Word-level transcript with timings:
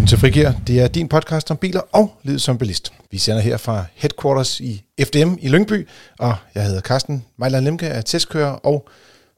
Velkommen 0.00 0.08
til 0.08 0.18
Frigir. 0.18 0.50
Det 0.66 0.80
er 0.80 0.88
din 0.88 1.08
podcast 1.08 1.50
om 1.50 1.56
biler 1.56 1.80
og 1.92 2.12
livet 2.22 2.42
som 2.42 2.58
bilist. 2.58 2.92
Vi 3.10 3.18
sender 3.18 3.40
her 3.40 3.56
fra 3.56 3.84
headquarters 3.94 4.60
i 4.60 4.82
FDM 5.02 5.34
i 5.40 5.48
Lyngby, 5.48 5.88
og 6.18 6.34
jeg 6.54 6.64
hedder 6.64 6.80
Carsten 6.80 7.24
Mejland 7.36 7.64
Lemke, 7.64 7.86
er 7.86 8.00
testkører 8.00 8.50
og 8.50 8.88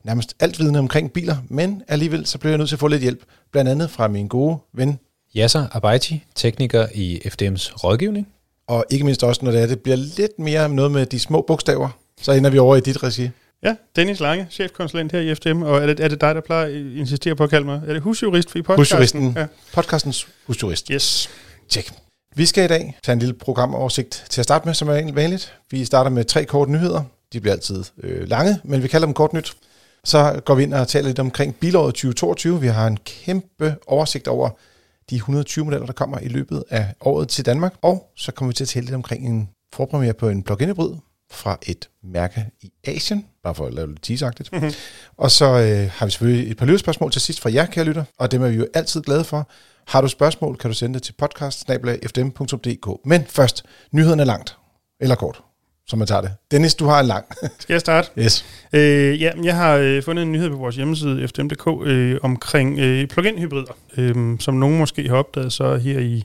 nærmest 0.04 0.34
alt 0.40 0.58
vidne 0.58 0.78
omkring 0.78 1.12
biler, 1.12 1.36
men 1.48 1.82
alligevel 1.88 2.26
så 2.26 2.38
bliver 2.38 2.50
jeg 2.50 2.58
nødt 2.58 2.68
til 2.68 2.76
at 2.76 2.80
få 2.80 2.86
lidt 2.86 3.02
hjælp, 3.02 3.22
blandt 3.52 3.70
andet 3.70 3.90
fra 3.90 4.08
min 4.08 4.28
gode 4.28 4.58
ven. 4.74 4.98
Yasser 5.36 5.66
Abaiti, 5.72 6.24
tekniker 6.34 6.86
i 6.94 7.20
FDM's 7.24 7.84
rådgivning. 7.84 8.28
Og 8.66 8.84
ikke 8.90 9.04
mindst 9.04 9.24
også, 9.24 9.44
når 9.44 9.52
det, 9.52 9.62
er, 9.62 9.66
det 9.66 9.80
bliver 9.80 9.96
lidt 9.96 10.38
mere 10.38 10.68
noget 10.68 10.90
med 10.90 11.06
de 11.06 11.18
små 11.18 11.44
bogstaver, 11.46 11.88
så 12.20 12.32
ender 12.32 12.50
vi 12.50 12.58
over 12.58 12.76
i 12.76 12.80
dit 12.80 13.02
regi. 13.02 13.30
Ja, 13.64 13.74
Dennis 13.96 14.20
Lange, 14.20 14.46
chefkonsulent 14.50 15.12
her 15.12 15.20
i 15.20 15.34
FDM, 15.34 15.62
og 15.62 15.82
er 15.82 15.86
det, 15.86 16.00
er 16.00 16.08
det 16.08 16.20
dig, 16.20 16.34
der 16.34 16.40
plejer 16.40 16.66
at 16.66 16.72
insistere 16.72 17.36
på 17.36 17.44
at 17.44 17.50
kalde 17.50 17.66
mig? 17.66 17.82
Er 17.86 17.92
det 17.92 18.02
husjurist 18.02 18.56
i 18.56 18.62
podcasten? 18.62 18.76
Husjuristen. 18.76 19.32
Ja. 19.36 19.46
Podcastens 19.72 20.28
husjurist. 20.46 20.88
Yes. 20.88 21.30
Tjek. 21.68 21.92
Vi 22.36 22.46
skal 22.46 22.64
i 22.64 22.68
dag 22.68 22.98
tage 23.02 23.12
en 23.12 23.18
lille 23.18 23.34
programoversigt 23.34 24.24
til 24.30 24.40
at 24.40 24.44
starte 24.44 24.66
med, 24.66 24.74
som 24.74 24.88
er 24.88 25.12
vanligt. 25.12 25.54
Vi 25.70 25.84
starter 25.84 26.10
med 26.10 26.24
tre 26.24 26.44
korte 26.44 26.72
nyheder. 26.72 27.04
De 27.32 27.40
bliver 27.40 27.54
altid 27.54 27.84
øh, 28.02 28.28
lange, 28.28 28.60
men 28.64 28.82
vi 28.82 28.88
kalder 28.88 29.06
dem 29.06 29.14
kort 29.14 29.32
nyt. 29.32 29.56
Så 30.04 30.40
går 30.44 30.54
vi 30.54 30.62
ind 30.62 30.74
og 30.74 30.88
taler 30.88 31.06
lidt 31.06 31.18
omkring 31.18 31.54
bilåret 31.54 31.94
2022. 31.94 32.60
Vi 32.60 32.66
har 32.66 32.86
en 32.86 32.96
kæmpe 32.96 33.76
oversigt 33.86 34.28
over 34.28 34.50
de 35.10 35.16
120 35.16 35.64
modeller, 35.64 35.86
der 35.86 35.92
kommer 35.92 36.18
i 36.18 36.28
løbet 36.28 36.64
af 36.70 36.94
året 37.00 37.28
til 37.28 37.46
Danmark. 37.46 37.74
Og 37.82 38.12
så 38.16 38.32
kommer 38.32 38.50
vi 38.50 38.54
til 38.54 38.64
at 38.64 38.68
tale 38.68 38.84
lidt 38.84 38.94
omkring 38.94 39.26
en 39.26 39.48
forpremiere 39.74 40.14
på 40.14 40.28
en 40.28 40.42
plug-in 40.42 40.68
hybrid 40.68 40.94
fra 41.32 41.58
et 41.62 41.88
mærke 42.02 42.46
i 42.60 42.72
Asien, 42.84 43.26
bare 43.42 43.54
for 43.54 43.66
at 43.66 43.74
lave 43.74 43.88
lidt 43.88 44.02
teaseagtigt. 44.02 44.52
Mm-hmm. 44.52 44.72
Og 45.16 45.30
så 45.30 45.44
øh, 45.44 45.90
har 45.92 46.06
vi 46.06 46.10
selvfølgelig 46.10 46.50
et 46.50 46.56
par 46.56 46.66
lytterspørgsmål 46.66 47.12
til 47.12 47.20
sidst 47.20 47.40
fra 47.40 47.52
jer, 47.52 47.66
kære 47.66 47.84
lytter, 47.84 48.04
og 48.18 48.32
dem 48.32 48.42
er 48.42 48.48
vi 48.48 48.56
jo 48.56 48.66
altid 48.74 49.02
glade 49.02 49.24
for. 49.24 49.50
Har 49.86 50.00
du 50.00 50.08
spørgsmål, 50.08 50.56
kan 50.56 50.70
du 50.70 50.74
sende 50.74 50.94
det 50.94 51.02
til 51.02 51.12
podcast 51.12 51.68
Men 53.04 53.24
først, 53.28 53.64
nyheden 53.92 54.20
er 54.20 54.24
langt, 54.24 54.56
eller 55.00 55.14
kort, 55.14 55.42
som 55.86 55.98
man 55.98 56.08
tager 56.08 56.20
det. 56.20 56.30
Dennis, 56.50 56.74
du 56.74 56.86
har 56.86 57.00
en 57.00 57.06
lang. 57.06 57.24
Skal 57.60 57.74
jeg 57.74 57.80
starte? 57.80 58.08
Yes. 58.18 58.44
Øh, 58.72 59.22
ja, 59.22 59.30
jeg 59.44 59.56
har 59.56 59.74
øh, 59.74 60.02
fundet 60.02 60.22
en 60.22 60.32
nyhed 60.32 60.50
på 60.50 60.56
vores 60.56 60.76
hjemmeside, 60.76 61.28
fdm.dk, 61.28 61.86
øh, 61.86 62.18
omkring 62.22 62.78
øh, 62.78 63.08
plug-in 63.08 63.38
hybrider, 63.38 63.76
øh, 63.96 64.38
som 64.40 64.54
nogen 64.54 64.78
måske 64.78 65.08
har 65.08 65.16
opdaget 65.16 65.52
så 65.52 65.76
her 65.76 65.98
i 65.98 66.24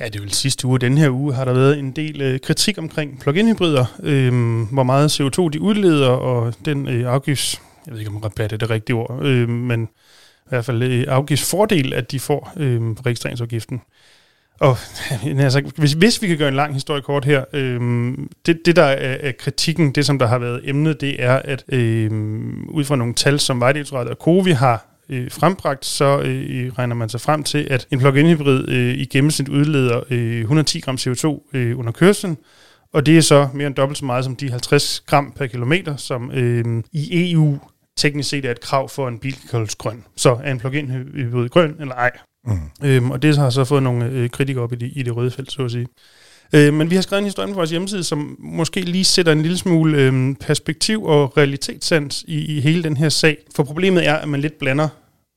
Ja, 0.00 0.04
det 0.04 0.16
er 0.16 0.20
vel 0.20 0.32
sidste 0.32 0.66
uge. 0.66 0.78
Den 0.78 0.98
her 0.98 1.10
uge 1.10 1.34
har 1.34 1.44
der 1.44 1.52
været 1.52 1.78
en 1.78 1.90
del 1.92 2.22
øh, 2.22 2.40
kritik 2.40 2.78
omkring 2.78 3.20
plug-in 3.20 3.48
hybrider, 3.48 3.84
øh, 4.02 4.32
hvor 4.72 4.82
meget 4.82 5.20
CO2 5.20 5.48
de 5.48 5.60
udleder, 5.60 6.08
og 6.08 6.54
den 6.64 6.88
øh, 6.88 7.12
afgifts... 7.12 7.62
Jeg 7.86 7.92
ved 7.92 8.00
ikke, 8.00 8.10
om 8.10 8.16
rabat 8.16 8.52
er 8.52 8.56
det 8.56 8.70
rigtige 8.70 8.96
ord, 8.96 9.22
øh, 9.22 9.48
men 9.48 9.82
i 9.82 10.48
hvert 10.48 10.64
fald 10.64 10.82
øh, 10.82 11.04
afgiftsfordel, 11.08 11.94
at 11.94 12.10
de 12.10 12.20
får 12.20 12.52
øh, 12.56 12.96
på 12.96 13.02
registreringsafgiften. 13.06 13.82
Og 14.60 14.76
altså, 15.38 15.72
hvis, 15.76 15.92
hvis 15.92 16.22
vi 16.22 16.26
kan 16.26 16.38
gøre 16.38 16.48
en 16.48 16.54
lang 16.54 16.74
historie 16.74 17.02
kort 17.02 17.24
her, 17.24 17.44
øh, 17.52 17.80
det, 18.46 18.60
det 18.66 18.76
der 18.76 18.84
er, 18.84 19.16
er 19.28 19.32
kritikken, 19.38 19.92
det 19.92 20.06
som 20.06 20.18
der 20.18 20.26
har 20.26 20.38
været 20.38 20.60
emnet, 20.64 21.00
det 21.00 21.22
er, 21.22 21.34
at 21.44 21.64
øh, 21.68 22.10
ud 22.68 22.84
fra 22.84 22.96
nogle 22.96 23.14
tal, 23.14 23.40
som 23.40 23.60
Vejdirektoratet 23.60 24.10
og 24.10 24.16
COVI 24.16 24.50
har 24.50 24.93
øh, 25.08 25.30
frembragt, 25.30 25.84
så 25.84 26.20
øh, 26.20 26.72
regner 26.72 26.94
man 26.94 27.08
sig 27.08 27.20
frem 27.20 27.42
til, 27.42 27.66
at 27.70 27.86
en 27.90 27.98
plug-in 27.98 28.26
hybrid 28.26 28.68
øh, 28.68 28.94
i 28.94 29.04
gennemsnit 29.04 29.48
udleder 29.48 30.00
øh, 30.10 30.40
110 30.40 30.80
gram 30.80 30.94
CO2 30.94 31.50
øh, 31.54 31.78
under 31.78 31.92
kørslen, 31.92 32.38
og 32.92 33.06
det 33.06 33.18
er 33.18 33.22
så 33.22 33.48
mere 33.54 33.66
end 33.66 33.74
dobbelt 33.74 33.98
så 33.98 34.04
meget 34.04 34.24
som 34.24 34.36
de 34.36 34.50
50 34.50 35.00
gram 35.06 35.32
per 35.36 35.46
kilometer, 35.46 35.96
som 35.96 36.30
øh, 36.32 36.82
i 36.92 37.32
EU 37.32 37.58
teknisk 37.96 38.28
set 38.28 38.44
er 38.44 38.50
et 38.50 38.60
krav 38.60 38.88
for 38.88 39.08
en 39.08 39.18
bil 39.18 39.36
kan 39.50 39.68
grøn. 39.78 40.04
Så 40.16 40.40
er 40.44 40.50
en 40.50 40.58
plug-in 40.58 40.90
hybrid 40.90 41.48
grøn 41.48 41.76
eller 41.80 41.94
ej? 41.94 42.10
Mm. 42.46 42.58
Øhm, 42.84 43.10
og 43.10 43.22
det 43.22 43.36
har 43.36 43.50
så 43.50 43.64
fået 43.64 43.82
nogle 43.82 44.06
øh, 44.06 44.30
kritikere 44.30 44.64
op 44.64 44.72
i, 44.72 44.76
de, 44.76 44.88
i 44.88 45.02
det 45.02 45.16
røde 45.16 45.30
felt, 45.30 45.52
så 45.52 45.64
at 45.64 45.70
sige. 45.70 45.86
Øh, 46.52 46.74
men 46.74 46.90
vi 46.90 46.94
har 46.94 47.02
skrevet 47.02 47.20
en 47.20 47.24
historie 47.24 47.48
på 47.48 47.54
vores 47.54 47.70
hjemmeside, 47.70 48.04
som 48.04 48.36
måske 48.38 48.80
lige 48.80 49.04
sætter 49.04 49.32
en 49.32 49.42
lille 49.42 49.58
smule 49.58 49.98
øh, 49.98 50.34
perspektiv 50.40 51.04
og 51.04 51.36
realitetssans 51.36 52.24
i, 52.28 52.56
i 52.56 52.60
hele 52.60 52.82
den 52.82 52.96
her 52.96 53.08
sag. 53.08 53.36
For 53.56 53.62
problemet 53.62 54.06
er, 54.06 54.14
at 54.14 54.28
man 54.28 54.40
lidt 54.40 54.58
blander 54.58 54.88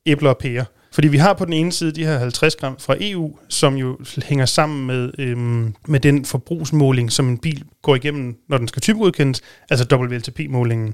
æbler 0.06 0.30
og 0.30 0.38
pærer. 0.38 0.66
Fordi 0.92 1.08
vi 1.08 1.18
har 1.18 1.34
på 1.34 1.46
den 1.46 1.54
ene 1.54 1.72
side 1.72 1.92
de 1.92 2.06
her 2.06 2.20
50 2.20 2.56
gram 2.56 2.76
fra 2.80 2.96
EU, 3.00 3.38
som 3.50 3.76
jo 3.76 3.98
hænger 4.24 4.46
sammen 4.46 4.88
med, 4.88 5.12
øhm, 5.20 5.76
med 5.88 6.00
den 6.00 6.26
forbrugsmåling, 6.26 7.12
som 7.12 7.30
en 7.30 7.38
bil 7.38 7.64
går 7.82 7.96
igennem, 7.96 8.36
når 8.50 8.58
den 8.58 8.68
skal 8.68 8.82
typegodkendes, 8.82 9.42
altså 9.70 9.96
WLTP-målingen 9.96 10.94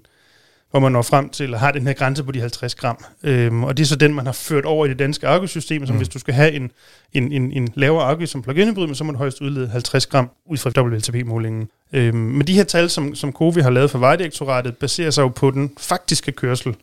hvor 0.73 0.79
man 0.79 0.91
når 0.91 1.01
frem 1.01 1.29
til, 1.29 1.43
eller 1.43 1.57
har 1.57 1.71
den 1.71 1.87
her 1.87 1.93
grænse 1.93 2.23
på 2.23 2.31
de 2.31 2.39
50 2.39 2.75
gram. 2.75 3.05
Øhm, 3.23 3.63
og 3.63 3.77
det 3.77 3.83
er 3.83 3.87
så 3.87 3.95
den, 3.95 4.13
man 4.13 4.25
har 4.25 4.33
ført 4.33 4.65
over 4.65 4.85
i 4.85 4.89
det 4.89 4.99
danske 4.99 5.27
afgiftssystem, 5.27 5.85
som 5.85 5.93
mm. 5.93 5.97
hvis 5.97 6.09
du 6.09 6.19
skal 6.19 6.33
have 6.33 6.51
en, 6.51 6.71
en, 7.13 7.31
en, 7.31 7.51
en 7.51 7.69
lavere 7.75 8.05
afgift 8.05 8.31
som 8.31 8.41
plug-in 8.41 8.69
hybrid, 8.69 8.95
så 8.95 9.03
må 9.03 9.11
du 9.11 9.17
højst 9.17 9.41
udlede 9.41 9.67
50 9.67 10.07
gram 10.07 10.29
ud 10.45 10.57
fra 10.57 10.81
WLTP-målingen. 10.81 11.69
Øhm, 11.93 12.17
men 12.17 12.47
de 12.47 12.53
her 12.53 12.63
tal, 12.63 12.89
som, 12.89 13.15
som 13.15 13.31
COVI 13.31 13.61
har 13.61 13.69
lavet 13.69 13.91
for 13.91 13.99
Vejdirektoratet, 13.99 14.77
baserer 14.77 15.11
sig 15.11 15.21
jo 15.21 15.27
på 15.27 15.51
den 15.51 15.71
faktiske 15.77 16.31
kørsel. 16.31 16.75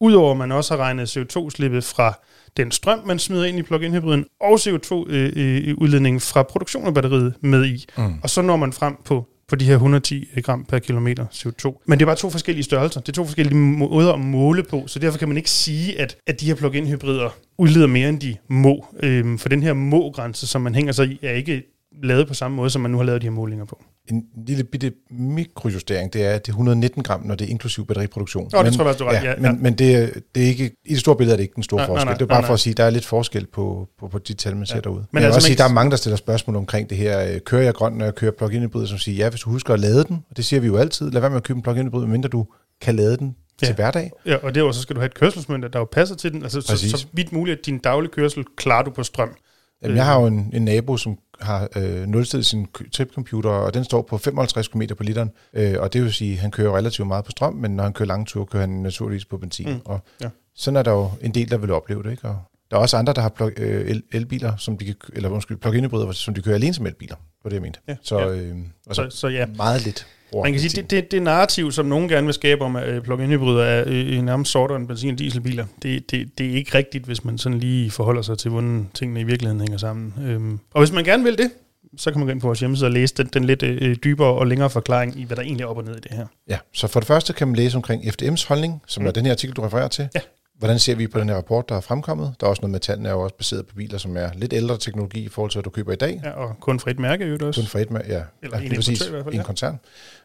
Udover 0.00 0.30
at 0.30 0.36
man 0.36 0.52
også 0.52 0.76
har 0.76 0.82
regnet 0.82 1.16
CO2-slippet 1.16 1.84
fra 1.84 2.18
den 2.56 2.70
strøm, 2.70 3.00
man 3.06 3.18
smider 3.18 3.44
ind 3.44 3.58
i 3.58 3.62
plug-in 3.62 3.92
hybriden, 3.94 4.24
og 4.40 4.54
CO2-udledningen 4.54 6.16
øh, 6.16 6.20
fra 6.20 6.42
produktionen 6.42 6.88
af 6.88 6.94
batteriet 6.94 7.34
med 7.40 7.64
i. 7.64 7.86
Mm. 7.98 8.14
Og 8.22 8.30
så 8.30 8.42
når 8.42 8.56
man 8.56 8.72
frem 8.72 8.96
på 9.04 9.28
på 9.48 9.56
de 9.56 9.64
her 9.64 9.74
110 9.74 10.28
gram 10.42 10.64
per 10.64 10.78
kilometer 10.78 11.26
CO2. 11.26 11.82
Men 11.86 11.98
det 11.98 12.04
er 12.04 12.06
bare 12.06 12.16
to 12.16 12.30
forskellige 12.30 12.64
størrelser. 12.64 13.00
Det 13.00 13.08
er 13.08 13.12
to 13.12 13.24
forskellige 13.24 13.56
måder 13.56 14.12
at 14.12 14.20
måle 14.20 14.62
på, 14.62 14.84
så 14.86 14.98
derfor 14.98 15.18
kan 15.18 15.28
man 15.28 15.36
ikke 15.36 15.50
sige, 15.50 16.00
at, 16.00 16.16
at 16.26 16.40
de 16.40 16.46
her 16.46 16.54
plug-in 16.54 16.86
hybrider 16.86 17.28
udleder 17.58 17.86
mere, 17.86 18.08
end 18.08 18.20
de 18.20 18.36
må. 18.48 18.86
Øhm, 19.02 19.38
for 19.38 19.48
den 19.48 19.62
her 19.62 19.72
må-grænse, 19.72 20.46
som 20.46 20.62
man 20.62 20.74
hænger 20.74 20.92
sig 20.92 21.06
i, 21.06 21.18
er 21.22 21.32
ikke 21.32 21.75
lavet 22.02 22.28
på 22.28 22.34
samme 22.34 22.56
måde, 22.56 22.70
som 22.70 22.82
man 22.82 22.90
nu 22.90 22.96
har 22.96 23.04
lavet 23.04 23.22
de 23.22 23.26
her 23.26 23.32
målinger 23.32 23.64
på. 23.64 23.84
En 24.10 24.24
lille 24.46 24.64
bitte 24.64 24.92
mikrojustering, 25.10 26.12
det 26.12 26.24
er, 26.24 26.30
at 26.30 26.46
det 26.46 26.52
er 26.52 26.56
110 26.56 26.88
gram, 27.02 27.22
når 27.22 27.34
det 27.34 27.44
er 27.44 27.50
inklusiv 27.50 27.86
batteriproduktion. 27.86 28.50
Oh, 28.54 28.64
det 28.64 28.72
tror 28.72 28.86
jeg, 28.86 28.98
du 28.98 29.04
ret. 29.04 29.14
Ja, 29.14 29.30
ja, 29.30 29.34
men, 29.36 29.44
ja. 29.44 29.52
men 29.52 29.74
det, 29.74 30.14
det 30.34 30.42
er 30.42 30.46
ikke, 30.46 30.70
i 30.84 30.92
det 30.92 31.00
store 31.00 31.16
billede 31.16 31.34
er 31.34 31.36
det 31.36 31.42
ikke 31.42 31.54
den 31.54 31.62
store 31.62 31.78
nej, 31.78 31.86
forskel. 31.86 32.04
Nej, 32.04 32.12
nej, 32.12 32.18
det 32.18 32.22
er 32.22 32.26
bare 32.26 32.40
nej, 32.40 32.46
for 32.46 32.54
at 32.54 32.60
sige, 32.60 32.70
at 32.70 32.76
der 32.76 32.84
er 32.84 32.90
lidt 32.90 33.04
forskel 33.04 33.46
på, 33.46 33.88
på, 33.98 34.08
på 34.08 34.18
de 34.18 34.34
tal, 34.34 34.56
man 34.56 34.66
ja. 34.68 34.74
sætter 34.74 34.90
ud. 34.90 34.96
Men, 34.96 35.06
men 35.12 35.22
altså, 35.22 35.36
også 35.36 35.46
sige, 35.46 35.58
der 35.58 35.64
er 35.64 35.68
mange, 35.72 35.90
der 35.90 35.96
stiller 35.96 36.16
spørgsmål 36.16 36.56
omkring 36.56 36.90
det 36.90 36.98
her. 36.98 37.32
Øh, 37.32 37.40
kører 37.40 37.62
jeg 37.62 37.74
grønt, 37.74 37.96
når 37.96 38.04
jeg 38.04 38.14
kører 38.14 38.32
plug-in 38.32 38.62
hybrid, 38.62 38.86
som 38.86 38.98
siger, 38.98 39.24
ja, 39.24 39.30
hvis 39.30 39.40
du 39.40 39.50
husker 39.50 39.74
at 39.74 39.80
lade 39.80 40.04
den, 40.04 40.24
og 40.30 40.36
det 40.36 40.44
siger 40.44 40.60
vi 40.60 40.66
jo 40.66 40.76
altid, 40.76 41.10
lad 41.10 41.20
være 41.20 41.30
med 41.30 41.36
at 41.36 41.42
købe 41.42 41.56
en 41.56 41.62
plug-in 41.62 41.86
hybrid, 41.86 42.06
mindre 42.06 42.28
du 42.28 42.46
kan 42.80 42.96
lade 42.96 43.16
den 43.16 43.36
ja. 43.62 43.66
til 43.66 43.74
hverdag. 43.74 44.10
Ja, 44.26 44.36
og 44.36 44.54
det 44.54 44.62
er 44.62 44.72
så 44.72 44.82
skal 44.82 44.96
du 44.96 45.00
have 45.00 45.06
et 45.06 45.14
kørselsmønter, 45.14 45.68
der 45.68 45.78
jo 45.78 45.84
passer 45.84 46.16
til 46.16 46.32
den. 46.32 46.42
Altså, 46.42 46.60
så, 46.60 46.76
så 46.76 47.06
vidt 47.12 47.32
muligt, 47.32 47.58
at 47.58 47.66
din 47.66 47.78
daglige 47.78 48.12
kørsel 48.12 48.44
klarer 48.56 48.84
du 48.84 48.90
på 48.90 49.02
strøm. 49.02 49.36
Jamen, 49.82 49.96
jeg 49.96 50.04
har 50.04 50.20
jo 50.20 50.26
en, 50.26 50.50
en 50.52 50.64
nabo, 50.64 50.96
som 50.96 51.18
har 51.40 51.68
øh, 51.76 52.06
nulstillet 52.06 52.46
sin 52.46 52.66
tripcomputer, 52.92 53.50
og 53.50 53.74
den 53.74 53.84
står 53.84 54.02
på 54.02 54.18
55 54.18 54.68
km 54.68 54.82
på 54.96 55.02
literen. 55.02 55.30
Øh, 55.52 55.74
og 55.78 55.92
det 55.92 56.02
vil 56.02 56.12
sige, 56.12 56.32
at 56.32 56.38
han 56.38 56.50
kører 56.50 56.76
relativt 56.76 57.08
meget 57.08 57.24
på 57.24 57.30
strøm, 57.30 57.54
men 57.54 57.76
når 57.76 57.82
han 57.84 57.92
kører 57.92 58.06
lange 58.06 58.26
ture, 58.26 58.46
kører 58.46 58.60
han 58.60 58.70
naturligvis 58.70 59.24
på 59.24 59.38
benzin. 59.38 59.68
Mm. 59.68 59.80
Og 59.84 60.00
ja. 60.22 60.28
sådan 60.54 60.76
er 60.76 60.82
der 60.82 60.92
jo 60.92 61.10
en 61.22 61.34
del, 61.34 61.50
der 61.50 61.56
vil 61.56 61.70
opleve 61.70 62.02
det. 62.02 62.10
Ikke? 62.10 62.28
Og 62.28 62.38
der 62.70 62.76
er 62.76 62.80
også 62.80 62.96
andre, 62.96 63.12
der 63.12 63.20
har 63.20 63.28
plug, 63.28 63.52
øh, 63.56 63.90
el, 63.90 64.02
elbiler, 64.12 64.56
som 64.56 64.78
de 64.78 64.84
kan, 64.84 64.96
eller 65.12 65.28
undskyld, 65.28 65.56
plug-in 65.56 65.84
hybrider, 65.84 66.12
som 66.12 66.34
de 66.34 66.42
kører 66.42 66.54
alene 66.54 66.74
som 66.74 66.86
elbiler, 66.86 67.16
på 67.42 67.48
det 67.48 67.54
jeg 67.54 67.62
mente. 67.62 67.80
Ja, 67.88 67.96
så, 68.02 68.18
ja. 68.18 68.28
Øh, 68.28 68.56
og 68.86 68.94
så, 68.94 69.10
så, 69.10 69.16
så 69.16 69.28
ja. 69.28 69.46
meget 69.56 69.84
lidt. 69.84 70.06
Man 70.42 70.52
kan 70.52 70.60
sige, 70.60 70.82
det, 70.82 70.90
det, 70.90 71.10
det 71.10 71.22
narrativ, 71.22 71.72
som 71.72 71.86
nogen 71.86 72.08
gerne 72.08 72.26
vil 72.26 72.34
skabe 72.34 72.64
om, 72.64 72.76
at 72.76 73.02
plug-in 73.02 73.30
hybrider 73.30 73.64
er 73.64 73.84
øh, 73.86 74.22
nærmest 74.22 74.50
sortere 74.50 74.78
end 74.78 74.88
benzin- 74.88 75.12
og 75.12 75.18
dieselbiler, 75.18 75.66
det, 75.82 76.10
det, 76.10 76.38
det 76.38 76.46
er 76.46 76.54
ikke 76.54 76.78
rigtigt, 76.78 77.04
hvis 77.04 77.24
man 77.24 77.38
sådan 77.38 77.58
lige 77.58 77.90
forholder 77.90 78.22
sig 78.22 78.38
til, 78.38 78.50
hvordan 78.50 78.88
tingene 78.94 79.20
i 79.20 79.24
virkeligheden 79.24 79.60
hænger 79.60 79.78
sammen. 79.78 80.14
Øhm, 80.26 80.58
og 80.74 80.80
hvis 80.80 80.92
man 80.92 81.04
gerne 81.04 81.24
vil 81.24 81.38
det, 81.38 81.50
så 81.96 82.10
kan 82.10 82.18
man 82.18 82.26
gå 82.26 82.32
ind 82.32 82.40
på 82.40 82.46
vores 82.46 82.60
hjemmeside 82.60 82.86
og 82.86 82.92
læse 82.92 83.14
den, 83.14 83.26
den 83.26 83.44
lidt 83.44 83.62
øh, 83.62 83.96
dybere 84.04 84.28
og 84.28 84.46
længere 84.46 84.70
forklaring 84.70 85.20
i, 85.20 85.24
hvad 85.24 85.36
der 85.36 85.42
egentlig 85.42 85.64
er 85.64 85.68
op 85.68 85.76
og 85.76 85.84
ned 85.84 85.96
i 85.96 86.00
det 86.00 86.12
her. 86.12 86.26
Ja, 86.48 86.58
så 86.72 86.86
for 86.86 87.00
det 87.00 87.06
første 87.06 87.32
kan 87.32 87.48
man 87.48 87.56
læse 87.56 87.76
omkring 87.76 88.02
FDM's 88.02 88.48
holdning, 88.48 88.82
som 88.86 89.02
mm. 89.02 89.06
er 89.06 89.10
den 89.10 89.24
her 89.24 89.32
artikel, 89.32 89.56
du 89.56 89.62
refererer 89.62 89.88
til. 89.88 90.08
Ja. 90.14 90.20
Hvordan 90.58 90.78
ser 90.78 90.94
vi 90.94 91.06
på 91.06 91.20
den 91.20 91.28
her 91.28 91.36
rapport, 91.36 91.68
der 91.68 91.76
er 91.76 91.80
fremkommet? 91.80 92.34
Der 92.40 92.46
er 92.46 92.50
også 92.50 92.60
noget 92.62 92.70
med, 92.70 92.80
tallene 92.80 93.08
er 93.08 93.12
jo 93.12 93.20
også 93.20 93.36
baseret 93.36 93.66
på 93.66 93.74
biler, 93.74 93.98
som 93.98 94.16
er 94.16 94.30
lidt 94.34 94.52
ældre 94.52 94.78
teknologi 94.78 95.20
i 95.20 95.28
forhold 95.28 95.50
til, 95.50 95.58
hvad 95.58 95.62
du 95.62 95.70
køber 95.70 95.92
i 95.92 95.96
dag. 95.96 96.20
Ja, 96.24 96.30
og 96.30 96.60
kun 96.60 96.80
for 96.80 96.90
et 96.90 96.98
mærke 96.98 97.26
jo 97.26 97.46
også. 97.46 97.60
Kun 97.60 97.68
for 97.68 97.78
et 97.78 97.90
mærke, 97.90 98.12
ja. 98.12 98.22
Eller 98.42 98.58
ja, 98.58 98.66
en, 98.66 98.74
præcis, 98.74 99.06
i 99.06 99.10
hvert 99.10 99.24
fald, 99.24 99.34
en 99.34 99.42
koncern. 99.42 99.78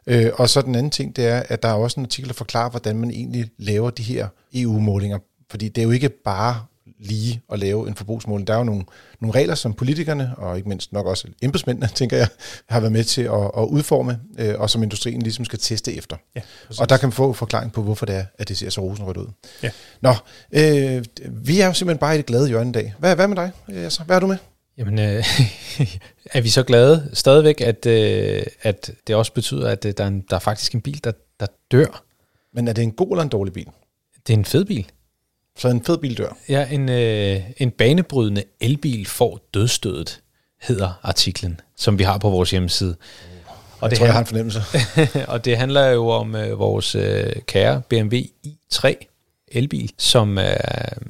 Øh, 0.07 0.31
og 0.33 0.50
så 0.50 0.62
den 0.62 0.75
anden 0.75 0.92
ting, 0.92 1.16
det 1.16 1.28
er, 1.28 1.44
at 1.48 1.63
der 1.63 1.69
er 1.69 1.74
også 1.74 2.00
en 2.00 2.06
artikel, 2.06 2.28
der 2.30 2.33
forklarer, 2.33 2.69
hvordan 2.69 2.98
man 2.98 3.12
egentlig 3.12 3.50
laver 3.57 3.89
de 3.89 4.04
her 4.04 4.28
EU-målinger. 4.54 5.19
Fordi 5.50 5.69
det 5.69 5.81
er 5.81 5.86
jo 5.86 5.92
ikke 5.92 6.10
bare 6.10 6.62
lige 7.01 7.42
at 7.51 7.59
lave 7.59 7.88
en 7.88 7.95
forbrugsmåling. 7.95 8.48
Der 8.48 8.53
er 8.53 8.57
jo 8.57 8.63
nogle, 8.63 8.83
nogle 9.21 9.39
regler, 9.39 9.56
som 9.56 9.74
politikerne, 9.74 10.33
og 10.38 10.57
ikke 10.57 10.69
mindst 10.69 10.94
nok 10.94 11.06
også 11.06 11.27
embedsmændene, 11.42 11.88
tænker 11.95 12.18
jeg, 12.18 12.27
har 12.69 12.80
været 12.80 12.92
med 12.92 13.03
til 13.03 13.21
at, 13.21 13.51
at 13.57 13.63
udforme, 13.69 14.19
øh, 14.39 14.59
og 14.59 14.69
som 14.69 14.83
industrien 14.83 15.21
ligesom 15.21 15.45
skal 15.45 15.59
teste 15.59 15.95
efter. 15.95 16.18
Ja, 16.36 16.42
og 16.80 16.89
der 16.89 16.98
kan 16.98 17.07
man 17.07 17.13
få 17.13 17.33
forklaring 17.33 17.74
på, 17.74 17.83
hvorfor 17.83 18.06
det 18.06 18.15
er, 18.15 18.25
at 18.38 18.50
det 18.50 18.57
ser 18.57 18.69
så 18.69 18.81
rosenrødt 18.81 19.18
ud. 19.18 19.27
Ja. 19.63 19.69
Nå, 20.01 20.13
øh, 20.51 21.06
vi 21.31 21.59
er 21.59 21.68
jo 21.68 21.74
simpelthen 21.74 21.98
bare 21.98 22.15
i 22.15 22.18
det 22.18 22.25
glade 22.25 22.48
hjørne 22.48 22.69
i 22.69 22.74
dag. 22.74 22.94
Hvad, 23.00 23.15
hvad 23.15 23.27
med 23.27 23.36
dig? 23.36 23.51
Altså, 23.68 24.03
hvad 24.03 24.15
er 24.15 24.19
du 24.19 24.27
med? 24.27 24.38
Jamen, 24.77 25.00
øh, 25.00 25.24
er 26.36 26.42
vi 26.42 26.50
så 26.50 26.63
glade 26.63 27.09
stadigvæk, 27.13 27.62
at, 27.62 27.86
øh, 27.86 28.44
at 28.62 28.92
det 29.07 29.15
også 29.15 29.33
betyder, 29.33 29.69
at 29.69 29.86
øh, 29.86 29.94
der, 29.98 30.03
er 30.03 30.07
en, 30.07 30.24
der 30.30 30.36
er 30.36 30.39
faktisk 30.39 30.74
en 30.74 30.81
bil, 30.81 31.03
der, 31.03 31.12
der 31.39 31.45
dør? 31.71 32.03
Men 32.53 32.68
er 32.68 32.74
det 32.74 32.81
en 32.81 32.92
god 32.92 33.12
eller 33.12 33.24
en 33.24 33.30
dårlig 33.30 33.53
bil? 33.53 33.68
Det 34.27 34.33
er 34.33 34.38
en 34.38 34.45
fed 34.45 34.65
bil. 34.65 34.92
Så 35.57 35.68
en 35.68 35.83
fed 35.83 35.98
bil 35.98 36.18
dør. 36.18 36.38
Ja, 36.50 36.68
en, 36.71 36.89
øh, 36.89 37.42
en 37.57 37.71
banebrydende 37.71 38.44
elbil 38.59 39.06
får 39.06 39.39
dødstødet, 39.53 40.21
hedder 40.62 41.00
artiklen, 41.03 41.59
som 41.77 42.00
vi 42.00 42.03
har 42.03 42.18
på 42.18 42.30
vores 42.30 42.51
hjemmeside. 42.51 42.95
Og 43.80 43.81
jeg 43.81 43.89
det 43.89 43.98
tror, 43.98 44.06
jeg 44.06 44.13
har 44.13 44.19
en 44.19 44.25
fornemmelse. 44.25 44.62
og 45.33 45.45
det 45.45 45.57
handler 45.57 45.88
jo 45.88 46.07
om 46.07 46.36
øh, 46.36 46.59
vores 46.59 46.95
øh, 46.95 47.33
kære 47.45 47.81
BMW 47.89 48.15
i3 48.48 49.11
elbil, 49.51 49.92
som 49.98 50.38
er, 50.38 50.57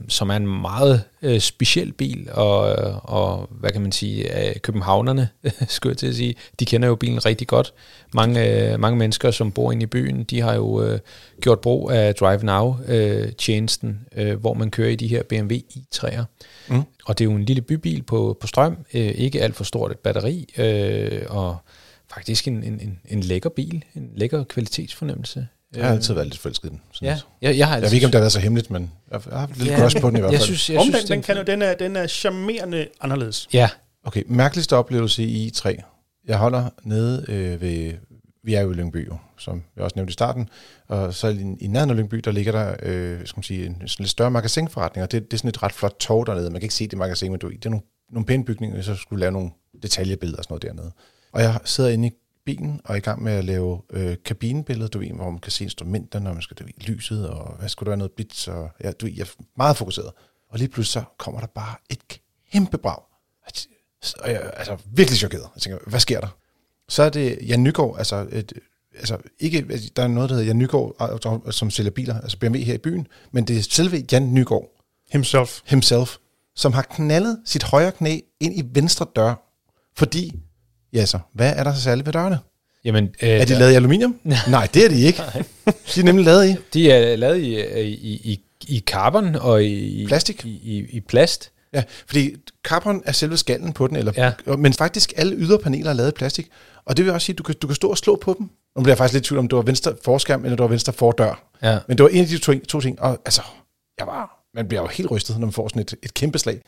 som 0.08 0.30
er 0.30 0.36
en 0.36 0.62
meget 0.62 1.04
øh, 1.22 1.40
speciel 1.40 1.94
bil, 1.94 2.30
og, 2.32 2.60
og 3.04 3.50
hvad 3.52 3.72
kan 3.72 3.82
man 3.82 3.92
sige, 3.92 4.48
øh, 4.48 4.56
københavnerne, 4.60 5.30
skulle 5.68 5.92
jeg 5.92 5.98
til 5.98 6.08
at 6.08 6.16
sige, 6.16 6.36
de 6.60 6.66
kender 6.66 6.88
jo 6.88 6.96
bilen 6.96 7.26
rigtig 7.26 7.48
godt. 7.48 7.74
Mange, 8.14 8.72
øh, 8.72 8.80
mange 8.80 8.98
mennesker, 8.98 9.32
som 9.32 9.52
bor 9.52 9.72
inde 9.72 9.84
i 9.84 9.86
byen, 9.86 10.24
de 10.24 10.42
har 10.42 10.54
jo 10.54 10.84
øh, 10.84 11.00
gjort 11.42 11.60
brug 11.60 11.92
af 11.92 12.16
Drive 12.16 12.44
Now-tjenesten, 12.44 14.08
øh, 14.16 14.40
hvor 14.40 14.54
man 14.54 14.72
kører 14.72 14.90
i 14.90 14.96
de 14.96 15.08
her 15.08 15.24
BMW 15.24 15.56
i3'er. 15.76 16.24
Mm. 16.68 16.84
Og 17.06 17.18
det 17.18 17.26
er 17.26 17.30
jo 17.32 17.36
en 17.36 17.46
lille 17.46 17.62
bybil 17.62 18.04
på, 18.04 18.38
på 18.40 18.48
strøm, 18.48 18.78
øh, 18.94 19.02
ikke 19.02 19.42
alt 19.42 19.56
for 19.56 19.64
stort 19.64 19.92
et 19.92 20.00
batteri, 20.00 20.54
øh, 20.58 21.22
og 21.30 21.58
faktisk 22.14 22.48
en, 22.48 22.64
en, 22.64 22.80
en, 22.82 23.00
en 23.10 23.20
lækker 23.20 23.50
bil, 23.50 23.84
en 23.96 24.12
lækker 24.16 24.44
kvalitetsfornemmelse. 24.44 25.48
Jeg 25.76 25.86
har 25.86 25.94
altid 25.94 26.14
været 26.14 26.28
lidt 26.28 26.38
forelsket 26.38 26.68
i 26.68 26.70
den. 26.70 26.82
Ja, 27.02 27.20
jeg, 27.42 27.58
jeg, 27.58 27.68
har 27.68 27.76
jeg 27.76 27.84
ved 27.84 27.94
ikke, 27.94 28.06
om 28.06 28.12
det 28.12 28.18
har 28.18 28.22
været 28.22 28.32
så 28.32 28.40
hemmeligt, 28.40 28.72
men 28.72 28.92
jeg 29.12 29.22
har 29.30 29.38
haft 29.38 29.58
lidt 29.58 29.70
ja, 29.70 29.80
crush 29.80 30.02
på 30.02 30.10
den 30.10 30.18
i 30.18 30.20
hvert 30.20 30.30
fald. 30.30 30.40
Jeg 30.40 30.46
synes, 30.46 30.70
jeg 30.70 30.82
synes, 30.82 31.04
den, 31.04 31.08
den, 31.08 31.22
kan, 31.22 31.48
den, 31.48 31.62
er, 31.62 31.74
den 31.74 31.96
er 31.96 32.08
charmerende 32.08 32.88
anderledes. 33.02 33.48
Ja. 33.54 33.70
Okay, 34.04 34.24
mærkeligste 34.28 34.76
oplevelse 34.76 35.24
i 35.24 35.52
i3. 35.56 35.82
Jeg 36.28 36.38
holder 36.38 36.70
nede 36.84 37.26
øh, 37.28 37.62
ved, 37.62 37.94
vi 38.44 38.54
er 38.54 38.62
jo 38.62 38.72
i 38.72 38.74
Lyngby, 38.74 39.08
jo, 39.08 39.18
som 39.38 39.64
jeg 39.76 39.84
også 39.84 39.94
nævnte 39.96 40.12
i 40.12 40.14
starten, 40.14 40.50
og 40.88 41.14
så 41.14 41.28
i, 41.28 41.56
i 41.60 41.68
nærheden 41.68 41.90
af 41.90 41.98
Lyngby, 41.98 42.18
der 42.18 42.32
ligger 42.32 42.52
der 42.52 42.76
øh, 42.84 43.20
skal 43.26 43.38
man 43.38 43.44
sige, 43.44 43.66
en 43.66 43.76
sådan 43.88 44.04
lidt 44.04 44.10
større 44.10 44.32
magasinforretning, 44.32 45.04
og 45.04 45.12
det, 45.12 45.24
det 45.24 45.34
er 45.34 45.38
sådan 45.38 45.50
et 45.50 45.64
ret 45.64 45.72
flot 45.72 45.96
tog 46.00 46.28
dernede. 46.28 46.50
Man 46.50 46.54
kan 46.54 46.66
ikke 46.66 46.76
se 46.76 46.88
det 46.88 46.98
magasin, 46.98 47.32
men 47.32 47.40
du, 47.40 47.50
det 47.50 47.66
er 47.66 47.70
nogle, 47.70 47.86
nogle 48.12 48.26
pæne 48.26 48.46
bygninger, 48.46 48.82
så 48.82 48.96
skulle 48.96 49.20
lave 49.20 49.32
nogle 49.32 49.52
detaljebilleder 49.84 50.38
og 50.38 50.44
sådan 50.44 50.54
noget 50.54 50.64
dernede. 50.64 50.92
Og 51.32 51.42
jeg 51.42 51.60
sidder 51.66 51.90
inde 51.90 52.08
i 52.08 52.12
bilen 52.46 52.82
og 52.86 52.94
er 52.94 52.98
i 52.98 53.00
gang 53.00 53.24
med 53.24 53.34
at 53.34 53.46
lave 53.46 53.82
øh, 53.90 54.18
kabinebilleder, 54.26 54.88
du 54.88 55.00
ved, 55.00 55.08
hvor 55.08 55.30
man 55.30 55.40
kan 55.40 55.52
se 55.52 55.64
instrumenterne, 55.64 56.30
og 56.30 56.36
man 56.36 56.42
skal, 56.42 56.58
du 56.58 56.64
ved, 56.64 56.74
lyset, 56.88 57.30
og 57.30 57.56
hvad 57.60 57.70
skulle 57.70 57.88
der 57.88 57.92
være 57.92 57.98
noget 57.98 58.12
bits, 58.12 58.48
og 58.48 58.70
ja, 58.84 58.92
du 58.92 59.06
ved, 59.06 59.14
jeg 59.14 59.22
er 59.22 59.44
meget 59.58 59.78
fokuseret. 59.78 60.12
Og 60.50 60.60
lige 60.60 60.70
pludselig 60.70 61.04
så 61.04 61.04
kommer 61.18 61.40
der 61.40 61.48
bare 61.48 61.76
et 61.90 62.20
kæmpe 62.52 62.78
brag. 62.78 63.02
Og 64.20 64.32
jeg 64.32 64.42
er 64.44 64.52
altså 64.52 64.78
virkelig 64.86 65.18
chokeret. 65.18 65.50
Jeg 65.56 65.62
tænker, 65.62 65.80
hvad 65.88 66.00
sker 66.00 66.20
der? 66.20 66.38
Så 66.90 67.04
er 67.04 67.10
det 67.10 67.40
Jan 67.48 67.64
Nygaard, 67.64 67.96
altså, 67.98 68.28
et, 68.32 68.54
altså 68.96 69.18
ikke, 69.40 69.80
der 69.96 70.04
er 70.04 70.08
noget, 70.08 70.30
der 70.30 70.36
hedder 70.36 70.48
Jan 70.48 70.58
Nygaard, 70.58 71.52
som 71.52 71.70
sælger 71.70 71.92
biler, 71.92 72.22
altså 72.22 72.40
BMW 72.40 72.58
her 72.58 72.74
i 72.74 72.78
byen, 72.78 73.08
men 73.32 73.48
det 73.48 73.58
er 73.58 73.62
selve 73.62 74.06
Jan 74.12 74.34
Nygaard. 74.34 74.68
Himself. 75.12 75.62
Himself, 75.66 76.18
som 76.56 76.74
har 76.74 76.82
knaldet 76.82 77.42
sit 77.46 77.64
højre 77.64 77.92
knæ 77.92 78.20
ind 78.40 78.58
i 78.58 78.64
venstre 78.74 79.06
dør, 79.16 79.36
fordi 79.98 80.40
Ja 80.94 81.06
så, 81.06 81.20
hvad 81.34 81.54
er 81.56 81.64
der 81.64 81.74
så 81.74 81.82
særligt 81.82 82.06
ved 82.06 82.14
dørene? 82.14 82.40
Jamen, 82.86 83.04
øh, 83.22 83.30
er 83.30 83.46
de 83.46 83.60
lavet 83.60 83.72
i 83.72 83.76
aluminium? 83.76 84.20
Nej, 84.48 84.68
det 84.74 84.86
er 84.86 84.90
de 84.90 85.02
ikke. 85.02 85.24
de 85.66 86.00
er 86.00 86.04
nemlig 86.04 86.26
lavet 86.26 86.50
i? 86.50 86.56
De 86.74 86.92
er 86.92 87.16
lavet 87.16 87.38
i, 87.38 87.62
i, 87.82 88.14
i, 88.14 88.40
i 88.68 88.80
carbon 88.80 89.36
og 89.36 89.64
i... 89.64 90.06
Plastik? 90.08 90.46
I, 90.46 90.50
i, 90.50 90.86
i 90.90 91.00
plast. 91.00 91.52
Ja, 91.74 91.84
fordi 92.08 92.36
carbon 92.64 93.02
er 93.06 93.12
selve 93.12 93.38
skallen 93.38 93.74
på 93.74 93.88
den, 93.88 93.96
eller, 93.96 94.12
ja. 94.18 94.56
men 94.56 94.74
faktisk 94.74 95.14
alle 95.16 95.36
yderpaneler 95.36 95.90
er 95.90 95.94
lavet 95.94 96.10
i 96.10 96.14
plastik. 96.14 96.48
Og 96.86 96.98
det 96.98 97.06
vil 97.06 97.14
også 97.14 97.26
sige, 97.26 97.34
at 97.34 97.38
du 97.38 97.44
kan, 97.44 97.56
du 97.62 97.68
kan 97.68 97.76
stå 97.76 97.90
og 97.90 97.98
slå 97.98 98.16
på 98.16 98.36
dem. 98.38 98.50
Nu 98.76 98.84
bliver 98.84 98.92
jeg 98.92 98.98
faktisk 98.98 99.14
lidt 99.14 99.26
tvivl 99.26 99.40
om, 99.40 99.48
det 99.48 99.56
var 99.56 99.62
venstre 99.62 99.96
forskærm, 100.04 100.44
eller 100.44 100.56
det 100.56 100.64
var 100.64 100.70
venstre 100.70 100.94
fordør. 100.94 101.44
Ja. 101.64 101.80
Men 101.88 101.98
det 101.98 102.04
var 102.04 102.10
en 102.10 102.22
af 102.22 102.28
de 102.28 102.38
to, 102.38 102.54
to 102.60 102.82
ting. 102.82 103.02
Og 103.02 103.22
altså, 103.26 103.42
jeg 104.00 104.08
var 104.08 104.41
man 104.54 104.68
bliver 104.68 104.82
jo 104.82 104.88
helt 104.88 105.12
rystet, 105.12 105.40
når 105.40 105.48
man 105.48 105.54
får 105.54 105.68
sådan 105.68 105.82
et, 105.82 105.96
et 106.04 106.14
kæmpe 106.14 106.40
slag. 106.40 106.62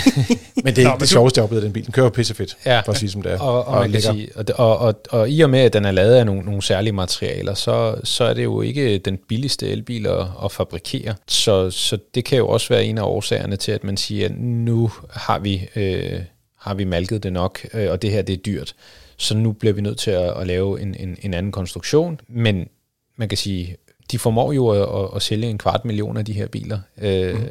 men 0.64 0.76
det 0.76 0.84
er 0.84 0.88
Nå, 0.88 0.96
det 1.00 1.08
sjoveste, 1.08 1.40
jeg 1.40 1.48
har 1.48 1.60
den 1.60 1.72
bil. 1.72 1.84
Den 1.84 1.92
kører 1.92 2.10
pissefedt, 2.10 2.56
ja. 2.66 2.80
for 2.80 2.92
at 2.92 2.98
sige 2.98 3.10
som 3.10 3.22
det 3.22 3.32
er. 3.32 3.40
Og, 3.40 3.64
og, 3.64 3.64
og, 3.64 3.80
man 3.80 3.92
kan 3.92 4.02
sige, 4.02 4.28
og, 4.36 4.44
og, 4.54 4.78
og, 4.78 4.94
og 5.10 5.30
i 5.30 5.40
og 5.40 5.50
med, 5.50 5.60
at 5.60 5.72
den 5.72 5.84
er 5.84 5.90
lavet 5.90 6.14
af 6.14 6.26
nogle, 6.26 6.42
nogle 6.42 6.62
særlige 6.62 6.92
materialer, 6.92 7.54
så, 7.54 7.96
så 8.04 8.24
er 8.24 8.34
det 8.34 8.44
jo 8.44 8.60
ikke 8.60 8.98
den 8.98 9.18
billigste 9.28 9.68
elbil 9.68 10.06
at, 10.06 10.26
at 10.44 10.52
fabrikere. 10.52 11.14
Så, 11.28 11.70
så 11.70 11.98
det 12.14 12.24
kan 12.24 12.38
jo 12.38 12.48
også 12.48 12.68
være 12.68 12.84
en 12.84 12.98
af 12.98 13.02
årsagerne 13.02 13.56
til, 13.56 13.72
at 13.72 13.84
man 13.84 13.96
siger, 13.96 14.24
at 14.24 14.38
nu 14.38 14.90
har 15.10 15.38
vi, 15.38 15.68
øh, 15.76 16.20
har 16.58 16.74
vi 16.74 16.84
malket 16.84 17.22
det 17.22 17.32
nok, 17.32 17.66
øh, 17.74 17.90
og 17.90 18.02
det 18.02 18.10
her 18.10 18.22
det 18.22 18.32
er 18.32 18.36
dyrt. 18.36 18.74
Så 19.16 19.36
nu 19.36 19.52
bliver 19.52 19.72
vi 19.72 19.80
nødt 19.80 19.98
til 19.98 20.10
at, 20.10 20.40
at 20.40 20.46
lave 20.46 20.80
en, 20.80 20.94
en, 20.98 21.16
en 21.22 21.34
anden 21.34 21.52
konstruktion. 21.52 22.20
Men 22.28 22.68
man 23.16 23.28
kan 23.28 23.38
sige, 23.38 23.76
de 24.10 24.18
formår 24.18 24.52
jo 24.52 24.68
at, 24.68 25.10
at, 25.16 25.22
sælge 25.22 25.46
en 25.46 25.58
kvart 25.58 25.84
million 25.84 26.16
af 26.16 26.24
de 26.24 26.32
her 26.32 26.48
biler, 26.48 26.78
øh, 26.98 27.34
mm. 27.34 27.44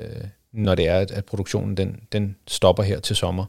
når 0.52 0.76
det 0.76 0.88
er, 0.88 1.00
at, 1.00 1.12
at 1.12 1.26
produktionen 1.26 1.78
den, 1.78 2.00
den 2.12 2.36
stopper 2.48 2.84
her 2.84 3.00
til 3.00 3.16
sommer. 3.16 3.46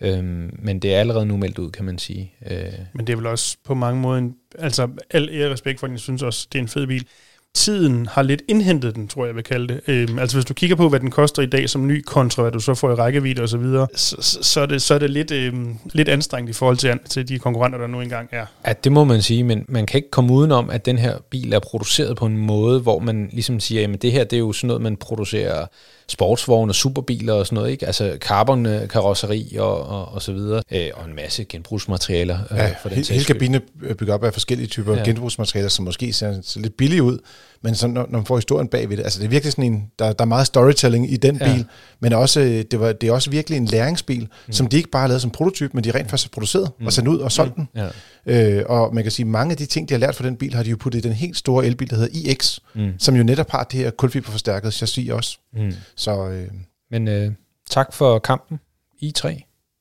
Øhm, 0.00 0.58
men 0.58 0.78
det 0.78 0.94
er 0.94 1.00
allerede 1.00 1.26
nu 1.26 1.36
meldt 1.36 1.58
ud, 1.58 1.70
kan 1.70 1.84
man 1.84 1.98
sige. 1.98 2.32
Øh. 2.50 2.72
Men 2.92 3.06
det 3.06 3.12
er 3.12 3.16
vel 3.16 3.26
også 3.26 3.56
på 3.64 3.74
mange 3.74 4.00
måder, 4.00 4.18
en, 4.18 4.34
altså 4.58 4.88
al 5.10 5.28
ære 5.32 5.52
respekt 5.52 5.80
for 5.80 5.86
den, 5.86 5.94
jeg 5.94 6.00
synes 6.00 6.22
også, 6.22 6.48
det 6.52 6.58
er 6.58 6.62
en 6.62 6.68
fed 6.68 6.86
bil 6.86 7.06
tiden 7.54 8.06
har 8.06 8.22
lidt 8.22 8.42
indhentet 8.48 8.94
den, 8.94 9.08
tror 9.08 9.24
jeg, 9.24 9.28
jeg 9.28 9.36
vil 9.36 9.44
kalde 9.44 9.68
det. 9.68 9.80
Øhm, 9.86 10.18
altså 10.18 10.36
hvis 10.36 10.44
du 10.44 10.54
kigger 10.54 10.76
på, 10.76 10.88
hvad 10.88 11.00
den 11.00 11.10
koster 11.10 11.42
i 11.42 11.46
dag 11.46 11.70
som 11.70 11.86
ny, 11.86 12.02
kontra 12.02 12.42
hvad 12.42 12.52
du 12.52 12.60
så 12.60 12.74
får 12.74 12.90
i 12.90 12.94
rækkevidde 12.94 13.42
og 13.42 13.48
så 13.48 13.58
videre, 13.58 13.86
så, 13.94 14.16
så, 14.20 14.38
så, 14.42 14.60
er 14.60 14.66
det, 14.66 14.82
så 14.82 14.94
er 14.94 14.98
det 14.98 15.10
lidt, 15.10 15.30
øhm, 15.30 15.76
lidt 15.92 16.08
anstrengt 16.08 16.50
i 16.50 16.52
forhold 16.52 16.76
til, 16.76 16.98
til 17.08 17.28
de 17.28 17.38
konkurrenter, 17.38 17.78
der 17.78 17.86
nu 17.86 18.00
engang 18.00 18.28
er. 18.32 18.46
Ja, 18.66 18.72
det 18.72 18.92
må 18.92 19.04
man 19.04 19.22
sige, 19.22 19.44
men 19.44 19.64
man 19.68 19.86
kan 19.86 19.98
ikke 19.98 20.10
komme 20.10 20.32
udenom, 20.32 20.70
at 20.70 20.86
den 20.86 20.98
her 20.98 21.18
bil 21.30 21.52
er 21.52 21.58
produceret 21.58 22.16
på 22.16 22.26
en 22.26 22.36
måde, 22.36 22.80
hvor 22.80 22.98
man 22.98 23.28
ligesom 23.32 23.60
siger, 23.60 23.80
jamen 23.80 23.98
det 23.98 24.12
her 24.12 24.24
det 24.24 24.36
er 24.36 24.40
jo 24.40 24.52
sådan 24.52 24.68
noget, 24.68 24.82
man 24.82 24.96
producerer 24.96 25.66
sportsvogne 26.08 26.70
og 26.70 26.74
superbiler 26.74 27.32
og 27.32 27.46
sådan 27.46 27.56
noget, 27.56 27.70
ikke? 27.70 27.86
Altså 27.86 28.16
carbon 28.20 28.66
karosseri 28.88 29.56
og, 29.58 29.86
og, 29.86 30.08
og 30.12 30.22
så 30.22 30.32
videre, 30.32 30.62
øh, 30.72 30.90
og 30.94 31.04
en 31.04 31.16
masse 31.16 31.44
genbrugsmaterialer. 31.44 32.38
Øh, 32.50 32.56
ja, 32.56 32.74
for 32.82 32.88
den 32.88 32.96
hele, 32.96 33.08
hele 33.12 33.24
kabinen 33.24 33.62
er 33.84 33.94
bygget 33.94 34.14
op 34.14 34.24
af 34.24 34.32
forskellige 34.32 34.66
typer 34.66 34.96
ja. 34.96 35.04
genbrugsmaterialer, 35.04 35.68
som 35.68 35.84
måske 35.84 36.12
ser, 36.12 36.40
ser 36.42 36.60
lidt 36.60 36.76
billige 36.76 37.02
ud, 37.02 37.18
men 37.64 37.74
så, 37.74 37.86
når, 37.86 38.06
når 38.10 38.18
man 38.18 38.26
får 38.26 38.36
historien 38.36 38.68
bagved 38.68 38.96
det, 38.96 39.02
altså 39.02 39.18
det 39.18 39.26
er 39.26 39.30
virkelig 39.30 39.52
sådan 39.52 39.72
en, 39.72 39.90
der, 39.98 40.12
der 40.12 40.24
er 40.24 40.28
meget 40.28 40.46
storytelling 40.46 41.12
i 41.12 41.16
den 41.16 41.36
ja. 41.36 41.52
bil, 41.52 41.66
men 42.00 42.12
også, 42.12 42.64
det, 42.70 42.80
var, 42.80 42.92
det 42.92 43.08
er 43.08 43.12
også 43.12 43.30
virkelig 43.30 43.56
en 43.56 43.64
læringsbil, 43.64 44.28
mm. 44.46 44.52
som 44.52 44.66
de 44.66 44.76
ikke 44.76 44.90
bare 44.90 45.00
har 45.00 45.08
lavet 45.08 45.22
som 45.22 45.30
prototype, 45.30 45.70
men 45.74 45.84
de 45.84 45.90
rent 45.90 46.10
faktisk 46.10 46.28
har 46.28 46.34
produceret 46.34 46.70
mm. 46.80 46.86
og 46.86 46.92
sendt 46.92 47.08
ud 47.08 47.18
og 47.18 47.32
solgt 47.32 47.58
mm. 47.58 47.66
den. 47.66 47.82
Ja. 48.26 48.58
Øh, 48.58 48.64
og 48.68 48.94
man 48.94 49.04
kan 49.04 49.12
sige, 49.12 49.26
mange 49.26 49.50
af 49.50 49.56
de 49.56 49.66
ting, 49.66 49.88
de 49.88 49.94
har 49.94 49.98
lært 49.98 50.14
fra 50.14 50.24
den 50.24 50.36
bil, 50.36 50.54
har 50.54 50.62
de 50.62 50.70
jo 50.70 50.76
puttet 50.76 51.04
i 51.04 51.08
den 51.08 51.12
helt 51.12 51.36
store 51.36 51.66
elbil, 51.66 51.90
der 51.90 51.96
hedder 51.96 52.30
iX, 52.32 52.58
mm. 52.74 52.92
som 52.98 53.16
jo 53.16 53.22
netop 53.22 53.50
har 53.50 53.64
det 53.64 53.80
her 53.80 53.90
kulfiberforstærket 53.90 54.74
chassis 54.74 55.10
også. 55.10 55.38
Mm. 55.52 55.72
Så, 55.96 56.28
øh, 56.28 56.48
Men 56.90 57.08
øh, 57.08 57.32
tak 57.70 57.92
for 57.92 58.18
kampen, 58.18 58.60
I3. 59.02 59.28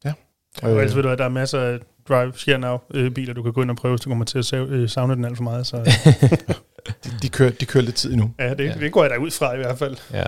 Ja. 0.05 0.13
Og 0.61 0.71
øh, 0.71 0.77
ellers 0.77 0.95
ved 0.95 1.03
du, 1.03 1.09
at 1.09 1.17
der 1.17 1.25
er 1.25 1.29
masser 1.29 1.59
af 1.59 1.79
Drive 2.09 2.33
Share 2.35 2.59
Now 2.59 2.77
øh, 2.93 3.11
biler, 3.11 3.33
du 3.33 3.43
kan 3.43 3.53
gå 3.53 3.61
ind 3.61 3.69
og 3.69 3.75
prøve, 3.75 3.91
hvis 3.91 4.01
du 4.01 4.09
kommer 4.09 4.25
til 4.25 4.37
at 4.37 4.53
øh, 4.53 4.89
savne 4.89 5.15
den 5.15 5.25
alt 5.25 5.37
for 5.37 5.43
meget. 5.43 5.67
Så. 5.67 5.77
de, 6.87 7.09
de, 7.21 7.29
kører, 7.29 7.51
de 7.51 7.65
kører 7.65 7.83
lidt 7.83 7.95
tid 7.95 8.11
endnu. 8.11 8.31
Ja, 8.39 8.53
det, 8.53 8.65
ja. 8.65 8.73
det 8.73 8.91
går 8.91 9.03
jeg 9.03 9.09
da 9.09 9.17
ud 9.17 9.31
fra 9.31 9.53
i 9.53 9.57
hvert 9.57 9.79
fald. 9.79 9.97
Ja. 10.13 10.23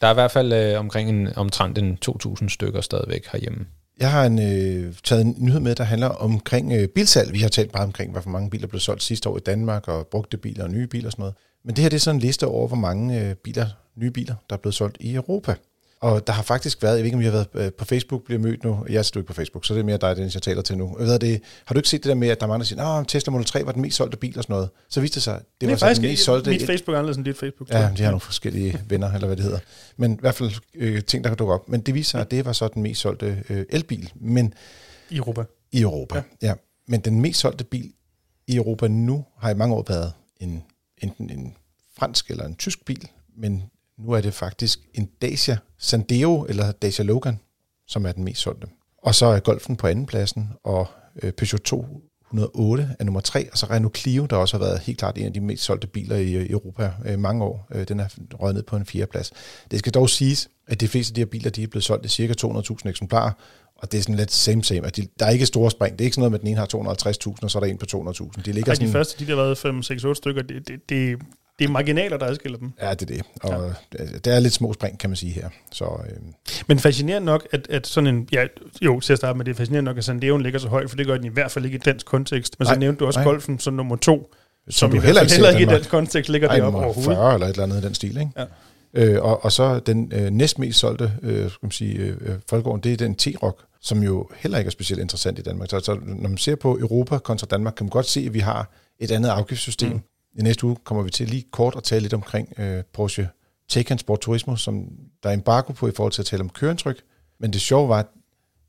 Der 0.00 0.06
er 0.06 0.10
i 0.10 0.14
hvert 0.14 0.30
fald 0.30 0.52
øh, 0.52 0.80
omkring 0.80 1.08
en, 1.08 1.28
omtrent 1.36 1.78
en 1.78 1.98
2.000 2.08 2.48
stykker 2.48 2.80
stadigvæk 2.80 3.26
herhjemme. 3.32 3.66
Jeg 4.00 4.10
har 4.10 4.26
en, 4.26 4.38
øh, 4.38 4.94
taget 5.04 5.24
en 5.24 5.34
nyhed 5.38 5.60
med, 5.60 5.74
der 5.74 5.84
handler 5.84 6.08
omkring 6.08 6.72
øh, 6.72 6.88
bilsalg. 6.88 7.32
Vi 7.32 7.38
har 7.38 7.48
talt 7.48 7.72
meget 7.74 7.86
omkring, 7.86 8.12
hvor 8.12 8.30
mange 8.30 8.50
biler 8.50 8.66
blev 8.66 8.80
solgt 8.80 9.02
sidste 9.02 9.28
år 9.28 9.36
i 9.36 9.40
Danmark, 9.40 9.88
og 9.88 10.06
brugte 10.06 10.36
biler 10.36 10.64
og 10.64 10.70
nye 10.70 10.86
biler 10.86 11.08
og 11.08 11.12
sådan 11.12 11.22
noget. 11.22 11.34
Men 11.64 11.76
det 11.76 11.82
her 11.82 11.88
det 11.88 11.96
er 11.96 12.00
sådan 12.00 12.16
en 12.16 12.20
liste 12.20 12.46
over, 12.46 12.66
hvor 12.66 12.76
mange 12.76 13.20
øh, 13.20 13.34
biler, 13.34 13.66
nye 13.96 14.10
biler, 14.10 14.34
der 14.50 14.56
er 14.56 14.60
blevet 14.60 14.74
solgt 14.74 14.96
i 15.00 15.14
Europa. 15.14 15.54
Og 16.00 16.26
der 16.26 16.32
har 16.32 16.42
faktisk 16.42 16.82
været, 16.82 16.92
jeg 16.96 16.98
ved 16.98 17.04
ikke 17.04 17.16
om 17.16 17.22
jeg 17.22 17.32
har 17.32 17.46
været 17.54 17.66
øh, 17.66 17.72
på 17.72 17.84
Facebook, 17.84 18.24
bliver 18.24 18.40
mødt 18.40 18.64
nu, 18.64 18.84
jeg 18.88 18.96
er 18.96 19.16
ikke 19.16 19.26
på 19.26 19.32
Facebook, 19.32 19.64
så 19.64 19.74
det 19.74 19.80
er 19.80 19.84
mere 19.84 19.96
dig, 19.96 20.16
den 20.16 20.30
jeg 20.34 20.42
taler 20.42 20.62
til 20.62 20.78
nu. 20.78 20.96
Jeg 20.98 21.06
ved, 21.06 21.18
det, 21.18 21.40
har 21.64 21.74
du 21.74 21.78
ikke 21.78 21.88
set 21.88 22.02
det 22.04 22.08
der 22.08 22.14
med, 22.14 22.28
at 22.28 22.40
der 22.40 22.46
er 22.46 22.48
mange, 22.48 22.58
der 22.58 22.64
siger, 22.64 22.82
at 22.82 23.08
Tesla 23.08 23.30
Model 23.30 23.46
3 23.46 23.66
var 23.66 23.72
den 23.72 23.82
mest 23.82 23.96
solgte 23.96 24.16
bil 24.16 24.38
og 24.38 24.42
sådan 24.42 24.54
noget? 24.54 24.70
Så 24.88 25.00
viste 25.00 25.14
det 25.14 25.22
sig, 25.22 25.40
det 25.60 25.68
var 25.68 25.76
så 25.76 25.94
den 25.94 26.02
mest 26.02 26.24
solgte... 26.24 26.50
Mit 26.50 26.66
Facebook 26.66 26.94
er 26.94 26.98
anderledes 26.98 27.16
end 27.16 27.24
dit 27.24 27.36
Facebook. 27.36 27.70
Ja, 27.70 27.90
de 27.96 28.02
har 28.02 28.10
nogle 28.10 28.20
forskellige 28.20 28.80
venner, 28.90 29.12
eller 29.12 29.26
hvad 29.26 29.36
det 29.36 29.44
hedder. 29.44 29.58
Men 29.96 30.12
i 30.12 30.18
hvert 30.20 30.34
fald 30.34 30.50
øh, 30.74 31.02
ting, 31.02 31.24
der 31.24 31.30
kan 31.30 31.36
dukke 31.36 31.54
op. 31.54 31.68
Men 31.68 31.80
det 31.80 31.94
viser 31.94 32.10
sig, 32.10 32.20
at 32.20 32.30
det 32.30 32.44
var 32.44 32.52
så 32.52 32.68
den 32.68 32.82
mest 32.82 33.00
solgte 33.00 33.44
øh, 33.48 33.64
elbil. 33.70 34.12
Men, 34.14 34.54
I 35.10 35.16
Europa. 35.16 35.44
I 35.72 35.80
Europa, 35.80 36.22
ja. 36.42 36.46
ja. 36.48 36.54
Men 36.88 37.00
den 37.00 37.20
mest 37.20 37.40
solgte 37.40 37.64
bil 37.64 37.92
i 38.46 38.56
Europa 38.56 38.88
nu 38.88 39.24
har 39.38 39.50
i 39.50 39.54
mange 39.54 39.74
år 39.74 39.84
været 39.88 40.12
en, 40.40 40.62
enten 40.98 41.30
en 41.30 41.54
fransk 41.98 42.30
eller 42.30 42.44
en 42.44 42.54
tysk 42.54 42.84
bil, 42.84 43.08
men 43.36 43.62
nu 43.98 44.12
er 44.12 44.20
det 44.20 44.34
faktisk 44.34 44.80
en 44.94 45.08
Dacia 45.22 45.58
Sandero, 45.78 46.44
eller 46.48 46.72
Dacia 46.72 47.04
Logan, 47.04 47.40
som 47.86 48.06
er 48.06 48.12
den 48.12 48.24
mest 48.24 48.40
solgte. 48.40 48.66
Og 49.02 49.14
så 49.14 49.26
er 49.26 49.40
Golfen 49.40 49.76
på 49.76 49.86
anden 49.86 50.06
pladsen, 50.06 50.48
og 50.64 50.86
øh, 51.22 51.32
Peugeot 51.32 51.60
208 51.60 52.96
er 52.98 53.04
nummer 53.04 53.20
tre, 53.20 53.48
og 53.52 53.58
så 53.58 53.66
Renault 53.66 53.98
Clio, 53.98 54.26
der 54.26 54.36
også 54.36 54.58
har 54.58 54.64
været 54.64 54.80
helt 54.80 54.98
klart 54.98 55.18
en 55.18 55.26
af 55.26 55.32
de 55.32 55.40
mest 55.40 55.64
solgte 55.64 55.86
biler 55.86 56.16
i 56.16 56.50
Europa 56.50 56.92
øh, 57.06 57.18
mange 57.18 57.44
år. 57.44 57.68
Øh, 57.74 57.88
den 57.88 58.00
er 58.00 58.08
røget 58.40 58.54
ned 58.54 58.62
på 58.62 58.76
en 58.76 58.86
fjerde 58.86 59.10
plads. 59.10 59.32
Det 59.70 59.78
skal 59.78 59.92
dog 59.92 60.10
siges, 60.10 60.48
at 60.66 60.80
de 60.80 60.88
fleste 60.88 61.10
af 61.10 61.14
de 61.14 61.20
her 61.20 61.26
biler, 61.26 61.50
de 61.50 61.62
er 61.62 61.66
blevet 61.66 61.84
solgt 61.84 62.06
i 62.06 62.08
cirka 62.08 62.34
200.000 62.42 62.88
eksemplarer, 62.88 63.32
og 63.76 63.92
det 63.92 63.98
er 63.98 64.02
sådan 64.02 64.14
lidt 64.14 64.32
same 64.32 64.64
same. 64.64 64.86
At 64.86 64.96
de, 64.96 65.06
der 65.18 65.26
er 65.26 65.30
ikke 65.30 65.46
store 65.46 65.70
spring. 65.70 65.92
Det 65.98 66.00
er 66.00 66.04
ikke 66.04 66.14
sådan 66.14 66.20
noget 66.20 66.32
med, 66.32 66.38
at 66.38 66.42
den 66.42 66.48
ene 66.48 66.58
har 66.58 67.34
250.000, 67.34 67.34
og 67.42 67.50
så 67.50 67.58
er 67.58 67.60
der 67.60 67.70
en 67.70 67.78
på 67.78 67.86
200.000. 67.92 68.42
De 68.42 68.52
ligger 68.52 68.70
Ej, 68.70 68.74
sådan, 68.74 68.88
de 68.88 68.92
første, 68.92 69.24
de 69.24 69.30
der 69.30 69.36
har 69.36 69.42
været 69.42 69.58
5, 69.58 69.82
6, 69.82 70.04
8 70.04 70.18
stykker, 70.18 70.42
det, 70.42 70.68
det, 70.68 70.88
det 70.88 71.18
det 71.58 71.64
er 71.64 71.68
marginaler, 71.68 72.16
der 72.16 72.26
adskiller 72.26 72.58
dem. 72.58 72.72
Ja, 72.82 72.94
det 72.94 73.02
er 73.02 73.06
det. 73.06 73.22
Og 73.42 73.74
ja. 73.98 74.04
der 74.24 74.32
er 74.32 74.40
lidt 74.40 74.52
små 74.52 74.72
spring, 74.72 74.98
kan 74.98 75.10
man 75.10 75.16
sige 75.16 75.32
her. 75.32 75.48
Så, 75.72 75.84
øh, 75.84 76.16
Men 76.66 76.78
fascinerende 76.78 77.26
nok, 77.26 77.46
at, 77.52 77.66
at 77.70 77.86
sådan 77.86 78.14
en... 78.14 78.28
Ja, 78.32 78.46
jo, 78.82 79.00
til 79.00 79.12
at 79.12 79.18
starte 79.18 79.36
med, 79.36 79.44
det 79.44 79.50
er 79.50 79.56
fascinerende 79.56 79.88
nok, 79.88 79.98
at 79.98 80.04
Sandeoen 80.04 80.42
ligger 80.42 80.58
så 80.58 80.68
højt, 80.68 80.90
for 80.90 80.96
det 80.96 81.06
gør 81.06 81.16
den 81.16 81.24
i 81.24 81.28
hvert 81.28 81.50
fald 81.50 81.64
ikke 81.64 81.74
i 81.74 81.78
dansk 81.78 82.06
kontekst. 82.06 82.58
Men 82.58 82.66
Nej, 82.66 82.74
så 82.74 82.80
nævnte 82.80 83.00
du 83.00 83.06
også 83.06 83.18
nej. 83.18 83.24
golfen 83.24 83.58
som 83.58 83.74
nummer 83.74 83.96
to, 83.96 84.34
som, 84.68 84.72
som 84.72 84.90
hvert 84.90 85.02
heller 85.02 85.22
ikke, 85.22 85.32
heller 85.32 85.50
ikke 85.50 85.62
i 85.62 85.66
dansk 85.66 85.90
kontekst 85.90 86.30
ligger 86.30 86.52
det 86.52 86.62
op 86.62 86.74
overhovedet. 86.74 87.04
40 87.04 87.34
eller 87.34 87.46
et 87.46 87.50
eller 87.50 87.62
andet 87.62 87.82
i 87.82 87.86
den 87.86 87.94
stil, 87.94 88.16
ikke? 88.16 88.30
Ja. 88.36 88.44
Øh, 88.94 89.22
og, 89.22 89.44
og 89.44 89.52
så 89.52 89.78
den 89.78 90.12
øh, 90.14 90.30
næstmest 90.30 90.78
solgte 90.78 91.12
øh, 91.22 91.50
skal 91.50 91.58
man 91.62 91.70
sige, 91.70 91.94
øh, 91.94 92.16
øh, 92.20 92.34
folkevogn, 92.50 92.80
det 92.80 92.92
er 92.92 92.96
den 92.96 93.16
T-Rock, 93.22 93.78
som 93.80 94.02
jo 94.02 94.28
heller 94.36 94.58
ikke 94.58 94.68
er 94.68 94.72
specielt 94.72 95.00
interessant 95.00 95.38
i 95.38 95.42
Danmark. 95.42 95.70
Så, 95.70 95.80
så 95.80 95.98
når 96.04 96.28
man 96.28 96.38
ser 96.38 96.54
på 96.54 96.78
Europa 96.78 97.18
kontra 97.18 97.46
Danmark, 97.50 97.74
kan 97.74 97.84
man 97.84 97.90
godt 97.90 98.06
se, 98.06 98.20
at 98.26 98.34
vi 98.34 98.38
har 98.38 98.70
et 99.00 99.10
andet 99.10 99.28
afgiftssystem. 99.28 99.92
Mm. 99.92 100.00
I 100.38 100.42
næste 100.42 100.66
uge 100.66 100.76
kommer 100.84 101.02
vi 101.02 101.10
til 101.10 101.28
lige 101.28 101.44
kort 101.50 101.74
at 101.76 101.82
tale 101.82 102.00
lidt 102.02 102.14
omkring 102.14 102.52
øh, 102.58 102.84
Porsche 102.92 103.28
Taycan 103.68 103.98
Sport 103.98 104.20
Turismo, 104.20 104.56
som 104.56 104.88
der 105.22 105.28
er 105.28 105.34
embargo 105.34 105.72
på 105.72 105.88
i 105.88 105.92
forhold 105.92 106.12
til 106.12 106.22
at 106.22 106.26
tale 106.26 106.42
om 106.42 106.50
køreindtryk. 106.50 107.02
Men 107.40 107.52
det 107.52 107.60
sjove 107.60 107.88
var, 107.88 107.98
at 107.98 108.06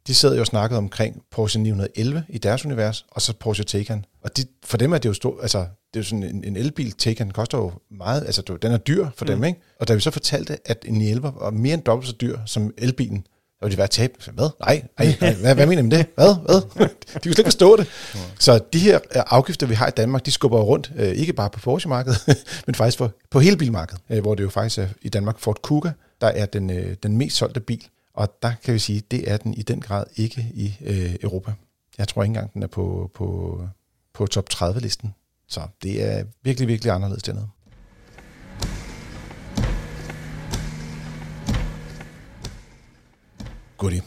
de 0.07 0.15
sad 0.15 0.35
jo 0.35 0.41
og 0.41 0.47
snakkede 0.47 0.77
omkring 0.77 1.23
Porsche 1.31 1.61
911 1.61 2.23
i 2.29 2.37
deres 2.37 2.65
univers, 2.65 3.05
og 3.11 3.21
så 3.21 3.33
Porsche 3.39 3.63
Taycan. 3.63 4.05
Og 4.21 4.37
de, 4.37 4.45
for 4.63 4.77
dem 4.77 4.93
er 4.93 4.97
det 4.97 5.09
jo 5.09 5.13
stort, 5.13 5.37
altså 5.41 5.59
det 5.59 5.99
er 5.99 5.99
jo 5.99 6.03
sådan 6.03 6.23
en, 6.23 6.43
en 6.43 6.55
elbil, 6.55 6.91
Taycan 6.91 7.31
koster 7.31 7.57
jo 7.57 7.71
meget, 7.91 8.25
altså 8.25 8.41
den 8.61 8.71
er 8.71 8.77
dyr 8.77 9.07
for 9.15 9.25
mm. 9.25 9.31
dem, 9.31 9.43
ikke? 9.43 9.61
Og 9.79 9.87
da 9.87 9.93
vi 9.93 9.99
så 9.99 10.11
fortalte, 10.11 10.57
at 10.65 10.85
en 10.87 10.93
911 10.93 11.39
var 11.41 11.49
mere 11.49 11.73
end 11.73 11.83
dobbelt 11.83 12.09
så 12.09 12.15
dyr 12.21 12.37
som 12.45 12.73
elbilen, 12.77 13.25
og 13.61 13.65
vil 13.65 13.71
de 13.71 13.77
være 13.77 13.87
tab. 13.87 14.17
Hvad? 14.33 14.49
Nej, 14.59 14.83
nej, 14.99 15.15
nej 15.21 15.33
hvad, 15.33 15.55
hvad 15.55 15.65
mener 15.65 15.81
I 15.81 15.85
med 15.85 15.97
det? 15.97 16.05
Hvad? 16.15 16.35
Hvad? 16.45 16.87
De 16.87 16.89
kan 17.13 17.21
slet 17.21 17.39
ikke 17.39 17.47
forstå 17.47 17.75
det. 17.75 17.87
Så 18.39 18.59
de 18.73 18.79
her 18.79 18.95
øh, 19.15 19.21
afgifter, 19.27 19.67
vi 19.67 19.73
har 19.73 19.87
i 19.87 19.91
Danmark, 19.91 20.25
de 20.25 20.31
skubber 20.31 20.59
rundt, 20.59 20.91
øh, 20.95 21.07
ikke 21.07 21.33
bare 21.33 21.49
på 21.49 21.59
Porsche-markedet, 21.59 22.37
men 22.67 22.75
faktisk 22.75 22.97
på, 22.97 23.09
på 23.29 23.39
hele 23.39 23.57
bilmarkedet, 23.57 24.01
øh, 24.09 24.21
hvor 24.21 24.35
det 24.35 24.43
jo 24.43 24.49
faktisk 24.49 24.77
er 24.79 24.87
i 25.01 25.09
Danmark 25.09 25.39
Ford 25.39 25.61
Kuga, 25.61 25.91
der 26.21 26.27
er 26.27 26.45
den, 26.45 26.95
den 27.03 27.17
mest 27.17 27.37
solgte 27.37 27.59
bil. 27.59 27.87
Og 28.13 28.29
der 28.41 28.51
kan 28.63 28.73
vi 28.73 28.79
sige, 28.79 29.01
det 29.11 29.31
er 29.31 29.37
den 29.37 29.53
i 29.53 29.61
den 29.61 29.81
grad 29.81 30.03
ikke 30.15 30.47
i 30.53 30.75
øh, 30.81 31.15
Europa. 31.23 31.53
Jeg 31.97 32.07
tror 32.07 32.23
ikke 32.23 32.29
engang, 32.29 32.53
den 32.53 32.63
er 32.63 32.67
på, 32.67 33.11
på, 33.15 33.59
på 34.13 34.27
top 34.27 34.45
30-listen. 34.53 35.13
Så 35.47 35.61
det 35.83 36.03
er 36.03 36.23
virkelig, 36.43 36.67
virkelig 36.67 36.91
anderledes 36.91 37.23
dernede. 37.23 37.47
Goodie. 43.79 44.01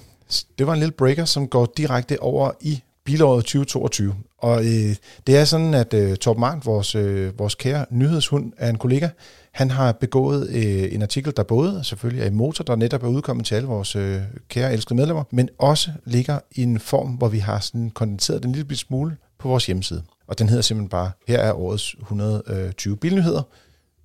Det 0.58 0.66
var 0.66 0.72
en 0.72 0.78
lille 0.78 0.92
breaker, 0.92 1.24
som 1.24 1.48
går 1.48 1.72
direkte 1.76 2.22
over 2.22 2.50
i 2.60 2.82
bilåret 3.04 3.44
2022. 3.44 4.14
Og 4.38 4.64
øh, 4.64 4.96
det 5.26 5.36
er 5.36 5.44
sådan, 5.44 5.74
at 5.74 5.94
øh, 5.94 6.16
Torben 6.16 6.40
Mark, 6.40 6.66
vores, 6.66 6.94
øh, 6.94 7.38
vores 7.38 7.54
kære 7.54 7.86
nyhedshund, 7.90 8.52
er 8.56 8.70
en 8.70 8.78
kollega. 8.78 9.08
Han 9.52 9.70
har 9.70 9.92
begået 9.92 10.48
øh, 10.48 10.94
en 10.94 11.02
artikel, 11.02 11.32
der 11.36 11.42
både 11.42 11.84
selvfølgelig 11.84 12.22
er 12.22 12.26
i 12.26 12.30
Motor, 12.30 12.64
der 12.64 12.76
netop 12.76 13.02
er 13.02 13.08
udkommet 13.08 13.46
til 13.46 13.54
alle 13.54 13.68
vores 13.68 13.96
øh, 13.96 14.20
kære 14.48 14.72
elskede 14.72 14.94
medlemmer, 14.94 15.24
men 15.30 15.48
også 15.58 15.90
ligger 16.04 16.38
i 16.50 16.62
en 16.62 16.80
form, 16.80 17.10
hvor 17.10 17.28
vi 17.28 17.38
har 17.38 17.60
sådan 17.60 17.90
kondenseret 17.90 18.42
den 18.42 18.50
en 18.50 18.56
lille 18.56 18.76
smule 18.76 19.16
på 19.38 19.48
vores 19.48 19.66
hjemmeside. 19.66 20.02
Og 20.26 20.38
den 20.38 20.48
hedder 20.48 20.62
simpelthen 20.62 20.88
bare, 20.88 21.10
her 21.28 21.38
er 21.38 21.52
årets 21.52 21.94
120 22.00 22.92
øh, 22.92 22.98
bilnyheder, 22.98 23.42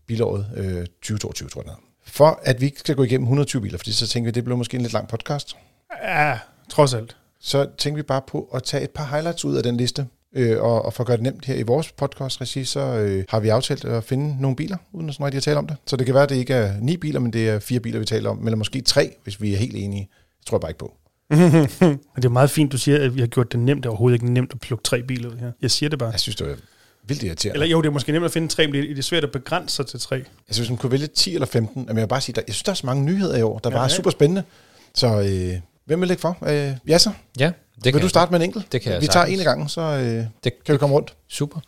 bilåret 0.07 0.47
øh, 0.55 0.85
2022, 0.85 1.49
tror 1.49 1.61
jeg 1.61 1.65
den 1.65 1.69
hedder. 1.69 1.86
For 2.07 2.39
at 2.43 2.61
vi 2.61 2.65
ikke 2.65 2.79
skal 2.79 2.95
gå 2.95 3.03
igennem 3.03 3.23
120 3.25 3.61
biler, 3.61 3.77
fordi 3.77 3.91
så 3.91 4.07
tænker 4.07 4.25
vi, 4.25 4.29
at 4.29 4.35
det 4.35 4.43
bliver 4.43 4.57
måske 4.57 4.75
en 4.75 4.81
lidt 4.81 4.93
lang 4.93 5.07
podcast, 5.07 5.55
Ja, 6.03 6.39
trods 6.69 6.93
alt. 6.93 7.17
så 7.39 7.67
tænker 7.77 7.95
vi 7.95 8.01
bare 8.03 8.21
på 8.27 8.49
at 8.53 8.63
tage 8.63 8.83
et 8.83 8.89
par 8.89 9.05
highlights 9.05 9.45
ud 9.45 9.55
af 9.55 9.63
den 9.63 9.77
liste. 9.77 10.07
Øh, 10.35 10.61
og, 10.61 10.85
og 10.85 10.93
for 10.93 11.03
at 11.03 11.07
gøre 11.07 11.17
det 11.17 11.23
nemt 11.23 11.45
her 11.45 11.55
i 11.55 11.61
vores 11.61 11.91
podcast-regi, 11.91 12.63
så 12.63 12.79
øh, 12.79 13.23
har 13.29 13.39
vi 13.39 13.49
aftalt 13.49 13.85
at 13.85 14.03
finde 14.03 14.41
nogle 14.41 14.55
biler, 14.55 14.77
uden 14.91 15.09
at 15.09 15.15
sådan 15.15 15.25
rigtig 15.25 15.37
at 15.37 15.43
tale 15.43 15.57
om 15.57 15.67
det. 15.67 15.77
Så 15.85 15.95
det 15.97 16.05
kan 16.05 16.15
være, 16.15 16.23
at 16.23 16.29
det 16.29 16.35
ikke 16.35 16.53
er 16.53 16.73
ni 16.81 16.97
biler, 16.97 17.19
men 17.19 17.33
det 17.33 17.49
er 17.49 17.59
fire 17.59 17.79
biler, 17.79 17.99
vi 17.99 18.05
taler 18.05 18.29
om. 18.29 18.47
Eller 18.47 18.57
måske 18.57 18.81
tre, 18.81 19.15
hvis 19.23 19.41
vi 19.41 19.53
er 19.53 19.57
helt 19.57 19.75
enige. 19.75 20.09
Det 20.39 20.45
tror 20.47 20.57
jeg 20.57 20.61
bare 20.61 20.69
ikke 20.71 20.79
på. 20.79 20.93
Det 22.15 22.25
er 22.25 22.29
meget 22.29 22.49
fint, 22.49 22.71
du 22.71 22.77
siger, 22.77 23.03
at 23.05 23.15
vi 23.15 23.19
har 23.19 23.27
gjort 23.27 23.51
det 23.51 23.59
nemt. 23.59 23.83
Det 23.83 23.85
er 23.85 23.89
overhovedet 23.89 24.15
ikke 24.15 24.33
nemt 24.33 24.51
at 24.53 24.59
plukke 24.59 24.83
tre 24.83 25.03
biler 25.03 25.29
ud 25.29 25.37
her. 25.37 25.51
Jeg 25.61 25.71
siger 25.71 25.89
det 25.89 25.99
bare. 25.99 26.09
Jeg 26.11 26.19
synes, 26.19 26.35
det 26.35 26.51
er 26.51 26.55
vildt 27.07 27.23
irriterende. 27.23 27.55
Eller 27.55 27.67
jo, 27.67 27.81
det 27.81 27.87
er 27.87 27.91
måske 27.93 28.11
nemt 28.11 28.25
at 28.25 28.31
finde 28.31 28.47
tre, 28.47 28.67
men 28.67 28.75
det 28.83 28.97
er 28.99 29.03
svært 29.03 29.23
at 29.23 29.31
begrænse 29.31 29.75
sig 29.75 29.87
til 29.87 29.99
tre. 29.99 30.15
Jeg 30.15 30.25
synes, 30.51 30.57
hvis 30.57 30.69
man 30.69 30.77
kunne 30.77 30.91
vælge 30.91 31.07
10 31.07 31.33
eller 31.33 31.45
15, 31.47 31.81
men 31.87 31.95
jeg 31.97 32.01
vil 32.01 32.07
bare 32.07 32.21
sige, 32.21 32.33
der, 32.35 32.41
jeg 32.47 32.53
synes, 32.55 32.63
der 32.63 32.71
er 32.71 32.75
så 32.75 32.85
mange 32.85 33.03
nyheder 33.03 33.37
i 33.37 33.41
år, 33.41 33.59
der 33.59 33.69
Ja, 33.69 33.75
bare 33.75 33.85
er 33.85 33.89
ja. 33.89 33.95
super 33.95 34.09
spændende. 34.09 34.43
Så 34.95 35.07
øh, 35.21 35.59
hvem 35.85 35.99
vil 36.01 36.07
lægge 36.07 36.21
for? 36.21 36.37
Øh, 36.47 36.71
Jasser, 36.87 37.11
Ja, 37.39 37.45
det 37.45 37.53
vil 37.85 37.91
kan 37.91 37.99
du 38.01 38.05
jeg 38.05 38.09
starte 38.09 38.31
med 38.31 38.39
en 38.39 38.43
enkelt? 38.45 38.71
Det 38.71 38.81
kan 38.81 38.91
jeg 38.93 39.01
Vi 39.01 39.05
tager 39.07 39.13
sagtens. 39.13 39.33
en 39.33 39.39
af 39.39 39.45
gangen, 39.45 39.69
så 39.69 39.81
øh, 39.81 40.25
Det, 40.43 40.63
kan 40.65 40.73
vi 40.73 40.77
komme 40.77 40.95
rundt. 40.95 41.13
Super. 41.29 41.59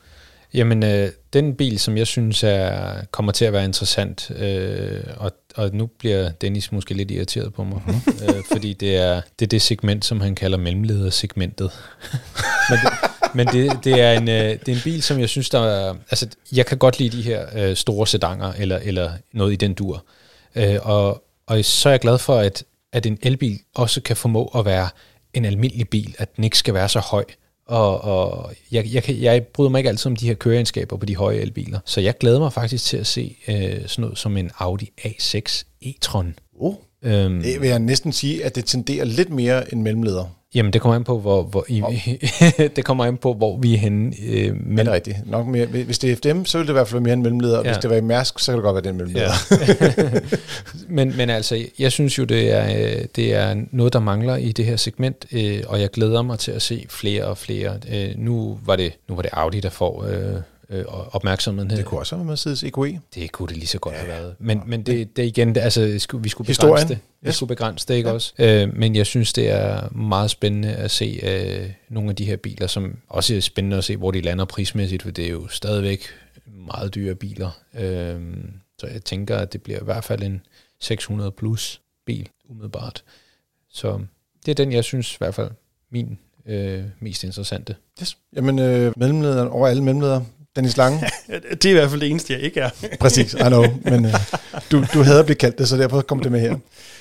Jamen, 0.53 0.84
øh, 0.84 1.10
den 1.34 1.55
bil, 1.55 1.79
som 1.79 1.98
jeg 1.98 2.08
synes 2.08 2.43
er, 2.43 2.93
kommer 3.12 3.31
til 3.31 3.46
at 3.46 3.53
være 3.53 3.63
interessant, 3.65 4.31
øh, 4.39 5.03
og, 5.17 5.31
og 5.55 5.69
nu 5.74 5.86
bliver 5.86 6.29
Dennis 6.29 6.72
måske 6.72 6.93
lidt 6.93 7.12
irriteret 7.12 7.53
på 7.53 7.63
mig, 7.63 7.81
øh, 8.29 8.36
fordi 8.51 8.74
det 8.74 8.96
er, 8.98 9.22
det 9.39 9.46
er 9.46 9.50
det 9.50 9.62
segment, 9.62 10.05
som 10.05 10.22
han 10.22 10.36
kalder 10.36 10.58
mellemledersegmentet. 10.58 11.72
men 12.69 12.79
det, 12.84 12.93
men 13.36 13.48
det, 13.48 13.80
det, 13.84 14.02
er 14.02 14.14
en, 14.14 14.30
øh, 14.30 14.36
det 14.36 14.68
er 14.68 14.76
en 14.76 14.82
bil, 14.84 15.04
som 15.04 15.20
jeg 15.20 15.30
synes, 15.30 15.50
der 15.50 15.60
er... 15.60 15.96
Altså, 16.12 16.28
jeg 16.52 16.66
kan 16.66 16.78
godt 16.78 17.00
lide 17.00 17.18
de 17.18 17.22
her 17.22 17.46
øh, 17.56 17.76
store 17.76 18.08
sedanger, 18.08 18.54
eller, 18.54 18.78
eller 18.78 19.12
noget 19.34 19.54
i 19.54 19.56
den 19.56 19.74
dur. 19.74 20.06
Øh, 20.56 20.78
og, 20.82 21.24
og 21.48 21.66
så 21.66 21.90
er 21.90 21.94
jeg 21.94 22.00
glad 22.00 22.18
for, 22.18 22.36
at, 22.36 22.64
at 22.94 23.06
en 23.06 23.18
elbil 23.22 23.60
også 23.76 24.02
kan 24.02 24.16
formå 24.16 24.46
at 24.46 24.66
være 24.66 24.90
en 25.34 25.46
almindelig 25.46 25.90
bil, 25.90 26.16
at 26.18 26.36
den 26.36 26.44
ikke 26.44 26.58
skal 26.58 26.74
være 26.74 26.90
så 26.90 27.00
høj. 27.00 27.26
Og, 27.68 28.02
og 28.02 28.54
jeg, 28.72 28.94
jeg, 28.94 29.04
kan, 29.04 29.22
jeg 29.22 29.44
bryder 29.44 29.70
mig 29.70 29.80
ikke 29.80 29.90
altid 29.90 30.06
om 30.08 30.16
de 30.16 30.28
her 30.28 30.34
køreegenskaber 30.34 30.98
på 30.98 31.06
de 31.06 31.16
høje 31.16 31.38
elbiler. 31.38 31.80
Så 31.86 32.02
jeg 32.02 32.18
glæder 32.18 32.40
mig 32.40 32.54
faktisk 32.54 32.86
til 32.86 32.98
at 32.98 33.08
se 33.08 33.38
øh, 33.48 33.56
sådan 33.88 34.02
noget 34.02 34.18
som 34.18 34.38
en 34.38 34.52
Audi 34.58 34.92
A6 35.06 35.64
e-tron. 35.86 36.34
Oh. 36.60 36.76
Øhm, 37.04 37.42
Det 37.42 37.62
vil 37.62 37.70
jeg 37.70 37.80
næsten 37.80 38.12
sige, 38.14 38.46
at 38.46 38.56
det 38.56 38.66
tenderer 38.66 39.06
lidt 39.06 39.30
mere 39.30 39.74
end 39.74 39.82
mellemleder. 39.82 40.36
Jamen, 40.56 40.74
det 40.74 40.82
kommer 40.82 40.96
an 40.96 41.03
på, 41.03 41.20
hvor, 41.20 41.44
hvor 41.44 41.65
I, 41.68 41.82
det 42.75 42.86
kommer 42.86 43.06
an 43.06 43.18
på, 43.18 43.34
hvor 43.34 43.58
vi 43.58 43.74
er 43.74 43.77
henne. 43.77 44.13
Øh, 44.27 44.56
Men 44.65 44.77
det 44.77 44.88
er 44.88 44.91
rigtigt. 44.94 45.18
Nok 45.25 45.48
mere, 45.48 45.65
hvis 45.65 46.00
det 46.00 46.12
er 46.12 46.15
FDM, 46.15 46.44
så 46.46 46.58
vil 46.58 46.68
det 46.68 46.72
i 46.72 46.74
hvert 46.74 46.88
fald 46.88 47.01
mere 47.01 47.13
en 47.13 47.22
mellemleder. 47.22 47.58
Og 47.58 47.65
Ja. 47.65 47.72
hvis 47.72 47.77
det 47.82 47.89
var 47.89 47.96
i 47.96 48.01
Mærsk, 48.01 48.39
så 48.39 48.51
kan 48.51 48.58
det 48.58 48.63
godt 48.63 48.74
være 48.75 48.84
den 48.84 48.98
mellemleder. 48.98 49.32
Ja. 49.51 50.20
men, 50.96 51.18
men 51.18 51.29
altså, 51.29 51.65
jeg 51.79 51.91
synes 51.91 52.18
jo, 52.18 52.24
det 52.24 52.51
er, 52.56 52.96
øh, 52.98 53.06
det 53.15 53.34
er 53.34 53.56
noget, 53.72 53.94
der 53.94 54.00
mangler 54.00 54.36
i 54.36 54.51
det 54.51 54.65
her 54.65 54.75
segment, 54.75 55.25
øh, 55.32 55.63
og 55.68 55.82
jeg 55.82 55.89
glæder 55.89 56.22
mig 56.22 56.39
til 56.39 56.51
at 56.51 56.62
se 56.62 56.86
flere 56.89 57.24
og 57.24 57.38
flere. 57.38 57.74
Øh, 57.94 58.10
nu, 58.18 58.60
var 58.65 58.75
det, 58.75 58.94
nu 59.10 59.15
var 59.15 59.22
det 59.22 59.32
Audi, 59.34 59.60
der 59.60 59.70
får 59.70 60.06
øh, 60.10 60.36
øh, 60.70 60.86
opmærksomheden. 61.16 61.70
Det 61.70 61.86
kunne 61.86 62.00
også 62.00 62.16
være 62.16 62.26
Mercedes 62.26 62.64
EQE. 62.64 63.00
Det 63.16 63.32
kunne 63.32 63.48
det 63.48 63.58
lige 63.58 63.68
så 63.68 63.80
godt 63.80 63.96
have 63.96 64.08
været. 64.08 64.36
Men, 64.40 64.62
men 64.66 64.84
det, 64.84 65.18
det 65.18 65.24
igen, 65.26 65.56
det- 65.56 65.62
altså, 65.62 65.86
vi 65.86 66.00
skulle, 66.00 66.30
skulle 66.30 66.48
Historien. 66.48 66.74
begrænse 66.76 66.94
det. 66.94 67.00
Vi 67.22 67.28
Yes. 67.28 67.36
skulle 67.36 67.48
begrænse 67.48 67.88
det, 67.88 67.94
ikke 67.96 68.10
ja. 68.10 68.16
også? 68.16 68.34
Øh, 68.40 68.76
men 68.78 68.96
jeg 68.96 69.06
synes, 69.06 69.34
det 69.34 69.50
er 69.50 69.90
meget 69.98 70.32
spændende 70.32 70.70
at 70.74 70.92
se 70.92 71.20
øh, 71.24 71.72
nogle 71.90 72.10
af 72.10 72.16
de 72.16 72.26
her 72.26 72.36
biler, 72.38 72.68
som 72.68 72.98
også 73.10 73.36
er 73.36 73.40
spændende 73.40 73.78
at 73.78 73.84
se, 73.84 73.98
hvor 73.98 74.12
de 74.12 74.22
lander 74.22 74.46
prismæssigt, 74.46 75.04
for 75.04 75.12
det 75.12 75.26
er 75.26 75.30
jo 75.30 75.48
stadigvæk 75.48 76.04
meget 76.46 76.96
dyre 76.96 77.16
biler. 77.16 77.50
Øh, 77.80 78.22
så 78.80 78.88
jeg 78.88 79.04
tænker, 79.04 79.38
at 79.38 79.54
det 79.54 79.62
bliver 79.64 79.80
i 79.82 79.86
hvert 79.86 80.04
fald 80.04 80.24
en 80.24 80.42
600 80.82 81.32
plus 81.32 81.82
bil, 82.06 82.30
umiddelbart. 82.50 83.04
Så 83.70 84.00
det 84.46 84.52
er 84.52 84.56
den, 84.56 84.72
jeg 84.72 84.84
synes 84.84 85.14
i 85.14 85.18
hvert 85.18 85.36
fald 85.36 85.52
min 85.92 86.20
øh, 86.46 86.84
mest 87.00 87.24
interessante. 87.24 87.76
Yes. 88.02 88.18
Jamen, 88.36 88.60
øh, 88.60 88.94
mellemlederen 88.98 89.48
over 89.48 89.68
alle 89.68 89.84
mellemledere. 89.84 90.26
Dennis 90.56 90.77
Lange. 90.77 91.00
Det 91.51 91.65
er 91.65 91.70
i 91.70 91.74
hvert 91.74 91.89
fald 91.89 92.01
det 92.01 92.10
eneste, 92.10 92.34
jeg 92.34 92.41
ikke 92.41 92.60
er. 92.60 92.70
Præcis, 93.00 93.34
I 93.34 93.38
know. 93.38 93.65
Men 93.84 94.06
øh, 94.06 94.13
du, 94.72 94.86
du 94.94 95.03
havde 95.03 95.24
blivet 95.24 95.38
kaldt 95.38 95.58
det, 95.58 95.68
så 95.70 95.77
derfor 95.77 96.01
kom 96.01 96.20
det 96.20 96.32
med 96.32 96.39
her. 96.39 96.56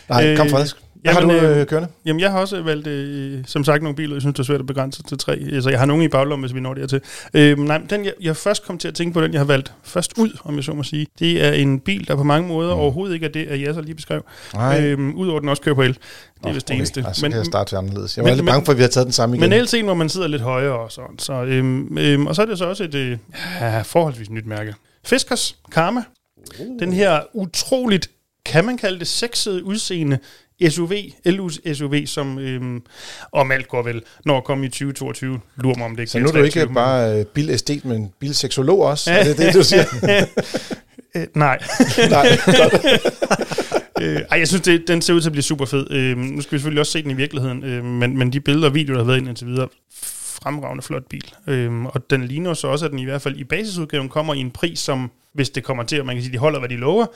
Nej, 0.09 0.37
kom 0.37 0.47
Øh, 0.47 0.53
frisk. 0.53 0.77
Hvad 1.03 1.13
har 1.13 1.21
jamen, 1.21 1.37
du 1.37 1.47
øh, 1.47 1.61
øh, 1.61 1.67
kørende? 1.67 1.89
Jamen, 2.05 2.21
jeg 2.21 2.31
har 2.31 2.41
også 2.41 2.63
valgt, 2.63 2.87
øh, 2.87 3.45
som 3.47 3.65
sagt, 3.65 3.83
nogle 3.83 3.97
biler, 3.97 4.15
jeg 4.15 4.21
synes, 4.21 4.35
det 4.35 4.41
er 4.41 4.45
svært 4.45 4.61
at 4.61 4.67
begrænse 4.67 5.03
til 5.03 5.19
tre. 5.19 5.33
Altså, 5.53 5.71
jeg 5.71 5.79
har 5.79 5.87
nogle 5.87 6.05
i 6.05 6.09
baglommen, 6.09 6.45
hvis 6.45 6.55
vi 6.55 6.61
når 6.61 6.75
dertil. 6.75 7.01
Øh, 7.35 7.59
nej, 7.59 7.81
den, 7.91 8.05
jeg, 8.05 8.13
jeg 8.21 8.37
først 8.37 8.67
kom 8.67 8.79
til 8.79 8.89
at 8.89 8.95
tænke 8.95 9.15
på, 9.15 9.21
den 9.23 9.33
jeg 9.33 9.41
har 9.41 9.45
valgt 9.45 9.73
først 9.83 10.13
ud, 10.19 10.39
om 10.45 10.57
jeg 10.57 10.65
så 10.65 10.73
må 10.73 10.83
sige, 10.83 11.07
det 11.19 11.45
er 11.45 11.53
en 11.53 11.81
bil, 11.81 12.09
der 12.09 12.17
på 12.17 12.23
mange 12.23 12.49
måder 12.49 12.75
mm. 12.75 12.81
overhovedet 12.81 13.15
ikke 13.15 13.27
er 13.27 13.31
det, 13.31 13.47
at 13.47 13.61
jeg 13.61 13.75
så 13.75 13.81
lige 13.81 13.95
beskrev. 13.95 14.25
Øhm, 14.79 15.15
Udover 15.15 15.37
at 15.37 15.41
den 15.41 15.49
også 15.49 15.63
kører 15.63 15.75
på 15.75 15.83
el. 15.83 15.89
Det 15.89 15.99
er 16.43 16.49
Nå, 16.49 16.53
vist 16.53 16.69
det 16.69 16.77
eneste. 16.77 16.99
Okay. 16.99 17.09
Altså, 17.09 17.25
men, 17.25 17.33
kan 17.33 17.39
jeg 17.39 17.47
starte 17.47 17.77
anderledes. 17.77 18.17
Jeg 18.17 18.25
var 18.25 18.31
men- 18.31 18.37
lidt 18.37 18.47
bange 18.47 18.65
for, 18.65 18.73
at 18.73 18.79
vi 18.79 18.83
har 18.83 18.89
taget 18.89 19.05
den 19.05 19.13
samme 19.13 19.37
igen. 19.37 19.51
Men 19.51 19.61
LC'en, 19.61 19.85
hvor 19.85 19.95
man 19.95 20.09
sidder 20.09 20.27
lidt 20.27 20.43
højere 20.43 20.79
og 20.79 20.93
sådan. 20.93 21.19
Så, 21.19 21.33
øhm, 21.45 21.99
øhm, 21.99 22.27
og 22.27 22.35
så 22.35 22.43
er 22.43 22.47
det 22.47 22.59
så 22.59 22.65
også 22.65 22.85
et 22.85 22.95
øh, 22.95 23.19
forholdsvis 23.85 24.31
nyt 24.31 24.47
mærke. 24.47 24.75
Fiskers 25.05 25.57
Karma. 25.73 26.03
Uh. 26.61 26.81
Den 26.81 26.93
her 26.93 27.21
utroligt, 27.33 28.11
kan 28.47 28.65
man 28.65 28.77
kalde 28.77 28.99
det, 28.99 29.07
sexede 29.07 29.65
udseende 29.65 30.19
SUV, 30.69 30.93
LU-SUV, 31.25 32.07
som 32.07 32.39
øhm, 32.39 32.83
om 33.33 33.51
alt 33.51 33.69
går 33.69 33.83
vel, 33.83 34.03
når 34.25 34.37
at 34.37 34.45
komme 34.45 34.67
i 34.67 34.69
2022. 34.69 35.41
Lurer 35.57 35.77
mig 35.77 35.85
om 35.85 35.97
det 35.97 36.03
ikke 36.03 36.13
så 36.13 36.19
nu 36.19 36.29
er 36.29 36.33
du 36.33 36.39
ikke 36.39 36.61
23, 36.61 36.75
bare 36.75 37.19
øh, 37.19 37.25
bilæstet, 37.25 37.85
men 37.85 38.13
bilseksolog 38.19 38.81
også? 38.81 39.13
er 39.13 39.25
det 39.25 39.39
det, 39.39 39.55
du 39.55 39.63
siger? 39.63 39.85
Øh, 41.17 41.27
nej. 41.35 41.59
Nej, 42.11 42.27
øh, 44.01 44.21
ej, 44.31 44.39
jeg 44.39 44.49
synes, 44.49 44.63
det, 44.63 44.89
den 44.89 45.03
ser 45.03 45.15
ud 45.15 45.21
til 45.21 45.29
at 45.29 45.33
blive 45.33 45.43
super 45.43 45.65
fed. 45.65 45.91
Øh, 45.91 46.17
nu 46.17 46.41
skal 46.41 46.53
vi 46.53 46.59
selvfølgelig 46.59 46.81
også 46.81 46.93
se 46.93 47.03
den 47.03 47.11
i 47.11 47.15
virkeligheden, 47.15 47.65
øh, 47.65 47.85
men, 47.85 48.19
men 48.19 48.33
de 48.33 48.41
billeder 48.41 48.69
og 48.69 48.75
videoer, 48.75 48.97
der 48.97 49.05
har 49.05 49.07
været 49.07 49.19
ind 49.19 49.29
indtil 49.29 49.47
videre, 49.47 49.69
fremragende 50.43 50.83
flot 50.83 51.05
bil. 51.11 51.35
Øhm, 51.47 51.87
og 51.87 52.11
den 52.11 52.25
ligner 52.25 52.55
så 52.55 52.69
også, 52.69 52.85
at 52.85 52.91
den 52.91 52.99
i 52.99 53.05
hvert 53.05 53.23
fald 53.23 53.37
i 53.37 53.45
basisudgaven 53.45 54.09
kommer 54.09 54.35
i 54.35 54.39
en 54.39 54.51
pris, 54.51 54.79
som 54.79 55.11
hvis 55.33 55.51
det 55.51 55.65
kommer 55.65 55.83
til, 55.83 55.97
at 55.97 56.07
man 56.07 56.17
kan 56.17 56.23
sige, 56.23 56.33
de 56.33 56.39
holder, 56.39 56.59
hvad 56.59 56.69
de 56.69 56.77
lover, 56.77 57.07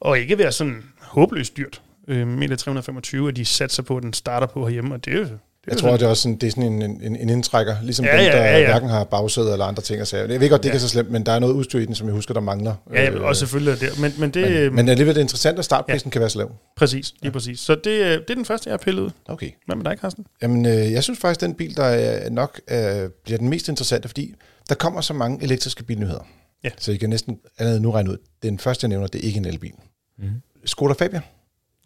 og 0.00 0.18
ikke 0.18 0.38
være 0.38 0.52
sådan 0.52 0.84
håbløst 1.00 1.56
dyrt. 1.56 1.80
Øh, 2.08 2.26
meter 2.28 2.56
325, 2.56 3.26
og 3.26 3.36
de 3.36 3.44
satser 3.44 3.82
på, 3.82 3.96
at 3.96 4.02
den 4.02 4.12
starter 4.12 4.46
på 4.46 4.66
herhjemme, 4.66 4.94
og 4.94 5.04
det 5.04 5.14
er 5.14 5.18
jo 5.18 5.26
jeg 5.66 5.76
tror, 5.78 5.90
det 5.92 6.02
er 6.02 6.06
også 6.06 6.22
sådan, 6.22 6.36
det 6.36 6.46
er 6.46 6.50
sådan 6.50 6.82
en, 6.82 6.82
en, 7.02 7.16
en 7.16 7.28
indtrækker, 7.30 7.76
ligesom 7.82 8.04
Ja, 8.04 8.16
ja, 8.16 8.22
dem, 8.24 8.30
ja, 8.32 8.38
der 8.38 8.44
ja, 8.44 8.58
ja. 8.58 8.66
hverken 8.66 8.88
har 8.88 9.04
bagsæder 9.04 9.52
eller 9.52 9.64
andre 9.64 9.82
ting 9.82 10.00
at 10.00 10.08
sige. 10.08 10.20
Jeg 10.22 10.40
ved 10.40 10.50
godt, 10.50 10.62
det 10.62 10.68
Ja. 10.68 10.72
ikke 10.72 10.76
er 10.76 10.80
så 10.80 10.88
slemt, 10.88 11.10
men 11.10 11.26
der 11.26 11.32
er 11.32 11.38
noget 11.38 11.54
udstyr 11.54 11.78
i 11.78 11.84
den, 11.86 11.94
som 11.94 12.06
jeg 12.06 12.14
husker, 12.14 12.34
der 12.34 12.40
mangler. 12.40 12.74
Ja, 12.92 13.10
Øh, 13.10 13.22
og 13.22 13.36
selvfølgelig 13.36 13.72
er 13.72 13.76
det. 13.76 14.00
Men, 14.00 14.12
men 14.18 14.30
det 14.30 14.42
men, 14.42 14.52
men, 14.62 14.74
men 14.74 14.88
alligevel 14.88 15.10
er 15.10 15.14
det 15.14 15.20
interessant, 15.20 15.58
at 15.58 15.64
startprisen 15.64 16.06
ja. 16.08 16.10
kan 16.10 16.20
være 16.20 16.30
så 16.30 16.38
lav. 16.38 16.52
præcis, 16.76 17.14
lige 17.22 17.32
præcis. 17.32 17.60
Så 17.60 17.74
det, 17.74 17.90
øh, 17.90 18.06
det 18.10 18.30
er 18.30 18.34
den 18.34 18.44
første, 18.44 18.68
jeg 18.68 18.72
har 18.72 18.78
pillet 18.78 19.02
ud. 19.02 19.10
Okay. 19.28 19.50
Hvad 19.66 19.76
med 19.76 19.84
dig, 19.84 19.96
Carsten? 20.00 20.26
Jamen, 20.42 20.66
øh, 20.66 20.92
jeg 20.92 21.02
synes 21.02 21.18
faktisk, 21.18 21.40
den 21.40 21.54
bil, 21.54 21.76
der 21.76 21.84
er 21.84 22.30
nok 22.30 22.60
øh, 22.70 22.76
bliver 23.24 23.38
den 23.38 23.48
mest 23.48 23.68
interessante, 23.68 24.08
fordi 24.08 24.34
der 24.68 24.74
kommer 24.74 25.00
så 25.00 25.12
mange 25.14 25.42
elektriske 25.44 25.84
bilnyheder. 25.84 26.26
Ja. 26.64 26.70
Så 26.78 26.92
I 26.92 26.96
kan 26.96 27.10
næsten 27.10 27.38
allerede 27.58 27.80
nu 27.80 27.90
regne 27.90 28.10
ud. 28.10 28.16
Den 28.42 28.58
første, 28.58 28.84
jeg 28.84 28.88
nævner, 28.88 29.06
det 29.06 29.20
er 29.20 29.26
ikke 29.26 29.38
en 29.38 29.44
elbil. 29.44 29.72
Mm. 30.18 30.24
Skoda 30.64 30.94
Fabia. 30.94 31.20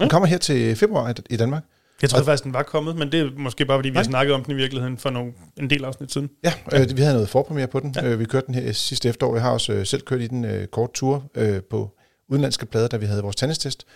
Den 0.02 0.11
kommer 0.11 0.26
her 0.28 0.38
til 0.38 0.76
februar 0.76 1.14
i- 1.30 1.37
Danmark. 1.37 1.62
Jeg 2.02 2.11
troede 2.11 2.25
faktisk, 2.25 2.44
den 2.44 2.52
var 2.52 2.62
kommet, 2.62 2.97
men 2.97 3.12
det 3.12 3.21
er 3.21 3.30
måske 3.38 3.64
bare, 3.64 3.78
fordi 3.78 3.88
vi 3.88 3.94
har 3.97 4.02
Nej. 4.02 4.11
snakket 4.11 4.35
om 4.35 4.44
den 4.44 4.52
i 4.52 4.56
virkeligheden 4.56 4.99
for 4.99 5.11
nogle, 5.11 5.32
en 5.59 5.71
del 5.71 5.85
afsnit 5.85 6.12
siden. 6.12 6.30
Ja, 6.44 6.52
øh, 6.73 6.97
vi 6.97 7.02
havde 7.02 7.14
noget 7.14 7.28
forpremiere 7.28 7.66
på 7.66 7.80
den. 7.80 7.92
Ja. 7.97 8.04
Øh, 8.06 8.18
vi 8.18 8.25
kørte 8.25 8.47
den 8.47 8.54
her 8.54 8.73
sidste 8.73 9.09
efterår. 9.09 9.35
Jeg 9.35 9.42
har 9.42 9.50
også 9.50 9.73
øh, 9.73 9.87
selv 9.87 10.02
kørt 10.02 10.21
i 10.21 10.26
den 10.26 10.44
øh, 10.44 10.66
kort 10.66 10.92
tur 10.94 11.25
øh, 11.35 11.61
på 11.71 11.90
udenlandske 12.28 12.66
plader, 12.66 12.88
da 12.88 12.97
vi 12.97 13.06
havde 13.06 13.23
vores 13.23 13.37
tandestest. 13.37 13.87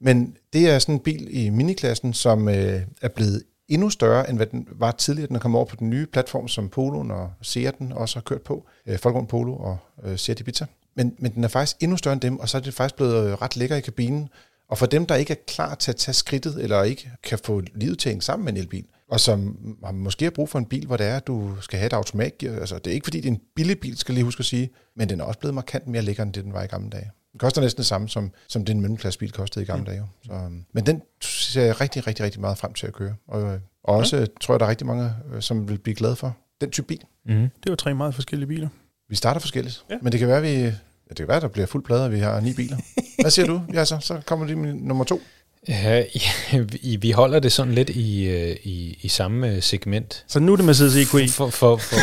Men 0.00 0.36
det 0.52 0.70
er 0.70 0.78
sådan 0.78 0.94
en 0.94 0.98
bil 1.00 1.28
i 1.30 1.48
miniklassen, 1.50 2.12
som 2.14 2.48
øh, 2.48 2.80
er 3.02 3.08
blevet 3.08 3.42
endnu 3.68 3.90
større, 3.90 4.28
end 4.30 4.36
hvad 4.36 4.46
den 4.46 4.68
var 4.72 4.90
tidligere. 4.90 5.28
Den 5.28 5.36
er 5.36 5.40
kommet 5.40 5.56
over 5.58 5.66
på 5.66 5.76
den 5.78 5.90
nye 5.90 6.06
platform, 6.06 6.48
som 6.48 6.68
Poloen 6.68 7.10
og 7.10 7.30
Seaten 7.42 7.92
også 7.92 8.16
har 8.16 8.20
kørt 8.22 8.42
på. 8.42 8.66
Øh, 8.86 8.98
Folkvogn 8.98 9.26
Polo 9.26 9.54
og 9.56 9.78
øh, 10.04 10.18
Seat 10.18 10.40
Ibiza. 10.40 10.64
Men, 10.96 11.14
men 11.18 11.34
den 11.34 11.44
er 11.44 11.48
faktisk 11.48 11.76
endnu 11.80 11.96
større 11.96 12.12
end 12.12 12.20
dem, 12.20 12.38
og 12.40 12.48
så 12.48 12.56
er 12.58 12.62
det 12.62 12.74
faktisk 12.74 12.94
blevet 12.96 13.26
øh, 13.26 13.32
ret 13.32 13.56
lækker 13.56 13.76
i 13.76 13.80
kabinen. 13.80 14.28
Og 14.70 14.78
for 14.78 14.86
dem, 14.86 15.06
der 15.06 15.14
ikke 15.14 15.32
er 15.32 15.36
klar 15.46 15.74
til 15.74 15.90
at 15.90 15.96
tage 15.96 16.14
skridtet, 16.14 16.62
eller 16.62 16.82
ikke 16.82 17.10
kan 17.22 17.38
få 17.44 17.62
livet 17.74 17.98
til 17.98 18.08
at 18.08 18.10
hænge 18.12 18.22
sammen 18.22 18.44
med 18.44 18.52
en 18.52 18.58
elbil, 18.58 18.84
og 19.10 19.20
som 19.20 19.58
har 19.84 19.92
måske 19.92 20.24
har 20.24 20.30
brug 20.30 20.48
for 20.48 20.58
en 20.58 20.66
bil, 20.66 20.86
hvor 20.86 20.96
det 20.96 21.06
er, 21.06 21.16
at 21.16 21.26
du 21.26 21.56
skal 21.60 21.78
have 21.78 21.86
et 21.86 21.92
automatgear. 21.92 22.60
Altså, 22.60 22.78
det 22.78 22.86
er 22.86 22.94
ikke 22.94 23.04
fordi, 23.06 23.18
det 23.20 23.28
er 23.28 23.32
en 23.32 23.40
billig 23.56 23.80
bil, 23.80 23.98
skal 23.98 24.12
jeg 24.12 24.14
lige 24.14 24.24
huske 24.24 24.40
at 24.40 24.44
sige, 24.44 24.70
men 24.96 25.08
den 25.08 25.20
er 25.20 25.24
også 25.24 25.38
blevet 25.40 25.54
markant 25.54 25.86
mere 25.86 26.02
lækker, 26.02 26.22
end 26.22 26.32
det 26.32 26.44
den 26.44 26.52
var 26.52 26.62
i 26.62 26.66
gamle 26.66 26.90
dage. 26.90 27.10
Den 27.32 27.38
koster 27.38 27.60
næsten 27.60 27.78
det 27.78 27.86
samme, 27.86 28.08
som, 28.08 28.30
som 28.48 28.64
den 28.64 28.80
mellemklassebil 28.80 29.32
kostede 29.32 29.62
i 29.62 29.66
gamle 29.66 29.86
dage. 29.86 29.98
jo. 29.98 30.04
Så, 30.26 30.32
øhm, 30.32 30.64
men 30.74 30.86
den 30.86 31.02
ser 31.20 31.62
jeg 31.62 31.80
rigtig, 31.80 32.06
rigtig, 32.06 32.24
rigtig 32.24 32.40
meget 32.40 32.58
frem 32.58 32.72
til 32.74 32.86
at 32.86 32.92
køre. 32.92 33.14
Og, 33.28 33.42
øh, 33.54 33.60
og 33.84 33.96
også 33.96 34.16
øh, 34.16 34.26
tror 34.40 34.54
jeg, 34.54 34.60
der 34.60 34.66
er 34.66 34.70
rigtig 34.70 34.86
mange, 34.86 35.12
øh, 35.32 35.42
som 35.42 35.68
vil 35.68 35.78
blive 35.78 35.94
glade 35.94 36.16
for 36.16 36.36
den 36.60 36.70
type 36.70 36.86
bil. 36.86 37.00
Mm. 37.26 37.34
Det 37.64 37.70
var 37.70 37.76
tre 37.76 37.94
meget 37.94 38.14
forskellige 38.14 38.48
biler. 38.48 38.68
Vi 39.08 39.16
starter 39.16 39.40
forskelligt, 39.40 39.84
Ja. 39.88 39.94
ja. 39.94 39.98
men 40.02 40.12
det 40.12 40.20
kan 40.20 40.28
være, 40.28 40.42
vi, 40.42 40.72
ja, 41.08 41.10
det 41.10 41.16
kan 41.16 41.28
være, 41.28 41.40
der 41.40 41.48
bliver 41.48 41.66
fuld 41.66 41.84
plade, 41.84 42.04
og 42.04 42.12
vi 42.12 42.18
har 42.18 42.40
ni 42.40 42.52
biler. 42.52 42.76
Hvad 43.20 43.30
siger 43.30 43.46
du? 43.46 43.62
Ja, 43.74 43.84
så, 43.84 43.98
så 44.00 44.20
kommer 44.26 44.46
det 44.46 44.58
med 44.58 44.74
nummer 44.74 45.04
to. 45.04 45.20
Ja, 45.68 46.04
vi, 46.52 46.96
vi 47.00 47.10
holder 47.10 47.40
det 47.40 47.52
sådan 47.52 47.74
lidt 47.74 47.90
i, 47.90 48.24
øh, 48.28 48.56
i, 48.62 48.98
i 49.02 49.08
samme 49.08 49.48
øh, 49.48 49.62
segment. 49.62 50.24
Så 50.28 50.40
nu 50.40 50.52
er 50.52 50.56
det 50.56 50.64
Mercedes 50.64 50.96
E 50.96 51.00
EQE. 51.00 51.28
For, 51.28 51.48
for, 51.48 51.76
for. 51.76 51.96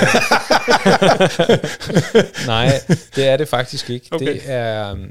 Nej, 2.48 2.82
det 3.16 3.28
er 3.28 3.38
det 3.38 3.48
faktisk 3.48 3.90
ikke. 3.90 4.08
Okay. 4.12 4.26
Det 4.26 4.42
er, 4.46 4.92
um, 4.92 5.10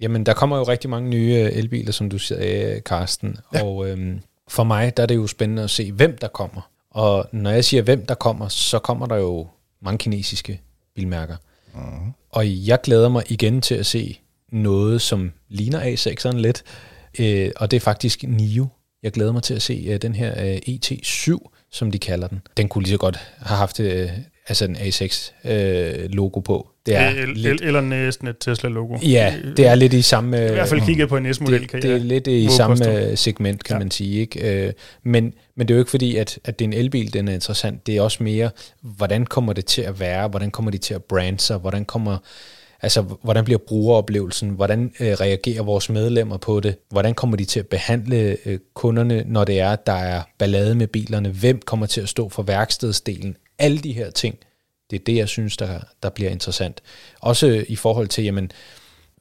jamen, 0.00 0.26
der 0.26 0.34
kommer 0.34 0.56
jo 0.56 0.62
rigtig 0.62 0.90
mange 0.90 1.08
nye 1.08 1.34
øh, 1.34 1.58
elbiler, 1.58 1.92
som 1.92 2.10
du 2.10 2.18
sagde, 2.18 2.80
Karsten. 2.80 3.36
Ja. 3.54 3.64
Og 3.64 3.88
øhm, 3.88 4.20
for 4.48 4.64
mig 4.64 4.96
der 4.96 5.02
er 5.02 5.06
det 5.06 5.14
jo 5.14 5.26
spændende 5.26 5.62
at 5.62 5.70
se, 5.70 5.92
hvem 5.92 6.18
der 6.18 6.28
kommer. 6.28 6.70
Og 6.90 7.28
når 7.32 7.50
jeg 7.50 7.64
siger, 7.64 7.82
hvem 7.82 8.06
der 8.06 8.14
kommer, 8.14 8.48
så 8.48 8.78
kommer 8.78 9.06
der 9.06 9.16
jo 9.16 9.46
mange 9.82 9.98
kinesiske 9.98 10.60
bilmærker. 10.94 11.36
Mm. 11.74 12.12
Og 12.30 12.66
jeg 12.66 12.80
glæder 12.82 13.08
mig 13.08 13.22
igen 13.28 13.60
til 13.60 13.74
at 13.74 13.86
se 13.86 14.20
noget, 14.52 15.02
som 15.02 15.32
ligner 15.48 15.80
A6'eren 15.80 16.36
lidt. 16.36 16.62
Øh, 17.18 17.50
og 17.56 17.70
det 17.70 17.76
er 17.76 17.80
faktisk 17.80 18.22
NIO. 18.22 18.66
Jeg 19.02 19.12
glæder 19.12 19.32
mig 19.32 19.42
til 19.42 19.54
at 19.54 19.62
se 19.62 19.84
øh, 19.88 20.02
den 20.02 20.14
her 20.14 20.44
øh, 20.46 20.56
ET7, 20.68 21.38
som 21.70 21.90
de 21.90 21.98
kalder 21.98 22.28
den. 22.28 22.42
Den 22.56 22.68
kunne 22.68 22.82
lige 22.82 22.92
så 22.92 22.98
godt 22.98 23.16
have 23.38 23.58
haft 23.58 23.80
øh, 23.80 24.10
altså 24.48 24.64
en 24.64 24.76
A6-logo 24.76 26.40
på. 26.40 26.68
Det 26.86 26.96
er 26.96 27.08
El, 27.08 27.28
lidt, 27.28 27.60
el, 27.60 27.66
eller 27.66 27.80
næsten 27.80 28.28
et 28.28 28.36
Tesla-logo. 28.40 28.98
ja, 29.02 29.34
det 29.56 29.66
er 29.66 29.74
lidt 29.74 29.92
i 29.92 30.02
samme... 30.02 30.36
I 30.36 30.52
hvert 30.52 30.68
fald 30.68 30.80
kigget 30.80 31.08
på 31.08 31.16
en 31.16 31.34
S-model, 31.34 31.60
det, 31.60 31.68
kan 31.70 31.82
det 31.82 31.88
er 31.90 31.94
jeg 31.94 32.04
lidt 32.04 32.26
i 32.26 32.48
samme 32.56 32.76
påstå. 32.76 32.90
øh, 32.90 33.16
segment, 33.18 33.64
kan 33.64 33.74
Ja. 33.74 33.78
man 33.78 33.90
sige. 33.90 34.20
Ikke? 34.20 34.66
Øh, 34.66 34.72
Men, 35.02 35.32
men 35.56 35.68
det 35.68 35.74
er 35.74 35.76
jo 35.76 35.80
ikke 35.80 35.90
fordi, 35.90 36.16
at, 36.16 36.38
at 36.44 36.58
det 36.58 36.64
er 36.64 36.68
en 36.68 36.72
elbil, 36.72 37.12
den 37.12 37.28
er 37.28 37.32
interessant. 37.32 37.86
Det 37.86 37.96
er 37.96 38.00
også 38.02 38.22
mere, 38.22 38.50
hvordan 38.82 39.26
kommer 39.26 39.52
det 39.52 39.64
til 39.64 39.82
at 39.82 40.00
være? 40.00 40.28
Hvordan 40.28 40.50
kommer 40.50 40.70
de 40.70 40.78
til 40.78 40.94
at 40.94 41.04
brande 41.04 41.40
sig? 41.40 41.56
Hvordan 41.58 41.84
kommer... 41.84 42.16
Altså, 42.82 43.02
hvordan 43.22 43.44
bliver 43.44 43.58
brugeroplevelsen? 43.68 44.50
Hvordan 44.50 44.92
øh, 45.00 45.12
reagerer 45.12 45.62
vores 45.62 45.90
medlemmer 45.90 46.36
på 46.36 46.60
det? 46.60 46.76
Hvordan 46.90 47.14
kommer 47.14 47.36
de 47.36 47.44
til 47.44 47.60
at 47.60 47.66
behandle 47.66 48.36
øh, 48.46 48.58
kunderne, 48.74 49.24
når 49.26 49.44
det 49.44 49.60
er, 49.60 49.76
der 49.76 49.92
er 49.92 50.22
ballade 50.38 50.74
med 50.74 50.86
bilerne? 50.86 51.28
Hvem 51.28 51.60
kommer 51.66 51.86
til 51.86 52.00
at 52.00 52.08
stå 52.08 52.28
for 52.28 52.42
værkstedsdelen? 52.42 53.36
Alle 53.58 53.78
de 53.78 53.92
her 53.92 54.10
ting, 54.10 54.38
det 54.90 55.00
er 55.00 55.04
det, 55.04 55.16
jeg 55.16 55.28
synes, 55.28 55.56
der, 55.56 55.80
der 56.02 56.10
bliver 56.10 56.30
interessant. 56.30 56.82
Også 57.20 57.46
øh, 57.46 57.64
i 57.68 57.76
forhold 57.76 58.08
til, 58.08 58.24
jamen, 58.24 58.50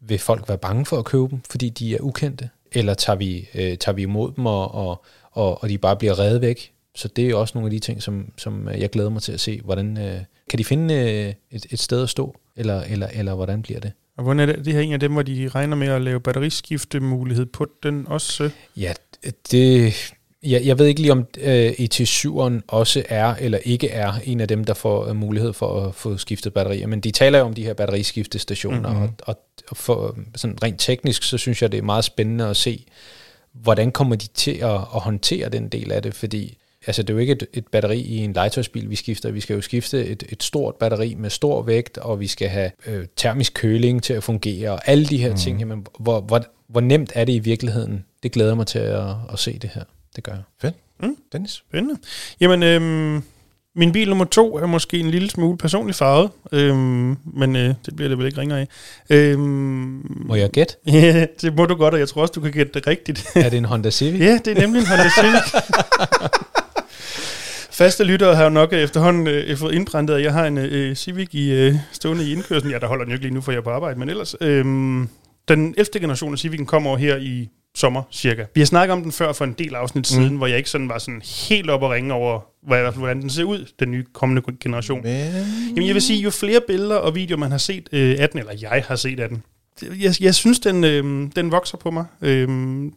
vil 0.02 0.20
folk 0.20 0.50
være 0.50 0.58
bange 0.58 0.86
for 0.86 0.98
at 0.98 1.06
købe 1.06 1.28
dem, 1.30 1.42
fordi 1.50 1.70
de 1.70 1.96
er 1.96 2.02
ukendte? 2.02 2.50
Eller 2.72 2.94
tager 2.94 3.18
vi, 3.18 3.50
øh, 3.56 3.78
tager 3.78 3.94
vi 3.94 4.02
imod 4.02 4.32
dem, 4.36 4.46
og, 4.46 4.74
og, 4.74 5.06
og, 5.32 5.64
og 5.64 5.70
de 5.70 5.78
bare 5.78 5.96
bliver 5.96 6.20
reddet 6.20 6.42
væk? 6.42 6.72
Så 6.96 7.08
det 7.08 7.30
er 7.30 7.36
også 7.36 7.58
nogle 7.58 7.68
af 7.68 7.72
de 7.72 7.80
ting, 7.80 8.04
som, 8.04 8.32
som 8.38 8.68
øh, 8.68 8.80
jeg 8.82 8.90
glæder 8.90 9.10
mig 9.10 9.22
til 9.22 9.32
at 9.32 9.40
se. 9.40 9.62
Hvordan, 9.64 9.98
øh, 9.98 10.20
kan 10.50 10.60
de 10.60 10.64
finde 10.64 10.94
øh, 10.94 11.34
et, 11.52 11.66
et 11.72 11.80
sted 11.80 12.04
at 12.04 12.10
stå, 12.10 12.36
eller, 12.56 12.82
eller, 12.82 13.08
eller 13.08 13.36
hvordan 13.36 13.62
bliver 13.62 13.80
det? 13.80 13.92
Og 14.18 14.24
hvordan 14.24 14.40
er 14.40 14.46
det? 14.46 14.66
Det 14.66 14.74
her 14.74 14.80
er 14.80 14.84
en 14.84 14.94
af 14.94 15.00
dem, 15.00 15.12
hvor 15.12 15.22
de 15.22 15.48
regner 15.48 15.76
med 15.76 15.88
at 15.88 16.02
lave 16.02 16.20
batteriskiftemulighed 16.20 17.46
på 17.46 17.68
den 17.84 18.08
også. 18.08 18.50
Ja, 18.78 18.94
det, 19.52 19.94
jeg, 20.44 20.66
jeg 20.66 20.80
ved 20.80 20.86
ikke 20.86 21.02
lige, 21.02 21.12
om 21.12 21.26
øh, 21.42 21.72
ET7'eren 21.72 22.62
også 22.68 23.04
er 23.10 23.36
eller 23.36 23.58
ikke 23.64 23.90
er 23.90 24.14
en 24.24 24.40
af 24.40 24.48
dem, 24.48 24.64
der 24.64 24.74
får 24.74 25.08
øh, 25.08 25.16
mulighed 25.16 25.54
for 25.54 25.86
at 25.86 25.96
få 25.96 26.18
skiftet 26.18 26.54
batterier. 26.54 26.88
Men 26.88 27.00
de 27.02 27.12
taler 27.12 27.40
jo 27.40 27.46
om 27.46 27.54
de 27.54 27.64
her 27.64 27.74
batteriskiftestationer, 27.74 28.90
Mhm. 28.90 29.00
mm-hmm. 29.00 29.16
og, 29.24 29.36
og 29.70 29.78
for, 29.78 30.18
sådan 30.36 30.64
rent 30.64 30.80
teknisk, 30.80 31.24
så 31.24 31.38
synes 31.38 31.62
jeg, 31.62 31.72
det 31.72 31.78
er 31.78 31.82
meget 31.82 32.04
spændende 32.04 32.46
at 32.46 32.58
se, 32.58 32.86
hvordan 33.54 33.92
kommer 33.92 34.16
de 34.16 34.28
til 34.28 34.52
at, 34.52 34.72
at 34.72 34.80
håndtere 35.02 35.50
den 35.50 35.68
del 35.68 35.92
af 35.92 36.02
det, 36.02 36.14
fordi 36.14 36.58
altså, 36.88 37.02
det 37.04 37.10
er 37.10 37.14
jo 37.14 37.20
ikke 37.20 37.34
et, 37.34 37.44
et 37.54 37.68
batteri 37.68 38.00
i 38.02 38.18
en 38.18 38.34
legetøjsbil, 38.34 38.90
vi 38.90 38.96
skifter. 38.96 39.32
Vi 39.32 39.40
skal 39.40 39.54
jo 39.54 39.62
skifte 39.62 40.06
et, 40.06 40.24
et 40.30 40.44
stort 40.44 40.76
batteri 40.76 41.16
med 41.16 41.30
stor 41.30 41.62
vægt, 41.62 41.98
og 41.98 42.20
vi 42.20 42.28
skal 42.28 42.48
have 42.50 42.72
øh, 42.88 43.06
termisk 43.16 43.54
køling 43.54 44.04
til 44.04 44.14
at 44.14 44.24
fungere, 44.24 44.72
og 44.72 44.80
alle 44.86 45.06
de 45.06 45.18
her 45.18 45.30
mm. 45.32 45.38
ting. 45.38 45.60
Jamen, 45.60 45.86
hvor, 46.00 46.22
hvor, 46.22 46.44
hvor 46.68 46.82
nemt 46.82 47.12
er 47.16 47.26
det 47.26 47.34
i 47.34 47.40
virkeligheden? 47.40 48.06
Det 48.24 48.32
glæder 48.32 48.56
mig 48.56 48.68
til 48.68 48.80
at, 48.80 49.10
at 49.34 49.40
se 49.40 49.60
det 49.60 49.70
her. 49.74 49.84
Det 50.16 50.24
gør 50.24 50.32
jeg. 50.32 50.42
Fedt. 50.62 50.76
Mm. 51.04 51.16
Dennis? 51.32 51.52
Spændende. 51.52 52.00
Jamen, 52.40 52.64
øhm, 52.64 53.24
min 53.76 53.92
bil 53.92 54.10
nummer 54.10 54.26
to 54.26 54.58
er 54.58 54.66
måske 54.66 55.00
en 55.00 55.12
lille 55.12 55.30
smule 55.30 55.58
personligt 55.58 55.98
farvet, 55.98 56.30
øhm, 56.52 57.18
men 57.24 57.56
øh, 57.56 57.74
det 57.86 57.96
bliver 57.96 58.10
det 58.10 58.18
vel 58.18 58.26
ikke 58.26 58.38
ringer 58.42 58.58
af. 58.58 58.68
Øhm, 59.10 60.22
Må 60.26 60.36
jeg 60.36 60.50
gætte? 60.50 60.74
Ja, 60.92 61.26
det 61.42 61.56
må 61.56 61.66
du 61.66 61.76
godt, 61.76 61.94
og 61.94 62.00
jeg 62.00 62.08
tror 62.08 62.22
også, 62.22 62.32
du 62.32 62.42
kan 62.42 62.52
gætte 62.52 62.72
det 62.74 62.88
rigtigt. 62.88 63.26
Er 63.36 63.50
det 63.50 63.58
en 63.58 63.66
Honda 63.66 63.92
Civic? 63.92 64.22
ja, 64.22 64.40
det 64.46 64.58
er 64.58 64.62
nemlig 64.62 64.80
en 64.80 64.88
Honda 64.88 65.10
Civic. 65.10 65.62
Faste 67.72 68.04
lyttere 68.04 68.36
har 68.36 68.44
jo 68.44 68.50
nok 68.50 68.74
efterhånden 68.74 69.28
øh, 69.28 69.58
fået 69.58 69.74
indprintet, 69.74 70.16
at 70.16 70.24
jeg 70.24 70.34
har 70.34 70.46
en 70.46 70.58
øh, 70.58 70.96
Civic 70.96 71.30
i, 71.32 71.52
øh, 71.52 71.76
stående 71.92 72.30
i 72.30 72.32
indkørslen. 72.32 72.72
Ja, 72.72 72.80
der 72.80 72.88
holder 72.88 73.04
den 73.04 73.12
jo 73.12 73.16
ikke 73.16 73.26
lige 73.26 73.34
nu, 73.34 73.42
for 73.42 73.52
jeg 73.52 73.60
er 73.60 73.64
på 73.64 73.70
arbejde, 73.70 74.00
men 74.00 74.10
ellers. 74.10 74.36
Øhm, 74.42 75.10
den 75.48 75.74
11. 75.78 75.86
generation 76.00 76.34
af 76.34 76.38
Civic'en 76.46 76.66
kommer 76.66 76.90
over 76.90 76.98
her 77.00 77.16
i 77.18 77.50
sommer, 77.76 78.04
cirka. 78.12 78.46
Vi 78.56 78.62
har 78.62 78.66
snakket 78.66 78.94
om 78.94 79.04
den 79.04 79.12
før 79.12 79.34
for 79.34 79.46
en 79.46 79.54
del 79.54 79.76
afsnit 79.76 80.08
siden, 80.08 80.30
Mm. 80.30 80.38
hvor 80.38 80.48
jeg 80.48 80.58
ikke 80.58 80.70
sådan 80.70 80.90
var 80.90 80.98
sådan 80.98 81.22
helt 81.50 81.70
op 81.70 81.82
og 81.82 81.90
ringe 81.92 82.14
over, 82.14 82.40
hvordan 82.98 83.22
den 83.22 83.30
ser 83.30 83.44
ud, 83.44 83.66
den 83.80 83.92
nye 83.92 84.06
kommende 84.14 84.42
generation. 84.60 85.02
Men... 85.04 85.12
Jamen 85.70 85.88
jeg 85.88 85.94
vil 85.94 86.02
sige, 86.02 86.20
jo 86.22 86.30
flere 86.30 86.62
billeder 86.68 86.96
og 86.96 87.16
videoer 87.16 87.40
man 87.40 87.52
har 87.52 87.58
set 87.58 87.90
øh, 87.92 88.16
af 88.20 88.30
den, 88.30 88.40
eller 88.40 88.54
jeg 88.62 88.84
har 88.88 88.96
set 88.96 89.20
af 89.20 89.30
den, 89.30 89.44
jeg, 90.02 90.14
jeg 90.22 90.36
synes, 90.36 90.60
den, 90.60 90.84
øh, 90.84 91.30
den 91.36 91.52
vokser 91.52 91.78
på 91.78 91.92
mig. 91.92 92.06
Øh, 92.22 92.48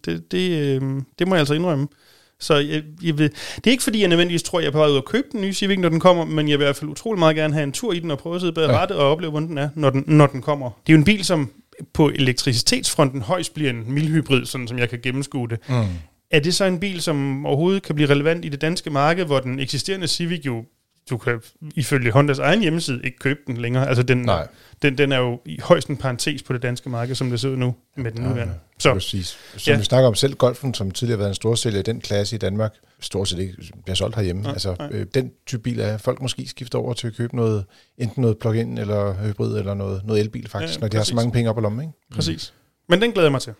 det, 0.04 0.32
det, 0.32 0.50
øh, 0.50 0.82
det 1.18 1.28
må 1.28 1.34
jeg 1.34 1.38
altså 1.40 1.54
indrømme. 1.54 1.88
Så 2.40 2.54
jeg, 2.56 2.82
jeg 3.02 3.18
vil, 3.18 3.30
det 3.56 3.66
er 3.66 3.70
ikke 3.70 3.82
fordi, 3.82 4.00
jeg 4.00 4.08
nødvendigvis 4.08 4.42
tror, 4.42 4.60
jeg 4.60 4.66
er 4.66 4.72
på 4.72 4.78
vej 4.78 4.88
ud 4.88 4.96
at 4.96 5.04
købe 5.04 5.26
den 5.32 5.40
nye 5.40 5.52
Civic, 5.52 5.78
når 5.78 5.88
den 5.88 6.00
kommer, 6.00 6.24
men 6.24 6.48
jeg 6.48 6.58
vil 6.58 6.64
i 6.64 6.66
hvert 6.66 6.76
fald 6.76 6.90
utrolig 6.90 7.18
meget 7.18 7.36
gerne 7.36 7.54
have 7.54 7.64
en 7.64 7.72
tur 7.72 7.92
i 7.92 7.98
den 7.98 8.10
og 8.10 8.18
prøve 8.18 8.34
at 8.34 8.40
sidde 8.40 8.52
bag 8.52 8.68
Ja. 8.70 8.76
rattet 8.78 8.96
og 8.96 9.10
opleve, 9.10 9.30
hvordan 9.30 9.48
den 9.48 9.58
er, 9.58 9.68
når 9.74 9.90
den, 9.90 10.04
når 10.06 10.26
den 10.26 10.42
kommer. 10.42 10.70
Det 10.86 10.92
er 10.92 10.96
jo 10.96 10.98
en 10.98 11.04
bil, 11.04 11.24
som 11.24 11.50
på 11.94 12.08
elektricitetsfronten 12.08 13.22
højst 13.22 13.54
bliver 13.54 13.70
en 13.70 13.92
mildhybrid, 13.92 14.46
sådan 14.46 14.68
som 14.68 14.78
jeg 14.78 14.90
kan 14.90 15.00
gennemskue 15.02 15.48
det. 15.48 15.58
Mm. 15.68 15.84
Er 16.30 16.40
det 16.40 16.54
så 16.54 16.64
en 16.64 16.80
bil, 16.80 17.02
som 17.02 17.46
overhovedet 17.46 17.82
kan 17.82 17.94
blive 17.94 18.10
relevant 18.10 18.44
i 18.44 18.48
det 18.48 18.60
danske 18.60 18.90
marked, 18.90 19.24
hvor 19.24 19.40
den 19.40 19.58
eksisterende 19.58 20.08
Civic 20.08 20.46
jo 20.46 20.64
du 21.10 21.18
kan 21.18 21.40
ifølge 21.74 22.10
Hondas 22.12 22.38
egen 22.38 22.60
hjemmeside 22.60 23.00
ikke 23.04 23.18
købe 23.18 23.40
den 23.46 23.56
længere. 23.56 23.88
Altså 23.88 24.02
den, 24.02 24.18
Nej. 24.18 24.48
den, 24.82 24.98
den 24.98 25.12
er 25.12 25.18
jo 25.18 25.40
i 25.44 25.60
højst 25.62 25.88
en 25.88 25.96
parentes 25.96 26.42
på 26.42 26.52
det 26.52 26.62
danske 26.62 26.88
marked, 26.90 27.14
som 27.14 27.30
det 27.30 27.40
ser 27.40 27.48
ud 27.48 27.56
nu 27.56 27.74
med 27.96 28.12
den 28.12 28.22
nuværende. 28.22 28.54
Så. 28.78 28.82
Så 28.82 28.92
Præcis. 28.92 29.38
Som 29.56 29.72
Ja. 29.72 29.78
vi 29.78 29.84
snakker 29.84 30.08
om 30.08 30.14
selv, 30.14 30.34
Golfen, 30.34 30.74
som 30.74 30.90
tidligere 30.90 31.16
har 31.16 31.18
været 31.18 31.30
en 31.30 31.34
stor 31.34 31.54
sælger 31.54 31.78
i 31.78 31.82
den 31.82 32.00
klasse 32.00 32.36
i 32.36 32.38
Danmark, 32.38 32.74
stort 33.00 33.28
set 33.28 33.38
ikke 33.38 33.54
bliver 33.84 33.94
solgt 33.94 34.16
herhjemme. 34.16 34.42
Nej, 34.42 34.52
altså, 34.52 34.76
nej. 34.78 34.88
øh, 34.92 35.06
den 35.14 35.30
type 35.46 35.62
bil 35.62 35.80
er 35.80 35.96
folk 35.98 36.22
måske 36.22 36.46
skifter 36.48 36.78
over 36.78 36.92
til 36.94 37.06
at 37.06 37.14
købe 37.16 37.36
noget, 37.36 37.64
enten 37.98 38.20
noget 38.20 38.38
plug-in 38.38 38.78
eller 38.78 39.14
hybrid 39.26 39.58
eller 39.58 39.74
noget, 39.74 40.02
noget 40.06 40.20
elbil 40.20 40.48
faktisk, 40.48 40.72
Ja, 40.72 40.76
ja, 40.76 40.80
når 40.80 40.88
de 40.88 40.96
har 40.96 41.04
så 41.04 41.14
mange 41.14 41.32
penge 41.32 41.50
op 41.50 41.54
på 41.56 41.60
lommen. 41.60 41.80
Ikke? 41.82 41.92
præcis. 42.14 42.54
Men 42.88 43.02
den 43.02 43.12
glæder 43.12 43.26
jeg 43.26 43.32
mig 43.32 43.40
til. 43.40 43.52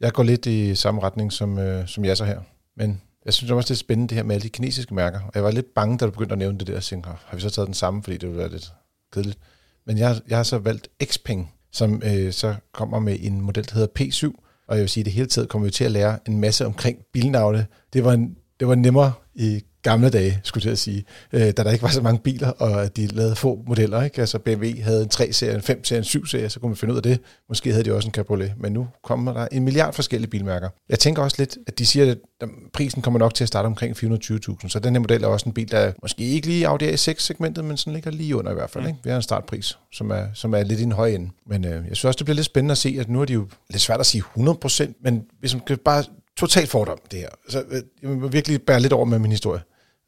Jeg 0.00 0.12
går 0.12 0.22
lidt 0.22 0.46
i 0.46 0.74
samme 0.74 1.02
retning 1.02 1.32
som, 1.32 1.58
øh, 1.58 1.88
som 1.88 2.04
jeg 2.04 2.16
så 2.16 2.24
her. 2.24 2.40
Men 2.76 3.00
jeg 3.24 3.34
synes 3.34 3.50
også, 3.50 3.66
det 3.66 3.74
er 3.74 3.78
spændende 3.78 4.08
det 4.08 4.16
her 4.16 4.24
med 4.24 4.34
alle 4.34 4.42
de 4.42 4.48
kinesiske 4.48 4.94
mærker. 4.94 5.20
Og 5.20 5.32
jeg 5.34 5.44
var 5.44 5.50
lidt 5.50 5.74
bange, 5.74 5.98
da 5.98 6.04
du 6.04 6.10
begyndte 6.10 6.32
at 6.32 6.38
nævne 6.38 6.58
det 6.58 6.66
der. 6.66 6.72
Jeg 6.72 6.82
tænkte, 6.82 7.10
har 7.26 7.36
vi 7.36 7.42
så 7.42 7.50
taget 7.50 7.66
den 7.66 7.74
samme, 7.74 8.02
fordi 8.02 8.16
det 8.16 8.28
ville 8.28 8.38
være 8.38 8.50
lidt 8.50 8.72
kedeligt. 9.12 9.38
Men 9.86 9.98
jeg, 9.98 10.20
jeg 10.28 10.38
har 10.38 10.42
så 10.42 10.58
valgt 10.58 10.88
Xpeng, 11.04 11.52
som 11.72 12.02
øh, 12.04 12.32
så 12.32 12.54
kommer 12.72 12.98
med 12.98 13.16
en 13.20 13.40
model, 13.40 13.64
der 13.64 13.74
hedder 13.74 14.00
P7. 14.00 14.42
Og 14.68 14.76
jeg 14.76 14.80
vil 14.80 14.88
sige, 14.88 15.02
at 15.02 15.04
det 15.04 15.12
hele 15.12 15.26
tiden 15.26 15.48
kommer 15.48 15.66
vi 15.66 15.72
til 15.72 15.84
at 15.84 15.92
lære 15.92 16.18
en 16.28 16.40
masse 16.40 16.66
omkring 16.66 16.98
bilnavne. 17.12 17.66
Det 17.92 18.04
var, 18.04 18.12
en, 18.12 18.36
det 18.60 18.68
var 18.68 18.74
nemmere 18.74 19.12
i 19.34 19.64
gamle 19.82 20.10
dage, 20.10 20.40
skulle 20.42 20.68
jeg 20.68 20.78
sige, 20.78 21.04
øh, 21.32 21.40
da 21.40 21.50
der 21.52 21.70
ikke 21.70 21.82
var 21.82 21.88
så 21.88 22.02
mange 22.02 22.20
biler, 22.20 22.48
og 22.48 22.96
de 22.96 23.06
lavede 23.06 23.36
få 23.36 23.62
modeller. 23.66 24.02
Ikke? 24.02 24.20
Altså 24.20 24.38
BMW 24.38 24.66
havde 24.82 25.02
en 25.02 25.10
3-serie, 25.14 25.54
en 25.54 25.60
5-serie, 25.60 25.98
en 25.98 26.04
7-serie, 26.04 26.48
så 26.48 26.60
kunne 26.60 26.68
man 26.68 26.76
finde 26.76 26.92
ud 26.92 26.96
af 26.96 27.02
det. 27.02 27.20
Måske 27.48 27.70
havde 27.70 27.84
de 27.84 27.94
også 27.94 28.08
en 28.08 28.12
Cabriolet, 28.12 28.52
men 28.56 28.72
nu 28.72 28.88
kommer 29.04 29.32
der 29.32 29.48
en 29.52 29.64
milliard 29.64 29.94
forskellige 29.94 30.30
bilmærker. 30.30 30.68
Jeg 30.88 30.98
tænker 30.98 31.22
også 31.22 31.36
lidt, 31.38 31.58
at 31.66 31.78
de 31.78 31.86
siger, 31.86 32.10
at 32.10 32.48
prisen 32.72 33.02
kommer 33.02 33.18
nok 33.18 33.34
til 33.34 33.44
at 33.44 33.48
starte 33.48 33.66
omkring 33.66 33.96
420.000, 33.96 34.68
så 34.68 34.78
den 34.78 34.94
her 34.94 35.00
model 35.00 35.24
er 35.24 35.28
også 35.28 35.48
en 35.48 35.52
bil, 35.52 35.70
der 35.70 35.78
er 35.78 35.92
måske 36.02 36.24
ikke 36.24 36.46
lige 36.46 36.68
Audi 36.68 36.92
A6-segmentet, 36.92 37.64
men 37.64 37.76
sådan 37.76 37.92
ligger 37.92 38.10
lige 38.10 38.36
under 38.36 38.50
i 38.50 38.54
hvert 38.54 38.70
fald. 38.70 38.86
Ikke? 38.86 38.98
Vi 39.04 39.10
har 39.10 39.16
en 39.16 39.22
startpris, 39.22 39.78
som 39.92 40.10
er, 40.10 40.26
som 40.34 40.54
er 40.54 40.62
lidt 40.62 40.80
i 40.80 40.82
en 40.82 40.92
høj 40.92 41.08
ende. 41.08 41.30
Men 41.46 41.64
øh, 41.64 41.70
jeg 41.70 41.82
synes 41.84 42.04
også, 42.04 42.18
det 42.18 42.24
bliver 42.24 42.36
lidt 42.36 42.46
spændende 42.46 42.72
at 42.72 42.78
se, 42.78 42.96
at 43.00 43.08
nu 43.08 43.20
er 43.20 43.24
de 43.24 43.32
jo 43.32 43.48
lidt 43.70 43.82
svært 43.82 44.00
at 44.00 44.06
sige 44.06 44.22
100%, 44.36 44.92
men 45.04 45.24
hvis 45.40 45.54
man 45.54 45.62
kan 45.66 45.78
bare 45.84 46.04
totalt 46.36 46.68
fordom 46.68 46.98
det 47.10 47.18
her, 47.18 47.28
så 47.48 47.62
øh, 47.70 47.82
jeg 48.02 48.10
må 48.10 48.28
virkelig 48.28 48.62
bære 48.62 48.80
lidt 48.80 48.92
over 48.92 49.04
med 49.04 49.18
min 49.18 49.30
historie. 49.30 49.60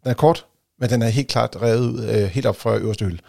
Den 0.05 0.11
er 0.11 0.15
kort, 0.15 0.47
men 0.81 0.91
den 0.91 1.03
er 1.03 1.09
helt 1.09 1.29
klart 1.29 1.57
revet 1.63 1.91
ud 1.91 2.09
øh, 2.09 2.25
helt 2.25 2.47
op 2.47 2.57
fra 2.57 2.77
øverste 2.77 3.05
hylde. 3.05 3.23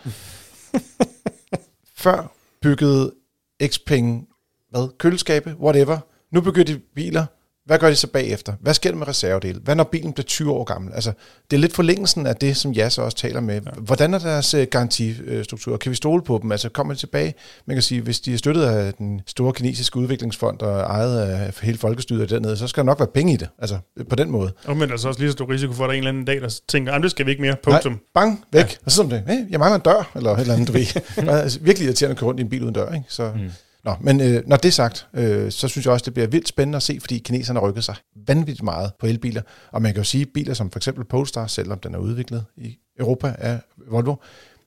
Før 2.04 2.32
byggede 2.62 3.14
Xpeng 3.68 4.28
hvad, 4.70 4.98
køleskabe, 4.98 5.56
whatever. 5.60 6.00
Nu 6.32 6.42
bygger 6.42 6.64
de 6.64 6.80
biler. 6.80 7.26
Hvad 7.66 7.80
gør 7.80 7.90
de 7.90 7.96
så 7.96 8.08
bagefter? 8.08 8.54
Hvad 8.62 8.74
sker 8.74 8.92
der 8.92 8.98
med 8.98 9.08
reservedele? 9.08 9.60
Hvad 9.64 9.76
når 9.76 9.84
bilen 9.84 10.14
bliver 10.14 10.26
20 10.26 10.52
år 10.52 10.64
gammel? 10.64 10.94
Altså, 10.94 11.12
det 11.52 11.58
er 11.58 11.62
lidt 11.62 11.74
forlængelsen 11.74 12.28
af 12.28 12.36
det, 12.36 12.58
som 12.58 12.72
Jas 12.72 12.98
også 12.98 13.18
taler 13.18 13.40
med. 13.42 13.62
Ja. 13.66 13.72
Hvordan 13.78 14.14
er 14.14 14.20
deres 14.20 14.54
øh, 14.54 14.68
garantistruktur? 14.72 15.78
Kan 15.78 15.90
vi 15.90 15.96
stole 15.96 16.22
på 16.24 16.40
dem? 16.42 16.52
Altså, 16.52 16.70
kommer 16.70 16.94
de 16.94 17.00
tilbage? 17.00 17.34
Man 17.68 17.76
kan 17.76 17.82
sige, 17.82 18.02
hvis 18.02 18.20
de 18.20 18.34
er 18.34 18.38
støttet 18.38 18.64
af 18.64 18.94
den 18.94 19.22
store 19.28 19.54
kinesiske 19.54 19.98
udviklingsfond 19.98 20.60
og 20.62 20.80
ejet 20.80 21.20
af 21.20 21.54
hele 21.62 21.78
folkestyret 21.78 22.30
dernede, 22.30 22.58
så 22.58 22.68
skal 22.68 22.82
der 22.82 22.86
nok 22.86 23.00
være 23.00 23.10
penge 23.14 23.34
i 23.34 23.38
det. 23.38 23.48
Altså, 23.60 23.78
på 24.10 24.16
den 24.16 24.30
måde. 24.32 24.52
Og 24.66 24.78
men 24.78 24.88
der 24.88 24.94
er 24.94 24.98
så 24.98 25.08
også 25.08 25.20
lige 25.20 25.30
så 25.30 25.34
stor 25.34 25.50
risiko 25.50 25.74
for, 25.74 25.84
at 25.84 25.88
der 25.88 25.94
er 25.94 25.98
en 25.98 25.98
eller 25.98 26.10
anden 26.10 26.26
dag, 26.26 26.42
der 26.42 26.60
tænker, 26.68 26.92
"Jamen, 26.92 27.04
det 27.04 27.12
skal 27.12 27.26
vi 27.26 27.32
ikke 27.32 27.42
mere, 27.42 27.56
punktum. 27.64 27.92
Nej, 27.92 28.00
bang, 28.14 28.46
væk. 28.52 28.62
Ja. 28.64 28.68
Og 28.86 28.92
så 28.92 28.96
som 28.96 29.10
det, 29.10 29.24
hey, 29.28 29.52
jeg 29.52 29.60
mangler 29.60 29.76
en 29.76 29.82
dør, 29.82 30.12
eller 30.16 30.32
et 30.32 30.40
eller 30.42 30.54
andet, 30.54 30.68
du 30.68 30.74
ved. 30.74 30.86
altså, 31.44 31.60
virkelig 31.62 31.86
irriterende 31.86 32.12
at 32.12 32.18
køre 32.20 32.28
rundt 32.28 32.40
i 32.40 32.44
en 32.44 32.50
bil 32.50 32.64
uden 32.64 32.74
dør, 32.74 32.94
ikke? 32.94 33.06
Så, 33.10 33.32
mm. 33.36 33.52
Nå, 33.86 33.96
men 34.02 34.22
øh, 34.22 34.44
når 34.48 34.56
det 34.56 34.68
er 34.68 34.72
sagt, 34.72 35.08
øh, 35.14 35.52
så 35.52 35.68
synes 35.68 35.86
jeg 35.86 35.94
også, 35.94 36.04
det 36.06 36.14
bliver 36.14 36.28
vildt 36.28 36.48
spændende 36.48 36.76
at 36.76 36.84
se, 36.84 36.98
fordi 37.00 37.18
kineserne 37.18 37.60
har 37.60 37.68
rykket 37.68 37.84
sig 37.84 37.96
vanvittigt 38.28 38.64
meget 38.64 38.92
på 39.00 39.08
elbiler. 39.08 39.42
Og 39.72 39.82
man 39.82 39.94
kan 39.94 40.00
jo 40.00 40.04
sige, 40.04 40.22
at 40.22 40.28
biler 40.34 40.54
som 40.54 40.72
for 40.72 40.80
eksempel 40.80 41.06
Polestar, 41.06 41.48
selvom 41.48 41.80
den 41.80 41.96
er 41.96 42.00
udviklet 42.00 42.46
i 42.58 42.78
Europa 43.00 43.36
af 43.38 43.60
Volvo, 43.88 44.16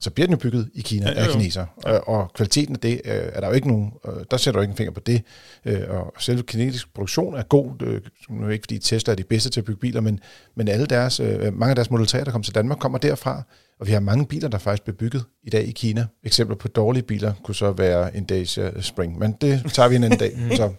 så 0.00 0.10
bliver 0.10 0.26
den 0.26 0.34
jo 0.34 0.38
bygget 0.38 0.70
i 0.74 0.80
Kina 0.80 1.06
Ja, 1.06 1.12
jo, 1.12 1.20
af 1.20 1.26
jo. 1.26 1.32
kinesere. 1.32 1.66
Ja. 1.86 1.92
Og, 1.92 2.08
og 2.08 2.32
kvaliteten 2.32 2.74
af 2.74 2.80
det 2.80 3.00
øh, 3.04 3.12
er 3.14 3.40
der 3.40 3.48
jo 3.48 3.52
ikke 3.52 3.68
nogen, 3.68 3.92
øh, 4.08 4.24
der 4.30 4.36
sætter 4.36 4.58
du 4.58 4.62
ikke 4.62 4.70
en 4.70 4.76
finger 4.76 4.92
på 4.92 5.00
det. 5.00 5.22
Øh, 5.64 5.80
og 5.88 6.12
selve 6.18 6.42
kinesisk 6.42 6.94
produktion 6.94 7.34
er 7.34 7.42
god, 7.42 7.82
øh, 7.82 8.00
nu 8.30 8.46
er 8.46 8.50
ikke 8.50 8.62
fordi 8.62 8.78
Tesla 8.78 9.12
er 9.12 9.16
de 9.16 9.24
bedste 9.24 9.50
til 9.50 9.60
at 9.60 9.64
bygge 9.64 9.80
biler, 9.80 10.00
men, 10.00 10.20
men 10.54 10.68
alle 10.68 10.86
deres, 10.86 11.20
øh, 11.20 11.54
mange 11.54 11.70
af 11.70 11.74
deres 11.74 11.90
Model 11.90 12.06
3, 12.06 12.24
der 12.24 12.30
kommer 12.30 12.44
til 12.44 12.54
Danmark, 12.54 12.78
kommer 12.78 12.98
derfra. 12.98 13.42
Og 13.80 13.86
vi 13.86 13.92
har 13.92 14.00
mange 14.00 14.26
biler, 14.26 14.48
der 14.48 14.58
faktisk 14.58 14.82
bliver 14.82 14.96
bygget 14.96 15.24
i 15.44 15.50
dag 15.50 15.68
i 15.68 15.70
Kina. 15.70 16.06
Eksempler 16.24 16.56
på 16.56 16.68
dårlige 16.68 17.02
biler 17.02 17.32
kunne 17.44 17.54
så 17.54 17.70
være 17.72 18.16
en 18.16 18.24
Dacia 18.24 18.80
Spring, 18.80 19.18
men 19.18 19.32
det 19.40 19.62
tager 19.72 19.88
vi 19.88 19.96
en 19.96 20.04
anden 20.04 20.18
dag. 20.18 20.32
Så. 20.56 20.70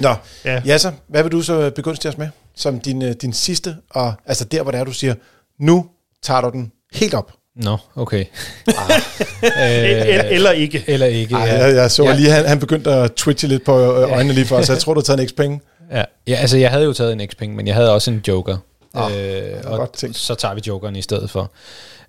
Nå, 0.00 0.08
Ja. 0.44 0.52
ja. 0.52 0.62
Jasser, 0.66 0.92
hvad 1.08 1.22
vil 1.22 1.32
du 1.32 1.42
så 1.42 1.70
begunstige 1.76 2.12
os 2.12 2.18
med? 2.18 2.28
Som 2.56 2.80
din, 2.80 3.02
øh, 3.02 3.12
din 3.22 3.32
sidste, 3.32 3.76
og 3.90 4.14
altså 4.26 4.44
der, 4.44 4.62
hvor 4.62 4.70
det 4.72 4.80
er, 4.80 4.84
du 4.84 4.92
siger, 4.92 5.14
nu 5.60 5.86
tager 6.22 6.40
du 6.40 6.50
den 6.50 6.72
helt 6.92 7.14
op. 7.14 7.32
Nå, 7.56 7.76
okay. 7.96 8.24
Eller, 9.42 10.22
eller 10.22 10.50
ikke. 10.50 10.84
Eller 10.86 11.06
ikke. 11.06 11.34
Ej, 11.34 11.40
ja. 11.46 11.64
jeg, 11.66 11.74
jeg 11.74 11.90
så 11.90 12.04
Ja. 12.04 12.14
lige, 12.14 12.30
han, 12.30 12.44
han 12.46 12.58
begyndte 12.60 12.90
at 12.92 13.12
twitche 13.12 13.48
lidt 13.48 13.64
på 13.64 13.80
øh, 13.80 14.12
øjnene 14.12 14.34
lige 14.34 14.44
før, 14.46 14.62
så 14.62 14.72
jeg 14.72 14.80
tror, 14.80 14.94
du 14.94 15.00
har 15.00 15.04
taget 15.04 15.20
en 15.20 15.28
X-penge. 15.28 15.60
Ja. 15.92 16.04
ja, 16.26 16.34
altså 16.34 16.56
jeg 16.56 16.70
havde 16.70 16.84
jo 16.84 16.92
taget 16.92 17.12
en 17.12 17.28
Xpeng, 17.28 17.56
men 17.56 17.66
jeg 17.66 17.74
havde 17.74 17.92
også 17.92 18.10
en 18.10 18.22
Joker. 18.28 18.56
Ah, 18.94 19.12
øh, 19.18 19.42
og 19.64 19.78
godt 19.78 19.92
tænkt. 19.92 20.16
så 20.16 20.34
tager 20.34 20.54
vi 20.54 20.60
Jokeren 20.66 20.96
i 20.96 21.02
stedet 21.02 21.30
for. 21.30 21.50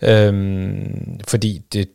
Øhm, 0.06 1.20
fordi 1.28 1.62
det, 1.74 1.89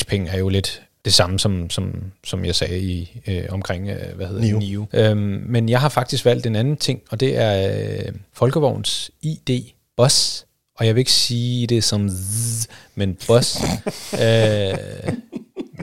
Xpeng 0.00 0.28
er 0.28 0.38
jo 0.38 0.48
lidt 0.48 0.82
det 1.04 1.14
samme, 1.14 1.38
som, 1.38 1.70
som, 1.70 1.94
som 2.24 2.44
jeg 2.44 2.54
sagde 2.54 2.78
i 2.80 3.20
øh, 3.26 3.44
omkring, 3.48 3.88
øh, 3.88 4.16
hvad 4.16 4.26
hedder 4.26 4.40
Nio. 4.42 4.58
Nio. 4.58 4.86
Øhm, 4.92 5.42
men 5.46 5.68
jeg 5.68 5.80
har 5.80 5.88
faktisk 5.88 6.24
valgt 6.24 6.46
en 6.46 6.56
anden 6.56 6.76
ting, 6.76 7.00
og 7.10 7.20
det 7.20 7.36
er 7.36 7.76
øh, 7.78 8.12
Folkevogns 8.32 9.10
ID 9.22 9.60
Boss. 9.96 10.46
Og 10.78 10.86
jeg 10.86 10.94
vil 10.94 11.00
ikke 11.00 11.12
sige 11.12 11.66
det 11.66 11.84
som 11.84 12.08
zzz, 12.08 12.66
men 12.94 13.16
Boss. 13.26 13.58
øh, 14.22 14.74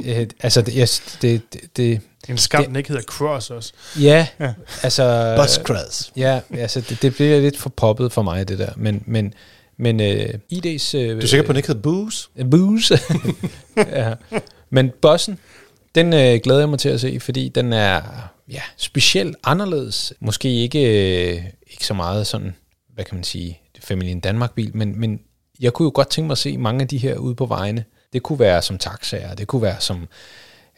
øh, 0.05 0.27
altså, 0.39 0.61
det, 0.61 0.75
jeg, 0.75 0.87
det, 1.21 1.41
det, 1.53 1.61
det, 1.77 2.01
En 2.29 2.37
skam, 2.37 2.61
Det- 2.61 2.67
den 2.67 2.75
ikke 2.75 2.89
hedder 2.89 3.03
Cross 3.03 3.49
også. 3.49 3.73
ja, 4.01 4.27
Ja. 4.39 4.53
altså... 4.83 5.35
Cross. 5.63 6.11
Ja, 6.15 6.39
altså 6.53 6.81
det, 6.81 7.01
det 7.01 7.13
bliver 7.15 7.39
lidt 7.39 7.57
for 7.57 7.69
poppet 7.69 8.11
for 8.13 8.21
mig, 8.21 8.47
det 8.47 8.59
der. 8.59 8.69
Men, 8.77 9.03
men, 9.05 9.33
men 9.81 9.99
uh, 9.99 10.05
ID's... 10.53 10.97
Uh, 10.97 11.01
Du 11.01 11.17
er 11.17 11.25
sikker 11.25 11.43
på, 11.43 11.45
at 11.45 11.47
den 11.47 11.55
ikke 11.55 11.67
hedder 11.67 11.81
Booze? 11.81 12.29
Booze. 12.51 12.99
ja. 13.99 14.13
Men 14.69 14.91
bossen, 15.01 15.39
den 15.95 16.13
øh, 16.13 16.39
glæder 16.43 16.59
jeg 16.59 16.69
mig 16.69 16.79
til 16.79 16.89
at 16.89 17.01
se, 17.01 17.19
fordi 17.19 17.49
den 17.49 17.73
er 17.73 18.01
ja, 18.51 18.61
specielt 18.77 19.37
anderledes. 19.43 20.13
Måske 20.19 20.49
ikke, 20.49 20.79
øh, 20.79 21.43
ikke 21.71 21.85
så 21.85 21.93
meget 21.93 22.27
sådan, 22.27 22.55
hvad 22.93 23.05
kan 23.05 23.15
man 23.15 23.23
sige, 23.23 23.61
Familien 23.79 24.19
Danmark-bil, 24.19 24.77
men, 24.77 24.99
men 24.99 25.19
jeg 25.59 25.73
kunne 25.73 25.85
jo 25.85 25.91
godt 25.93 26.09
tænke 26.09 26.27
mig 26.27 26.33
at 26.33 26.37
se 26.37 26.57
mange 26.57 26.81
af 26.81 26.87
de 26.87 26.97
her 26.97 27.15
ude 27.15 27.35
på 27.35 27.45
vejene. 27.45 27.83
Det 28.13 28.23
kunne 28.23 28.39
være 28.39 28.61
som 28.61 28.77
taxaer, 28.77 29.35
det 29.35 29.47
kunne 29.47 29.61
være 29.61 29.75
som 29.79 30.07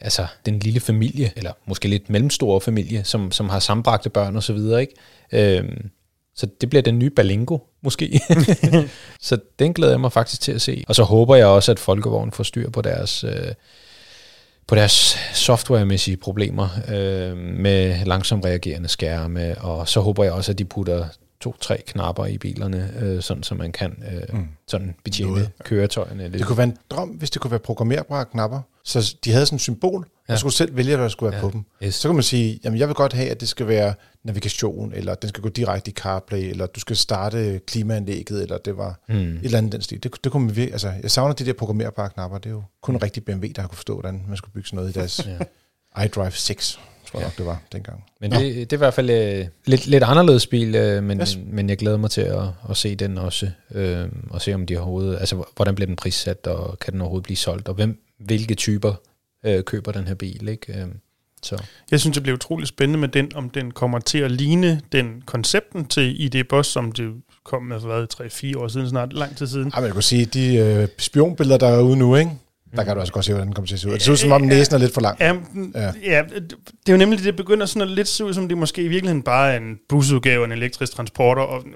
altså, 0.00 0.26
den 0.46 0.58
lille 0.58 0.80
familie, 0.80 1.32
eller 1.36 1.52
måske 1.66 1.88
lidt 1.88 2.10
mellemstore 2.10 2.60
familie, 2.60 3.04
som, 3.04 3.32
som 3.32 3.48
har 3.48 3.58
sammenbragte 3.58 4.10
børn 4.10 4.36
og 4.36 4.42
så 4.42 4.52
videre, 4.52 4.80
ikke? 4.80 4.94
Øhm, 5.32 5.90
så 6.36 6.46
det 6.60 6.70
bliver 6.70 6.82
den 6.82 6.98
nye 6.98 7.10
Balingo, 7.10 7.58
måske. 7.82 8.20
så 9.20 9.38
den 9.58 9.74
glæder 9.74 9.92
jeg 9.92 10.00
mig 10.00 10.12
faktisk 10.12 10.40
til 10.40 10.52
at 10.52 10.62
se. 10.62 10.84
Og 10.88 10.94
så 10.94 11.02
håber 11.02 11.36
jeg 11.36 11.46
også, 11.46 11.72
at 11.72 11.78
Folkevogn 11.78 12.32
får 12.32 12.44
styr 12.44 12.70
på 12.70 12.82
deres, 12.82 13.24
øh, 13.24 13.52
på 14.66 14.74
deres 14.74 15.16
softwaremæssige 15.34 16.16
problemer 16.16 16.68
øh, 16.88 17.36
med 17.36 18.04
langsomt 18.04 18.44
reagerende 18.44 18.88
skærme. 18.88 19.58
Og 19.58 19.88
så 19.88 20.00
håber 20.00 20.24
jeg 20.24 20.32
også, 20.32 20.52
at 20.52 20.58
de 20.58 20.64
putter 20.64 21.08
to-tre 21.40 21.82
knapper 21.86 22.26
i 22.26 22.38
bilerne, 22.38 22.92
øh, 23.00 23.22
sådan 23.22 23.42
så 23.42 23.54
man 23.54 23.72
kan 23.72 24.02
øh, 24.12 24.38
mm. 24.38 24.48
sådan 24.68 24.94
betjene 25.04 25.30
Noget. 25.30 25.50
køretøjerne 25.64 26.22
lidt. 26.22 26.32
Det 26.32 26.46
kunne 26.46 26.58
være 26.58 26.66
en 26.66 26.76
drøm, 26.90 27.08
hvis 27.08 27.30
det 27.30 27.42
kunne 27.42 27.50
være 27.50 27.60
programmerbare 27.60 28.24
knapper. 28.24 28.60
Så 28.84 29.16
de 29.24 29.32
havde 29.32 29.46
sådan 29.46 29.56
et 29.56 29.60
symbol, 29.62 30.08
ja. 30.28 30.32
Ja. 30.32 30.34
og 30.34 30.38
skulle 30.38 30.52
selv 30.54 30.76
vælge, 30.76 30.94
hvad 30.96 31.02
der 31.04 31.08
skulle 31.08 31.30
være 31.32 31.40
Ja. 31.40 31.46
ja. 31.46 31.50
på 31.50 31.56
dem. 31.56 31.64
Yes. 31.88 31.94
Så 31.94 32.08
kan 32.08 32.14
man 32.14 32.22
sige, 32.22 32.60
jamen 32.64 32.78
jeg 32.78 32.88
vil 32.88 32.94
godt 32.94 33.12
have, 33.12 33.28
at 33.30 33.40
det 33.40 33.48
skal 33.48 33.68
være 33.68 33.94
navigation, 34.24 34.92
eller 34.94 35.14
den 35.14 35.28
skal 35.28 35.42
gå 35.42 35.48
direkte 35.48 35.90
i 35.90 35.94
CarPlay, 35.94 36.38
eller 36.50 36.66
du 36.66 36.80
skal 36.80 36.96
starte 36.96 37.60
klimaanlægget, 37.66 38.42
eller 38.42 38.58
det 38.58 38.76
var 38.76 39.00
Mm. 39.08 39.14
et 39.14 39.40
eller 39.44 39.58
andet 39.58 39.72
den 39.72 39.82
stil. 39.82 40.02
Det, 40.02 40.14
det 40.24 40.32
kunne 40.32 40.46
man 40.46 40.56
virkelig, 40.56 40.72
altså 40.72 40.92
jeg 41.02 41.10
savner 41.10 41.34
de 41.34 41.44
der 41.46 41.52
programmerbare 41.52 42.10
knapper. 42.10 42.38
Det 42.38 42.46
er 42.46 42.54
jo 42.54 42.62
kun 42.82 42.94
en 42.94 43.02
rigtig 43.02 43.24
BMW, 43.24 43.46
der 43.56 43.60
har 43.62 43.68
kunne 43.68 43.76
forstå, 43.76 43.94
hvordan 43.94 44.24
man 44.28 44.36
skulle 44.36 44.52
bygge 44.52 44.66
sådan 44.68 44.76
noget 44.76 44.90
i 44.90 44.92
deres 44.98 45.26
Ja. 45.96 46.04
iDrive 46.04 46.30
6, 46.32 46.78
tror 47.06 47.18
jeg 47.20 47.26
nok 47.26 47.36
det 47.38 47.46
var 47.46 47.62
dengang. 47.72 48.04
Men 48.20 48.30
det, 48.30 48.40
det 48.40 48.72
er 48.72 48.76
i 48.76 48.78
hvert 48.78 48.94
fald 48.94 49.10
øh, 49.10 49.46
lidt, 49.66 49.86
lidt 49.86 50.02
anderledes 50.04 50.46
bil, 50.46 50.74
øh, 50.74 51.02
men, 51.02 51.20
Yes. 51.20 51.38
men 51.46 51.68
jeg 51.68 51.78
glæder 51.78 51.96
mig 51.96 52.10
til 52.10 52.20
at, 52.20 52.42
at 52.70 52.76
se 52.76 52.94
den 52.94 53.18
også, 53.18 53.50
øh, 53.74 54.08
og 54.30 54.42
se 54.42 54.54
om 54.54 54.66
de 54.66 54.76
overhovedet, 54.76 55.16
altså 55.20 55.44
hvordan 55.56 55.74
bliver 55.74 55.86
den 55.86 55.96
prissat, 55.96 56.46
og 56.46 56.78
kan 56.78 56.92
den 56.92 57.00
overhovedet 57.00 57.24
blive 57.24 57.36
solgt, 57.36 57.68
og 57.68 57.74
hvem, 57.74 58.02
hvilke 58.18 58.54
typer 58.54 58.94
øh, 59.44 59.64
køber 59.64 59.92
den 59.92 60.06
her 60.06 60.14
bil, 60.14 60.48
ikke? 60.48 60.72
Øh, 60.72 60.86
så. 61.42 61.62
Jeg 61.90 62.00
synes, 62.00 62.14
det 62.14 62.22
bliver 62.22 62.36
utrolig 62.36 62.68
spændende 62.68 62.98
med 62.98 63.08
den, 63.08 63.30
om 63.34 63.50
den 63.50 63.70
kommer 63.70 63.98
til 63.98 64.18
at 64.18 64.30
ligne 64.30 64.80
den 64.92 65.22
koncepten 65.26 65.84
til 65.84 66.20
ID 66.24 66.44
Boss, 66.48 66.70
som 66.70 66.92
det 66.92 67.12
kom 67.44 67.62
med 67.62 67.80
for 67.80 67.86
hvad, 67.86 68.06
3-4 68.54 68.58
år 68.58 68.68
siden, 68.68 68.88
snart 68.88 69.12
lang 69.12 69.36
tid 69.36 69.46
siden. 69.46 69.72
Ja, 69.74 69.80
men 69.80 69.84
jeg 69.86 69.92
kunne 69.92 70.02
sige, 70.02 70.24
de 70.24 70.56
øh, 70.56 70.88
spionbilleder, 70.98 71.58
der 71.58 71.66
er 71.68 71.80
ude 71.80 71.96
nu, 71.96 72.16
ikke? 72.16 72.30
Der 72.76 72.84
kan 72.84 72.94
du 72.94 73.00
også 73.00 73.12
godt 73.12 73.24
se, 73.24 73.32
hvordan 73.32 73.46
den 73.46 73.54
kommer 73.54 73.66
til 73.66 73.74
at 73.74 73.80
se 73.80 73.88
ud. 73.88 73.92
Det 73.92 74.02
ser 74.02 74.12
ud 74.12 74.16
som 74.16 74.32
om 74.32 74.42
næsen 74.42 74.74
er 74.74 74.78
lidt 74.78 74.94
for 74.94 75.00
lang. 75.00 75.18
Ja, 75.20 75.34
Ja. 75.74 75.92
ja. 76.02 76.22
det 76.40 76.88
er 76.88 76.92
jo 76.92 76.96
nemlig, 76.96 77.24
det 77.24 77.36
begynder 77.36 77.66
sådan 77.66 77.88
at 77.88 77.94
lidt 77.94 78.08
se 78.08 78.24
ud, 78.24 78.34
som 78.34 78.48
det 78.48 78.58
måske 78.58 78.82
i 78.82 78.88
virkeligheden 78.88 79.22
bare 79.22 79.52
er 79.52 79.56
en 79.56 79.78
busudgave 79.88 80.44
en 80.44 80.52
elektrisk 80.52 80.92
transporter. 80.92 81.42
Og, 81.42 81.64
Ved 81.64 81.72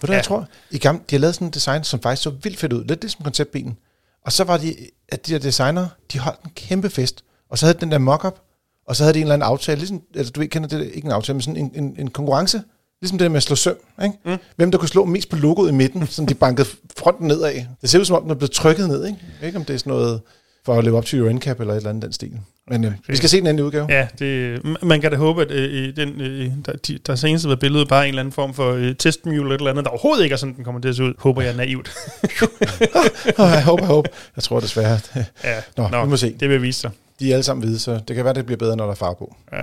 du, 0.00 0.06
hvad 0.06 0.16
jeg 0.16 0.24
tror? 0.24 0.48
I 0.70 0.78
gamle, 0.78 1.00
de 1.10 1.16
har 1.16 1.20
lavet 1.20 1.34
sådan 1.34 1.48
en 1.48 1.52
design, 1.52 1.84
som 1.84 2.00
faktisk 2.00 2.22
så 2.22 2.30
vildt 2.42 2.58
fedt 2.58 2.72
ud. 2.72 2.84
Lidt 2.84 3.00
ligesom 3.00 3.24
konceptbilen. 3.24 3.76
Og 4.24 4.32
så 4.32 4.44
var 4.44 4.56
de, 4.56 4.76
at 5.08 5.26
de 5.26 5.32
der 5.32 5.38
designer, 5.38 5.88
de 6.12 6.18
holdt 6.18 6.40
en 6.44 6.50
kæmpe 6.54 6.90
fest. 6.90 7.24
Og 7.50 7.58
så 7.58 7.66
havde 7.66 7.78
den 7.80 7.90
der 7.90 7.98
mock-up, 7.98 8.38
og 8.86 8.96
så 8.96 9.02
havde 9.04 9.14
de 9.14 9.18
en 9.18 9.22
eller 9.22 9.34
anden 9.34 9.46
aftale, 9.46 9.78
ligesom, 9.78 10.02
altså 10.14 10.32
du 10.32 10.40
ved, 10.40 10.48
kender 10.48 10.68
det, 10.68 10.90
ikke 10.94 11.06
en 11.06 11.12
aftale, 11.12 11.34
men 11.34 11.42
sådan 11.42 11.56
en, 11.56 11.72
en, 11.74 11.96
en 11.98 12.10
konkurrence, 12.10 12.62
ligesom 13.00 13.18
det 13.18 13.24
der 13.24 13.28
med 13.28 13.36
at 13.36 13.42
slå 13.42 13.56
søm, 13.56 13.76
ikke? 14.02 14.16
Mm. 14.24 14.36
Hvem 14.56 14.70
der 14.70 14.78
kunne 14.78 14.88
slå 14.88 15.04
mest 15.04 15.28
på 15.28 15.36
logoet 15.36 15.68
i 15.68 15.72
midten, 15.74 16.06
så 16.06 16.24
de 16.24 16.34
bankede 16.34 16.68
fronten 16.96 17.28
nedad. 17.28 17.64
Det 17.80 17.90
ser 17.90 17.98
ud 17.98 18.04
som 18.04 18.16
om, 18.16 18.22
den 18.22 18.30
er 18.30 18.34
blevet 18.34 18.50
trykket 18.50 18.88
ned, 18.88 19.06
ikke? 19.06 19.18
Ikke, 19.42 19.58
om 19.58 19.64
det 19.64 19.74
er 19.74 19.78
sådan 19.78 19.90
noget 19.90 20.20
for 20.66 20.74
at 20.78 20.84
leve 20.84 20.96
op 20.96 21.04
til 21.06 21.18
Euro 21.18 21.32
NCAP 21.32 21.60
eller 21.60 21.72
et 21.72 21.76
eller 21.76 21.90
andet 21.90 22.02
den 22.04 22.12
stil. 22.12 22.32
Men 22.70 22.84
øh, 22.84 22.92
vi 23.08 23.16
skal 23.16 23.28
se 23.28 23.36
den 23.36 23.46
endelige 23.46 23.66
udgave. 23.66 23.86
ja, 23.88 24.08
det, 24.18 24.60
man 24.82 25.00
kan 25.00 25.10
da 25.10 25.16
håbe, 25.16 25.42
at 25.42 25.50
øh, 25.50 25.96
den, 25.96 26.20
øh, 26.20 26.50
der, 26.66 26.72
de, 26.72 26.98
der 27.06 27.14
senest 27.14 27.46
været 27.46 27.60
billedet 27.60 27.88
bare 27.88 28.02
en 28.04 28.08
eller 28.08 28.20
anden 28.22 28.32
form 28.32 28.54
for 28.54 28.72
øh, 28.72 28.94
testmule 28.96 29.36
eller 29.40 29.50
et 29.54 29.58
eller 29.58 29.70
andet, 29.70 29.84
der 29.84 29.90
overhovedet 29.90 30.24
ikke 30.24 30.32
er 30.32 30.36
sådan, 30.36 30.56
den 30.56 30.64
kommer 30.64 30.80
til 30.80 30.88
at 30.88 30.96
se 30.96 31.02
ud. 31.02 31.14
Håber 31.18 31.42
jeg 31.42 31.54
naivt. 31.56 31.90
Jeg 33.38 33.64
håber, 33.64 33.82
jeg 33.82 33.86
håber. 33.86 34.08
Jeg 34.36 34.42
tror 34.44 34.60
desværre. 34.60 34.98
ja, 35.44 35.60
Nå, 35.76 36.04
vi 36.04 36.10
må 36.10 36.16
se. 36.16 36.36
det 36.40 36.48
vil 36.48 36.62
vise 36.62 36.80
sig. 36.80 36.90
De 37.20 37.30
er 37.30 37.34
alle 37.34 37.42
sammen 37.42 37.64
hvide, 37.64 37.78
så 37.78 38.00
det 38.08 38.16
kan 38.16 38.24
være, 38.24 38.34
det 38.34 38.46
bliver 38.46 38.58
bedre, 38.58 38.76
når 38.76 38.84
der 38.84 38.90
er 38.90 38.96
farve 38.96 39.14
på. 39.18 39.36
Ja, 39.52 39.58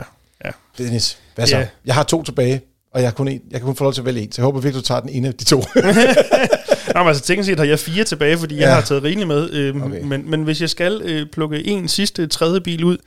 ja. 0.45 0.51
Dennis, 0.77 1.17
hvad 1.35 1.47
så? 1.47 1.57
Ja. 1.57 1.67
Jeg 1.85 1.95
har 1.95 2.03
to 2.03 2.23
tilbage, 2.23 2.61
og 2.93 3.01
jeg, 3.01 3.15
kun 3.15 3.27
en, 3.27 3.41
jeg 3.51 3.59
kan 3.59 3.65
kun 3.65 3.75
få 3.75 3.83
lov 3.83 3.93
til 3.93 4.01
at 4.01 4.05
vælge 4.05 4.21
en, 4.21 4.31
så 4.31 4.41
jeg 4.41 4.43
håber 4.45 4.59
virkelig, 4.59 4.83
du 4.83 4.87
tager 4.87 5.01
den 5.01 5.09
ene 5.09 5.27
af 5.27 5.33
de 5.33 5.43
to. 5.43 5.63
Nå, 6.95 6.99
men 6.99 7.07
altså 7.07 7.23
teknisk 7.23 7.47
set 7.47 7.57
har 7.59 7.65
jeg 7.65 7.79
fire 7.79 8.03
tilbage, 8.03 8.37
fordi 8.37 8.55
ja. 8.55 8.61
Jeg 8.61 8.75
har 8.75 8.81
taget 8.81 9.03
rigeligt 9.03 9.27
med. 9.27 9.49
Øhm, 9.53 9.81
Okay. 9.81 10.01
men, 10.03 10.29
men 10.29 10.43
hvis 10.43 10.61
jeg 10.61 10.69
skal 10.69 11.01
øh, 11.05 11.27
plukke 11.27 11.67
en 11.67 11.87
sidste 11.87 12.27
tredje 12.27 12.61
bil 12.61 12.83
ud, 12.83 12.97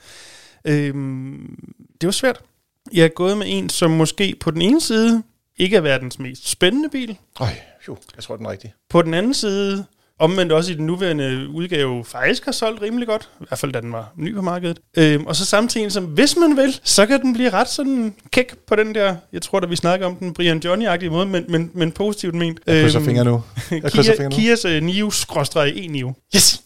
øhm, 0.65 1.59
det 2.01 2.07
var 2.07 2.11
svært. 2.13 2.41
Jeg 2.93 3.05
er 3.05 3.09
gået 3.09 3.39
med 3.39 3.47
en, 3.49 3.69
som 3.69 3.91
måske 3.91 4.37
på 4.41 4.51
den 4.51 4.63
ene 4.63 4.81
side 4.81 5.23
ikke 5.57 5.77
er 5.77 5.81
verdens 5.81 6.19
mest 6.19 6.49
spændende 6.51 6.89
bil. 6.89 7.17
Øj, 7.41 7.49
jo, 7.89 7.97
jeg 8.17 8.25
tror, 8.25 8.37
den 8.37 8.47
er 8.47 8.51
rigtig. 8.51 8.73
På 8.91 9.03
den 9.03 9.15
anden 9.15 9.35
side, 9.35 9.85
omvendt 10.23 10.53
også 10.53 10.73
i 10.73 10.75
den 10.75 10.87
nuværende 10.87 11.49
udgave, 11.49 12.05
faktisk 12.05 12.45
har 12.45 12.53
solgt 12.53 12.83
rimelig 12.83 13.09
godt. 13.09 13.29
I 13.41 13.45
hvert 13.49 13.59
fald, 13.59 13.73
da 13.73 13.81
den 13.81 13.93
var 13.93 14.13
ny 14.17 14.35
på 14.35 14.43
markedet. 14.43 14.79
Øhm, 14.97 15.27
og 15.27 15.37
så 15.37 15.45
samtidig, 15.45 15.93
som 15.93 16.05
hvis 16.05 16.37
man 16.37 16.57
vil, 16.57 16.81
så 16.85 17.07
kan 17.07 17.23
den 17.23 17.33
blive 17.33 17.51
ret 17.51 17.69
sådan 17.69 18.15
kæk 18.31 18.55
på 18.67 18.77
den 18.77 18.95
der, 18.95 19.17
jeg 19.33 19.43
tror, 19.43 19.61
da 19.61 19.67
vi 19.67 19.77
snakker 19.77 20.07
om 20.07 20.17
den 20.17 20.35
Brian 20.35 20.63
Johnny-agtige 20.65 21.11
måde, 21.11 21.27
men, 21.27 21.45
men, 21.49 21.71
men 21.75 21.93
positivt 21.93 22.35
ment. 22.35 22.61
Jeg 22.67 22.83
krydser 22.83 23.01
Øhm, 23.01 23.07
fingre 23.07 23.25
nu. 23.25 23.43
Jeg 23.71 23.83
krydser 23.93 24.17
fingre 24.17 24.31
nu. 24.31 24.37
Kias 24.37 24.65
uh, 24.65 24.71
Nio-E-Nio. 24.71 26.13
Yes! 26.37 26.63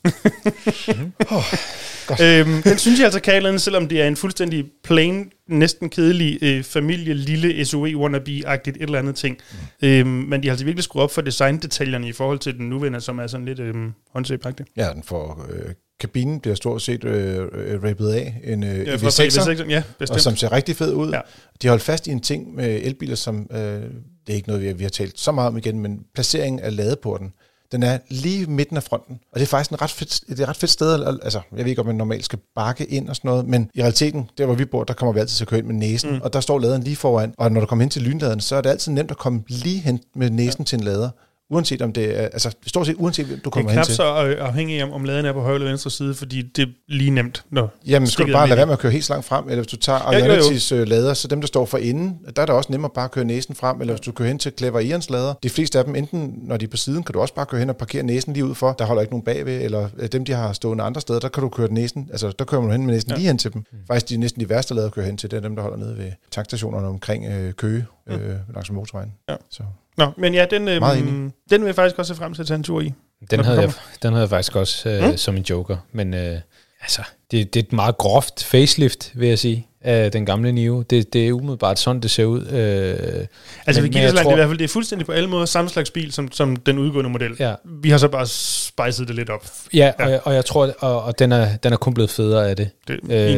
øhm, 2.22 2.62
den 2.62 2.78
synes 2.78 2.98
jeg 2.98 3.04
altså 3.04 3.20
kan 3.20 3.32
et 3.32 3.36
eller 3.36 3.48
andet, 3.48 3.62
selvom 3.62 3.88
det 3.88 4.02
er 4.02 4.06
en 4.08 4.16
fuldstændig 4.16 4.64
plain, 4.84 5.30
næsten 5.48 5.90
kedelig 5.90 6.38
øh, 6.42 6.62
familie, 6.62 7.14
lille 7.14 7.64
SUV 7.64 7.86
wannabe-agtigt 7.86 8.76
et 8.76 8.82
eller 8.82 8.98
andet 8.98 9.16
ting. 9.16 9.38
Mm. 9.82 9.88
Øhm, 9.88 10.08
men 10.08 10.42
de 10.42 10.48
har 10.48 10.52
altså 10.52 10.64
virkelig 10.64 10.84
skruet 10.84 11.02
op 11.02 11.10
for 11.10 11.20
designdetaljerne 11.22 12.08
i 12.08 12.12
forhold 12.12 12.38
til 12.38 12.58
den 12.58 12.68
nuværende, 12.68 13.00
som 13.00 13.18
er 13.18 13.26
sådan 13.26 13.46
lidt 13.46 13.60
øhm, 13.60 13.92
håndsæbagtig. 14.12 14.66
Ja, 14.76 14.92
den 14.94 15.02
får... 15.02 15.46
Øh, 15.52 15.74
kabinen 16.00 16.40
bliver 16.40 16.54
stort 16.54 16.82
set 16.82 17.04
øh, 17.04 17.48
øh, 17.52 17.82
af 17.84 18.40
en 18.44 18.64
øh, 18.64 18.68
Ja, 18.68 18.82
ja, 18.82 18.96
fra 18.96 19.08
V6'er, 19.08 19.60
V6'eren, 19.60 19.70
ja, 19.70 19.78
og 19.78 19.84
bestemt. 19.98 20.20
som 20.22 20.36
ser 20.36 20.52
rigtig 20.52 20.76
fed 20.76 20.94
ud. 20.94 21.10
Ja. 21.10 21.20
De 21.62 21.68
holdt 21.68 21.82
fast 21.82 22.06
i 22.06 22.10
en 22.10 22.20
ting 22.20 22.54
med 22.54 22.80
elbiler, 22.82 23.14
som... 23.14 23.46
Øh, 23.52 23.58
det 23.58 24.32
er 24.32 24.36
ikke 24.36 24.48
noget, 24.48 24.62
vi 24.62 24.66
har, 24.66 24.74
vi 24.74 24.82
har 24.84 24.90
talt 24.90 25.20
så 25.20 25.32
meget 25.32 25.48
om 25.48 25.56
igen, 25.56 25.80
men 25.80 26.00
placeringen 26.14 26.60
af 26.60 26.76
ladeporten, 26.76 27.32
den 27.72 27.82
er 27.82 27.98
lige 28.10 28.46
midten 28.46 28.76
af 28.76 28.82
fronten. 28.82 29.18
Og 29.32 29.40
det 29.40 29.42
er 29.42 29.46
faktisk 29.50 29.70
en 29.70 29.82
ret 29.82 29.90
fedt, 29.90 30.20
det 30.28 30.38
er 30.38 30.42
et 30.42 30.48
ret 30.48 30.56
fedt 30.56 30.70
sted. 30.70 30.94
al- 31.06 31.18
Altså, 31.22 31.40
jeg 31.56 31.64
ved 31.64 31.70
ikke, 31.70 31.80
om 31.80 31.86
man 31.86 31.94
normalt 31.94 32.24
skal 32.24 32.38
bakke 32.54 32.84
ind 32.86 33.08
og 33.08 33.16
sådan 33.16 33.28
noget, 33.28 33.46
men 33.48 33.70
i 33.74 33.80
realiteten, 33.82 34.30
der 34.38 34.46
hvor 34.46 34.54
vi 34.54 34.64
bor, 34.64 34.84
der 34.84 34.94
kommer 34.94 35.12
vi 35.12 35.20
altid 35.20 35.36
til 35.36 35.44
at 35.44 35.48
køre 35.48 35.58
ind 35.58 35.66
med 35.66 35.74
næsen, 35.74 36.10
mm. 36.10 36.20
og 36.22 36.32
der 36.32 36.40
står 36.40 36.58
laderen 36.58 36.82
lige 36.82 36.96
foran. 36.96 37.34
Og 37.38 37.52
når 37.52 37.60
du 37.60 37.66
kommer 37.66 37.82
hen 37.82 37.90
til 37.90 38.02
lynladeren, 38.02 38.40
så 38.40 38.56
er 38.56 38.60
det 38.60 38.70
altid 38.70 38.92
nemt 38.92 39.10
at 39.10 39.16
komme 39.18 39.42
lige 39.48 39.78
hen 39.78 40.00
med 40.16 40.30
næsen 40.30 40.60
ja. 40.60 40.64
til 40.64 40.78
en 40.78 40.84
lader. 40.84 41.10
Uanset 41.50 41.82
om 41.82 41.92
det 41.92 42.18
er, 42.18 42.22
altså 42.22 42.54
stort 42.66 42.86
set 42.86 42.94
uanset 42.98 43.26
hvem 43.26 43.38
du 43.38 43.40
Det 43.40 43.46
er 43.46 43.50
kommer 43.50 43.70
hen 43.70 43.76
knap 43.76 43.86
til. 43.86 43.94
så 43.94 44.26
øh, 44.26 44.46
afhængig 44.48 44.80
af, 44.80 44.84
om- 44.84 44.92
om 44.92 45.04
laden 45.04 45.26
er 45.26 45.32
på 45.32 45.40
højre 45.40 45.54
eller 45.54 45.68
venstre 45.68 45.90
side, 45.90 46.14
fordi 46.14 46.42
det 46.42 46.62
er 46.62 46.72
lige 46.88 47.10
nemt. 47.10 47.44
Når 47.50 47.70
Jamen, 47.86 48.06
skal 48.06 48.26
du 48.26 48.32
bare 48.32 48.42
er 48.42 48.46
lade 48.46 48.56
være 48.56 48.66
med 48.66 48.72
at 48.72 48.78
køre 48.78 48.92
helt 48.92 49.04
så 49.04 49.12
langt 49.12 49.26
frem, 49.26 49.44
eller 49.44 49.56
hvis 49.56 49.66
du 49.66 49.76
tager 49.76 50.12
Ja. 50.12 50.26
Ionitys 50.26 50.72
øh, 50.72 50.88
lader, 50.88 51.14
så 51.14 51.28
dem, 51.28 51.40
der 51.40 51.46
står 51.46 51.64
for 51.66 51.78
enden, 51.78 52.18
der 52.36 52.42
er 52.42 52.46
det 52.46 52.54
også 52.54 52.72
nemmere 52.72 52.90
bare 52.94 53.04
at 53.04 53.10
køre 53.10 53.24
næsen 53.24 53.54
frem, 53.54 53.80
eller 53.80 53.94
hvis 53.94 54.00
du 54.00 54.12
kører 54.12 54.28
hen 54.28 54.38
til 54.38 54.52
Clever 54.58 54.80
Ions 54.80 55.10
lader. 55.10 55.34
De 55.42 55.50
fleste 55.50 55.78
af 55.78 55.84
dem, 55.84 55.94
enten 55.94 56.38
når 56.42 56.56
de 56.56 56.64
er 56.64 56.68
på 56.68 56.76
siden, 56.76 57.02
kan 57.02 57.12
du 57.12 57.20
også 57.20 57.34
bare 57.34 57.46
køre 57.46 57.58
hen 57.60 57.70
og 57.70 57.76
parkere 57.76 58.02
næsen 58.02 58.32
lige 58.32 58.44
ud 58.44 58.54
for. 58.54 58.72
Der 58.72 58.84
holder 58.84 59.02
ikke 59.02 59.12
nogen 59.12 59.24
bagved, 59.24 59.62
eller 59.62 59.88
øh, 59.98 60.08
dem, 60.08 60.24
de 60.24 60.32
har 60.32 60.52
stående 60.52 60.84
andre 60.84 61.00
steder, 61.00 61.20
der 61.20 61.28
kan 61.28 61.42
du 61.42 61.48
køre 61.48 61.72
næsen, 61.72 62.08
altså 62.10 62.32
der 62.38 62.44
kører 62.44 62.60
man 62.62 62.72
hen 62.72 62.86
med 62.86 62.94
næsen 62.94 63.10
ja. 63.10 63.16
lige 63.16 63.26
hen 63.26 63.38
til 63.38 63.52
dem. 63.52 63.64
Faktisk 63.86 64.08
de 64.08 64.14
er 64.14 64.18
næsten 64.18 64.40
de 64.40 64.48
værste 64.48 64.74
lader 64.74 64.86
at 64.86 64.92
køre 64.92 65.04
hen 65.04 65.16
til, 65.16 65.30
det 65.30 65.36
er 65.36 65.40
dem, 65.40 65.56
der 65.56 65.62
holder 65.62 65.76
nede 65.78 65.96
ved 65.98 66.12
tankstationerne 66.30 66.86
omkring 66.86 67.24
øh, 67.26 67.52
Køge, 67.52 67.86
øh, 68.06 68.18
langs 68.54 68.70
motorvejen. 68.70 69.12
Ja. 69.28 69.34
Så. 69.50 69.62
Nå, 69.96 70.12
men 70.16 70.34
ja, 70.34 70.46
den, 70.50 70.68
øhm, 70.68 70.84
enig. 70.84 71.32
den 71.50 71.60
vil 71.60 71.66
jeg 71.66 71.74
faktisk 71.74 71.98
også 71.98 72.14
se 72.14 72.18
frem 72.18 72.34
til 72.34 72.42
at 72.42 72.46
tage 72.46 72.56
en 72.56 72.62
tur 72.62 72.80
i. 72.80 72.92
Den 73.30 73.44
havde, 73.44 73.60
jeg, 73.60 73.72
den 74.02 74.12
havde 74.12 74.22
jeg 74.22 74.30
faktisk 74.30 74.56
også 74.56 74.88
øh, 74.88 75.10
mm. 75.10 75.16
som 75.16 75.36
en 75.36 75.42
joker. 75.42 75.76
Men 75.92 76.14
øh, 76.14 76.40
altså, 76.80 77.02
det, 77.30 77.54
det 77.54 77.60
er 77.60 77.64
et 77.64 77.72
meget 77.72 77.98
groft 77.98 78.44
facelift, 78.44 79.12
vil 79.14 79.28
jeg 79.28 79.38
sige, 79.38 79.66
af 79.80 80.12
den 80.12 80.26
gamle 80.26 80.52
Nio. 80.52 80.82
Det, 80.90 81.12
det 81.12 81.28
er 81.28 81.32
umiddelbart 81.32 81.78
sådan, 81.78 82.02
det 82.02 82.10
ser 82.10 82.24
ud. 82.24 82.40
Øh, 82.46 83.26
Altså, 83.66 83.82
Men- 83.82 83.90
vi 83.92 83.98
giver 83.98 84.04
langt, 84.12 84.22
tror- 84.22 84.32
i 84.32 84.34
hvert 84.34 84.48
fald, 84.48 84.58
det 84.58 84.64
er 84.64 84.68
fuldstændig 84.68 85.06
på 85.06 85.12
alle 85.12 85.28
måder 85.28 85.46
samme 85.46 85.70
slags 85.70 85.90
bil, 85.90 86.12
som, 86.12 86.32
som 86.32 86.56
den 86.56 86.78
udgående 86.78 87.10
model. 87.10 87.32
ja, 87.38 87.54
Vi 87.64 87.90
har 87.90 87.98
så 87.98 88.08
bare 88.08 88.26
spicet 88.26 89.08
det 89.08 89.16
lidt 89.16 89.30
op. 89.30 89.46
ja, 89.74 89.92
Ja. 89.98 90.04
Og, 90.04 90.10
jeg, 90.10 90.20
og 90.24 90.34
jeg 90.34 90.44
tror, 90.44 90.74
og, 90.78 91.02
og 91.02 91.18
den, 91.18 91.32
er, 91.32 91.56
den 91.56 91.72
er 91.72 91.76
kun 91.76 91.94
blevet 91.94 92.10
federe 92.10 92.50
af 92.50 92.56
det. 92.56 92.70
Det, 92.88 93.00
øh, 93.10 93.36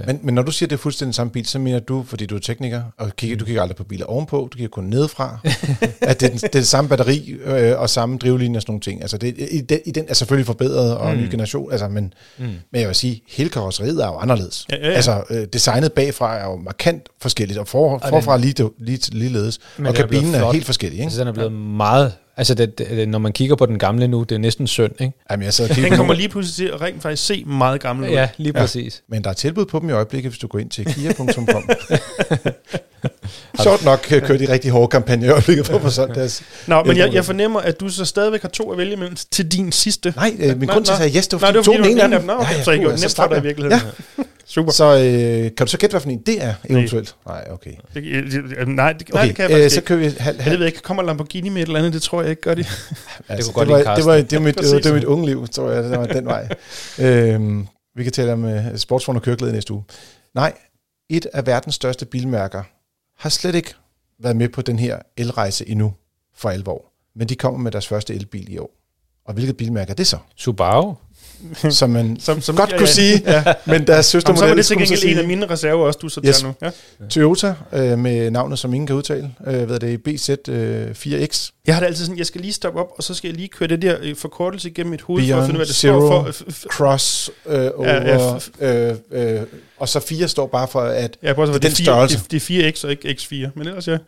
Øh, 0.00 0.06
Men, 0.06 0.20
men 0.22 0.34
når 0.34 0.42
du 0.42 0.52
siger, 0.52 0.66
det 0.68 0.76
er 0.76 0.80
fuldstændig 0.80 1.14
samme 1.14 1.30
bil, 1.32 1.46
så 1.46 1.58
mener 1.58 1.78
du, 1.78 2.04
fordi 2.08 2.26
du 2.26 2.34
er 2.36 2.40
tekniker, 2.40 2.82
og 2.98 3.16
kigger, 3.16 3.36
du 3.36 3.44
kigger 3.44 3.62
aldrig 3.62 3.76
på 3.76 3.84
biler 3.84 4.06
ovenpå, 4.06 4.48
du 4.52 4.56
kigger 4.56 4.68
kun 4.70 4.84
nedefra, 4.84 5.38
at 6.00 6.20
det 6.20 6.26
er, 6.26 6.30
den, 6.30 6.38
det 6.38 6.44
er 6.44 6.48
det 6.48 6.66
samme 6.66 6.88
batteri 6.88 7.36
øh, 7.44 7.78
og 7.80 7.90
samme 7.90 8.18
drivlinje 8.18 8.58
og 8.58 8.62
sådan 8.62 8.70
nogle 8.72 8.80
ting. 8.80 9.00
Altså 9.02 9.18
det, 9.18 9.34
i, 9.50 9.60
den, 9.60 9.78
i 9.86 9.90
den 9.90 10.04
er 10.08 10.14
selvfølgelig 10.14 10.46
forbedret 10.46 10.96
og 10.96 11.14
mm. 11.14 11.20
ny 11.22 11.30
generation, 11.30 11.72
altså, 11.72 11.88
men, 11.88 12.14
mm. 12.38 12.44
men 12.44 12.80
jeg 12.80 12.86
vil 12.88 12.96
sige, 12.96 13.13
hele 13.28 13.50
karosseriet 13.50 14.02
er 14.02 14.06
jo 14.06 14.16
anderledes. 14.16 14.66
Ja, 14.70 14.76
ja, 14.76 14.88
ja. 14.88 14.92
Altså 14.94 15.22
øh, 15.30 15.46
designet 15.52 15.92
bagfra 15.92 16.38
er 16.38 16.44
jo 16.44 16.56
markant 16.56 17.08
forskelligt, 17.22 17.58
og 17.58 17.68
for, 17.68 17.98
den- 17.98 18.08
forfra 18.08 18.36
lige, 18.36 18.70
lige, 18.78 18.98
ligeledes. 19.12 19.58
Men 19.76 19.86
og 19.86 19.92
er 19.92 19.96
kabinen 19.96 20.34
er, 20.34 20.38
flot. 20.38 20.52
helt 20.54 20.66
forskellig. 20.66 20.96
Ikke? 20.96 21.04
altså, 21.04 21.20
den 21.20 21.28
er 21.28 21.32
blevet 21.32 21.52
meget... 21.52 22.12
Altså, 22.36 22.54
det, 22.54 22.78
det, 22.78 23.08
når 23.08 23.18
man 23.18 23.32
kigger 23.32 23.56
på 23.56 23.66
den 23.66 23.78
gamle 23.78 24.08
nu, 24.08 24.22
det 24.22 24.34
er 24.34 24.38
næsten 24.38 24.66
synd, 24.66 24.92
ikke? 25.00 25.12
Jamen, 25.30 25.44
jeg 25.44 25.54
sad 25.54 25.70
og 25.70 25.76
den 25.76 25.90
på 25.90 25.96
kommer 25.96 26.14
lige 26.14 26.28
pludselig 26.28 26.68
til 26.68 26.74
at 26.74 26.80
rent 26.80 27.02
faktisk 27.02 27.26
se 27.26 27.44
meget 27.44 27.80
gammel 27.80 28.08
ud. 28.10 28.14
Ja, 28.14 28.28
lige 28.36 28.52
præcis. 28.52 29.02
men 29.08 29.24
der 29.24 29.30
er 29.30 29.34
tilbud 29.34 29.66
på 29.66 29.78
dem 29.78 29.88
i 29.88 29.92
øjeblikket, 29.92 30.30
hvis 30.32 30.38
du 30.38 30.46
går 30.46 30.58
ind 30.58 30.70
til 30.70 30.84
kia.com. 30.84 31.38
Sjovt 33.62 33.84
nok 33.84 34.06
øh, 34.12 34.22
kører 34.22 34.38
de 34.38 34.52
rigtig 34.52 34.70
hårde 34.70 34.88
kampagner 34.88 35.26
i 35.26 35.30
øjeblikket 35.30 35.66
for 35.66 35.76
at 35.76 35.82
få 35.82 35.90
solgt 35.90 36.14
deres 36.20 36.42
Nå, 36.66 36.82
men 36.82 36.96
jeg, 36.96 37.14
jeg 37.14 37.24
fornemmer, 37.24 37.60
at 37.60 37.80
du 37.80 37.88
så 37.88 38.04
stadigvæk 38.04 38.42
har 38.42 38.48
to 38.48 38.72
at 38.72 38.78
vælge 38.78 38.92
imellem 38.92 39.16
til 39.30 39.52
din 39.52 39.72
sidste. 39.72 40.12
Nej, 40.16 40.36
øh, 40.38 40.60
min 40.60 40.68
grund 40.68 40.84
til 40.84 40.92
at 40.92 40.98
sige 40.98 41.18
yes, 41.18 41.28
det 41.28 41.40
Nej, 41.40 41.48
var 41.48 41.52
det 41.52 41.64
fordi, 41.64 41.78
var 41.78 41.84
fordi, 41.84 41.94
den 41.94 42.04
ene 42.04 42.14
af 42.14 42.20
dem. 42.20 42.26
Nå, 42.26 42.32
okay, 42.32 42.62
så 42.62 42.70
jeg 42.70 42.80
gjorde 42.80 42.96
det 42.96 43.02
nemt 43.02 43.16
for 43.16 43.26
dig 43.26 43.38
i 43.38 43.42
virkeligheden. 43.42 43.86
Ja, 44.18 44.22
Super. 44.46 44.72
så 44.72 44.84
øh, 44.84 45.42
kan 45.56 45.66
du 45.66 45.66
så 45.66 45.78
gætte, 45.78 45.92
hvad 45.92 46.00
for 46.00 46.08
en 46.08 46.18
det 46.18 46.44
er 46.44 46.54
eventuelt? 46.70 47.16
Nej, 47.26 47.44
okay. 47.50 47.70
Det, 47.94 48.02
det, 48.04 48.32
det, 48.32 48.68
nej, 48.68 48.92
det, 48.92 49.08
nej, 49.14 49.22
Okay, 49.22 49.28
det 49.28 49.36
kan 49.36 49.42
jeg 49.42 49.50
øh, 49.50 49.56
faktisk 49.56 49.74
så 49.74 49.78
ikke. 49.80 49.86
kører 49.86 49.98
vi 49.98 50.04
halv, 50.04 50.16
Ja, 50.18 50.22
halv, 50.22 50.38
det 50.38 50.58
ved 50.58 50.66
jeg 50.66 50.66
ikke. 50.66 50.82
Kommer 50.82 51.02
Lamborghini 51.02 51.48
med 51.48 51.62
et 51.62 51.66
eller 51.66 51.78
andet? 51.78 51.92
Det 51.92 52.02
tror 52.02 52.20
jeg 52.20 52.30
ikke 52.30 52.42
gør 52.42 52.54
de. 52.54 52.60
altså, 53.28 53.52
kunne 53.52 53.66
godt 53.66 53.68
det, 53.68 53.76
lide 53.76 53.86
var, 53.88 53.96
det, 53.96 54.06
var, 54.06 54.14
det, 54.14 54.32
var 54.32 54.40
mit, 54.40 54.58
det, 54.58 54.72
var, 54.72 54.78
det 54.78 54.94
mit 54.94 55.04
unge 55.04 55.26
liv, 55.26 55.48
tror 55.48 55.70
jeg, 55.70 55.84
det 55.84 55.98
var 55.98 56.06
den 56.06 56.26
vej. 56.26 56.48
øhm, 56.98 57.66
vi 57.96 58.02
kan 58.02 58.12
tale 58.12 58.32
om 58.32 58.44
uh, 58.44 58.52
sportsvogn 58.76 59.16
og 59.16 59.22
køreglæde 59.22 59.52
næste 59.52 59.72
uge. 59.72 59.84
Nej, 60.34 60.52
et 61.10 61.26
af 61.32 61.46
verdens 61.46 61.74
største 61.74 62.06
bilmærker 62.06 62.62
har 63.16 63.28
slet 63.30 63.54
ikke 63.54 63.74
været 64.18 64.36
med 64.36 64.48
på 64.48 64.62
den 64.62 64.78
her 64.78 64.98
elrejse 65.16 65.68
endnu 65.68 65.94
for 66.36 66.50
alvor. 66.50 66.84
Men 67.16 67.28
de 67.28 67.34
kommer 67.36 67.60
med 67.60 67.72
deres 67.72 67.86
første 67.86 68.14
elbil 68.14 68.52
i 68.52 68.58
år. 68.58 68.70
Og 69.26 69.34
hvilket 69.34 69.56
bilmærke 69.56 69.90
er 69.90 69.94
det 69.94 70.06
så? 70.06 70.18
Subaru. 70.36 70.94
Som 71.70 71.90
man 71.90 72.16
Som, 72.20 72.40
som, 72.40 72.56
godt 72.56 72.70
ja, 72.72 72.78
kunne 72.78 72.88
sige, 72.88 73.22
ja. 73.26 73.44
men 73.66 73.86
deres 73.86 73.86
Jamen, 73.86 73.86
så 73.86 73.96
var 73.96 74.02
søstermodel 74.02 74.56
det 74.56 74.98
til 74.98 75.10
en 75.12 75.18
af 75.18 75.26
mine 75.28 75.46
reserver 75.50 75.86
også, 75.86 75.98
du 76.02 76.08
så 76.08 76.20
Yes. 76.26 76.42
nu. 76.42 76.54
Ja. 76.62 76.70
Toyota 77.10 77.54
øh, 77.72 77.98
med 77.98 78.30
navnet, 78.30 78.58
som 78.58 78.74
ingen 78.74 78.86
kan 78.86 78.96
udtale. 78.96 79.34
Øh, 79.46 79.62
hvad 79.64 79.74
er 79.74 79.78
det? 79.78 80.00
BZ4X. 80.08 81.50
Jeg 81.66 81.74
har 81.74 81.80
det 81.80 81.86
altid 81.86 82.04
sådan, 82.04 82.18
jeg 82.18 82.26
skal 82.26 82.40
lige 82.40 82.52
stoppe 82.52 82.80
op, 82.80 82.88
og 82.96 83.02
så 83.02 83.14
skal 83.14 83.28
jeg 83.28 83.36
lige 83.36 83.48
køre 83.48 83.68
det 83.68 83.82
der 83.82 83.96
øh, 84.02 84.16
forkortelse 84.16 84.68
igennem 84.70 84.90
mit 84.90 85.00
hoved, 85.02 85.22
for 85.22 85.26
Beyond 85.26 85.42
at 85.42 85.46
finde 85.46 85.58
ud 85.58 85.60
af, 85.60 85.66
hvad 85.66 85.66
det 85.66 85.74
Zero. 85.76 86.32
står 86.32 86.32
for. 86.50 86.68
Cross 86.68 87.30
øh, 87.46 87.70
over, 87.76 87.88
Ja, 87.88 88.16
ja, 88.16 88.38
ja, 88.60 88.68
ja, 88.90 88.90
øh, 88.90 89.40
øh, 89.40 89.42
og 89.84 89.88
så 89.88 90.00
4 90.00 90.28
står 90.28 90.46
bare 90.46 90.68
for, 90.68 90.80
at 90.80 91.16
Ja, 91.22 91.32
prøv 91.32 91.44
at 91.44 91.48
Det 91.48 91.54
er 91.54 91.58
det, 91.58 91.62
den 91.62 91.70
er 91.70 91.74
størrelse. 91.84 92.18
4, 92.18 92.22
det, 92.30 92.48
det 92.48 92.64
er 92.64 92.72
4X 92.72 92.84
og 92.84 92.90
ikke 92.90 93.08
X4, 93.20 93.50
men 93.54 93.66
ellers 93.68 93.88
ja. 93.88 93.98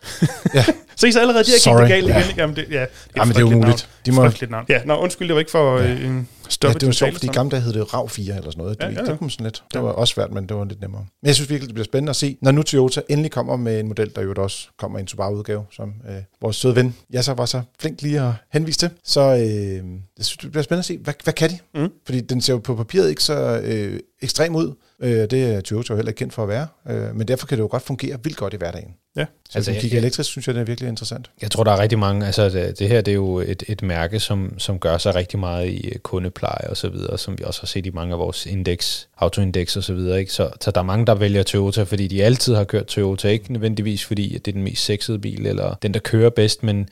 Ja. 0.54 0.64
Se, 0.96 1.12
så 1.12 1.20
allerede 1.20 1.44
der 1.44 1.50
gik 1.50 1.60
Sorry. 1.62 1.80
det 1.80 1.88
galt 1.88 2.04
igen. 2.08 2.16
Ja. 2.16 2.24
Jamen, 2.36 2.56
det, 2.56 2.66
ja, 2.70 2.80
det 2.80 2.80
er 2.80 2.86
Jamen, 3.16 3.34
det 3.34 3.40
er 3.40 3.44
umuligt. 3.44 3.88
De 4.06 4.12
må, 4.12 4.22
Frygteligt 4.24 4.50
navn. 4.50 4.64
Ja, 4.68 4.80
nå, 4.84 4.96
undskyld, 4.96 5.28
det 5.28 5.34
var 5.34 5.40
ikke 5.40 5.50
for... 5.50 5.76
Øh, 5.78 6.04
en- 6.04 6.28
Stoppe 6.48 6.72
ja, 6.74 6.78
det 6.78 6.86
var 6.86 6.92
sjovt, 6.92 7.12
fordi 7.12 7.26
i 7.26 7.30
gamle 7.30 7.50
dage 7.50 7.62
hed 7.62 7.72
det 7.72 7.94
RAV 7.94 8.08
4 8.08 8.36
eller 8.36 8.50
sådan 8.50 8.62
noget. 8.62 8.76
Ja, 8.80 8.86
Det, 8.86 8.94
ja, 8.96 9.00
det, 9.00 9.08
ja. 9.08 9.16
kunne 9.16 9.24
man 9.26 9.30
sådan 9.30 9.44
lidt. 9.44 9.62
Det 9.72 9.78
Ja. 9.78 9.80
var 9.80 9.92
også 9.92 10.14
svært, 10.14 10.32
men 10.32 10.46
det 10.48 10.56
var 10.56 10.64
lidt 10.64 10.80
nemmere. 10.80 11.06
Men 11.22 11.26
jeg 11.26 11.34
synes 11.34 11.50
virkelig, 11.50 11.68
det 11.68 11.74
bliver 11.74 11.84
spændende 11.84 12.10
at 12.10 12.16
se, 12.16 12.36
når 12.42 12.50
nu 12.50 12.62
Toyota 12.62 13.00
endelig 13.08 13.30
kommer 13.32 13.56
med 13.56 13.80
en 13.80 13.88
model, 13.88 14.10
der 14.16 14.22
jo 14.22 14.34
også 14.36 14.68
kommer 14.78 14.98
i 14.98 15.00
en 15.00 15.08
Subaru-udgave, 15.08 15.64
som 15.72 15.92
øh, 16.08 16.14
vores 16.42 16.56
søde 16.56 16.76
ven 16.76 16.94
Yasser 17.14 17.34
var 17.34 17.46
så 17.46 17.62
flink 17.80 18.02
lige 18.02 18.20
at 18.20 18.32
henvise 18.52 18.78
til. 18.78 18.90
Så 19.04 19.20
øh, 19.20 19.40
jeg 19.42 19.80
synes, 20.20 20.36
det 20.36 20.50
bliver 20.50 20.62
spændende 20.62 20.80
at 20.80 20.84
se, 20.84 20.98
hvad, 20.98 21.14
hvad 21.24 21.34
kan 21.34 21.50
de? 21.50 21.58
Mm. 21.74 21.88
Fordi 22.06 22.20
den 22.20 22.40
ser 22.40 22.52
jo 22.52 22.58
på 22.58 22.74
papiret 22.74 23.08
ikke 23.10 23.22
så 23.22 23.60
øh, 23.64 24.00
ekstrem 24.22 24.54
ud. 24.56 24.74
Øh, 25.02 25.10
det 25.10 25.32
er 25.54 25.60
Toyota 25.60 25.92
jo 25.92 25.96
heller 25.96 26.10
ikke 26.10 26.18
kendt 26.18 26.34
for 26.34 26.42
at 26.42 26.48
være. 26.48 26.66
Øh, 26.90 27.14
men 27.16 27.28
derfor 27.28 27.46
kan 27.46 27.58
det 27.58 27.62
jo 27.62 27.68
godt 27.70 27.82
fungere 27.82 28.16
vildt 28.22 28.36
godt 28.38 28.54
i 28.54 28.56
hverdagen. 28.56 28.94
Ja. 29.16 29.20
Så 29.24 29.26
Altså, 29.26 29.58
altså, 29.58 29.58
hvis 29.58 29.66
man 29.68 29.74
jeg- 29.74 29.80
kigger 29.80 29.96
jeg- 29.96 30.02
elektrisk, 30.02 30.30
synes 30.30 30.46
jeg, 30.46 30.54
det 30.54 30.60
er 30.60 30.64
virkelig 30.64 30.88
interessant. 30.88 31.30
Jeg 31.42 31.50
tror, 31.50 31.64
der 31.64 31.72
er 31.72 31.78
rigtig 31.80 31.98
mange, 31.98 32.26
altså 32.26 32.48
det, 32.48 32.78
det 32.78 32.88
her 32.88 33.00
det 33.00 33.10
er 33.12 33.14
jo 33.14 33.38
et, 33.38 33.62
et 33.68 33.82
mærke, 33.82 34.20
som, 34.20 34.58
som 34.58 34.78
gør 34.78 34.98
sig 34.98 35.14
rigtig 35.14 35.38
meget 35.38 35.68
i 35.68 35.88
øh, 35.88 35.98
kundepleje 35.98 36.70
og 36.70 36.76
så 36.76 36.88
videre, 36.88 37.18
som 37.18 37.38
vi 37.38 37.44
også 37.44 37.60
har 37.62 37.66
set 37.66 37.86
i 37.86 37.90
mange 37.90 38.12
af 38.12 38.18
vores 38.18 38.46
index, 38.46 39.04
autoindex 39.18 39.76
og 39.76 39.82
så 39.84 39.94
videre. 39.94 40.20
Ikke? 40.20 40.32
Så, 40.32 40.50
så 40.60 40.70
der 40.70 40.80
er 40.80 40.84
mange, 40.84 41.06
der 41.06 41.14
vælger 41.14 41.42
Toyota, 41.42 41.82
fordi 41.82 42.06
de 42.08 42.24
altid 42.24 42.54
har 42.54 42.64
kørt 42.64 42.86
Toyota, 42.86 43.28
ikke 43.28 43.52
nødvendigvis 43.52 44.04
fordi 44.04 44.34
at 44.36 44.44
det 44.44 44.50
er 44.50 44.54
den 44.54 44.62
mest 44.64 44.84
sexede 44.84 45.18
bil, 45.18 45.46
eller 45.46 45.74
den, 45.82 45.94
der 45.94 46.00
kører 46.00 46.30
bedst, 46.30 46.62
men 46.62 46.88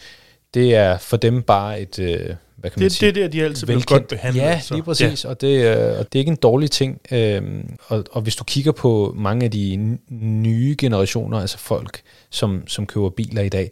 det 0.54 0.74
er 0.74 0.98
for 0.98 1.16
dem 1.16 1.42
bare 1.42 1.80
et, 1.80 1.98
øh, 1.98 2.34
hvad 2.64 2.70
kan 2.70 2.80
man 2.80 2.84
Det, 2.84 2.92
sige? 2.92 3.12
det 3.12 3.18
er 3.18 3.22
der, 3.22 3.28
de 3.28 3.42
altid 3.42 3.66
bliver 3.66 3.82
godt 3.86 4.08
behandlet. 4.08 4.42
Ja, 4.42 4.60
så. 4.60 4.74
lige 4.74 4.84
præcis, 4.84 5.24
ja. 5.24 5.28
og, 5.28 5.40
det, 5.40 5.76
øh, 5.76 5.98
og 5.98 6.12
det 6.12 6.14
er 6.14 6.18
ikke 6.18 6.30
en 6.30 6.36
dårlig 6.36 6.70
ting. 6.70 7.00
Øhm, 7.12 7.76
og, 7.86 8.04
og 8.10 8.22
hvis 8.22 8.36
du 8.36 8.44
kigger 8.44 8.72
på 8.72 9.14
mange 9.16 9.44
af 9.44 9.50
de 9.50 9.98
nye 10.10 10.74
generationer, 10.78 11.38
altså 11.38 11.58
folk, 11.58 12.00
som, 12.30 12.62
som 12.66 12.86
køber 12.86 13.10
biler 13.10 13.42
i 13.42 13.48
dag, 13.48 13.70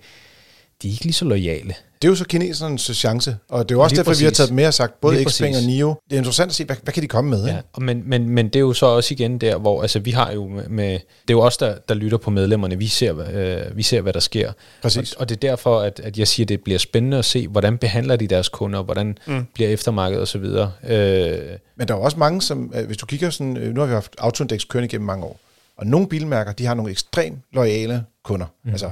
de 0.83 0.88
er 0.88 0.92
ikke 0.92 1.05
lige 1.05 1.12
så 1.12 1.25
lojale. 1.25 1.75
Det 2.03 2.09
er 2.09 2.12
jo 2.12 2.16
så 2.16 2.25
kinesernes 2.25 2.90
chance, 2.95 3.37
og 3.49 3.68
det 3.68 3.75
er 3.75 3.79
jo 3.79 3.83
også 3.83 3.95
Lige 3.95 3.99
derfor, 3.99 4.18
vi 4.18 4.25
har 4.25 4.31
præcis. 4.31 4.37
taget 4.37 4.49
dem 4.49 4.57
med 4.57 4.66
og 4.66 4.75
sagt, 4.75 5.01
både 5.01 5.14
Xpeng 5.16 5.49
og 5.49 5.53
præcis. 5.53 5.66
Nio. 5.66 5.95
Det 6.11 6.16
er 6.16 6.18
interessant 6.18 6.49
at 6.49 6.55
se, 6.55 6.64
hvad, 6.64 6.77
hvad 6.83 6.92
kan 6.92 7.03
de 7.03 7.09
komme 7.09 7.31
med? 7.31 7.45
Ja, 7.45 7.49
Ikke? 7.49 7.68
og 7.73 7.83
men, 7.83 8.03
men, 8.07 8.29
men 8.29 8.47
det 8.47 8.57
er 8.57 8.61
jo 8.61 8.73
så 8.73 8.87
også 8.87 9.14
igen 9.14 9.38
der, 9.38 9.59
hvor 9.59 9.83
altså, 9.83 9.99
vi 9.99 10.11
har 10.11 10.33
jo 10.33 10.49
med, 10.49 10.68
med 10.68 10.92
det 10.92 11.01
er 11.01 11.35
jo 11.35 11.40
os, 11.40 11.57
der, 11.57 11.75
der 11.88 11.95
lytter 11.95 12.18
på 12.18 12.31
medlemmerne, 12.31 12.79
vi 12.79 12.87
ser, 12.87 13.14
øh, 13.33 13.77
vi 13.77 13.83
ser 13.83 14.01
hvad 14.01 14.12
der 14.12 14.21
sker. 14.21 14.53
Præcis. 14.83 15.12
Og, 15.12 15.21
og 15.21 15.29
det 15.29 15.37
er 15.37 15.49
derfor, 15.49 15.81
at, 15.81 16.01
at 16.05 16.18
jeg 16.18 16.29
siger, 16.29 16.45
at 16.45 16.49
det 16.49 16.61
bliver 16.61 16.79
spændende 16.79 17.18
at 17.18 17.25
se, 17.25 17.49
hvordan 17.49 17.79
behandler 17.79 18.16
de 18.16 18.27
deres 18.27 18.49
kunder, 18.49 18.83
hvordan 18.83 19.18
mm. 19.27 19.47
bliver 19.55 19.71
eftermarkedet 19.71 20.23
osv. 20.23 20.45
Øh, 20.45 21.38
Men 21.77 21.88
der 21.88 21.95
er 21.95 21.99
også 21.99 22.18
mange, 22.18 22.42
som, 22.42 22.73
øh, 22.77 22.87
hvis 22.87 22.97
du 22.97 23.07
kigger 23.07 23.31
sådan, 23.31 23.57
øh, 23.57 23.75
nu 23.75 23.81
har 23.81 23.87
vi 23.87 23.92
haft 23.92 24.14
Autoindex 24.18 24.68
kørende 24.68 24.87
igennem 24.87 25.07
mange 25.07 25.25
år, 25.25 25.40
og 25.77 25.87
nogle 25.87 26.07
bilmærker, 26.09 26.53
de 26.53 26.66
har 26.66 26.75
nogle 26.75 26.90
ekstremt 26.90 27.38
loyale 27.53 28.05
kunder. 28.25 28.47
Mm. 28.64 28.71
Altså 28.71 28.90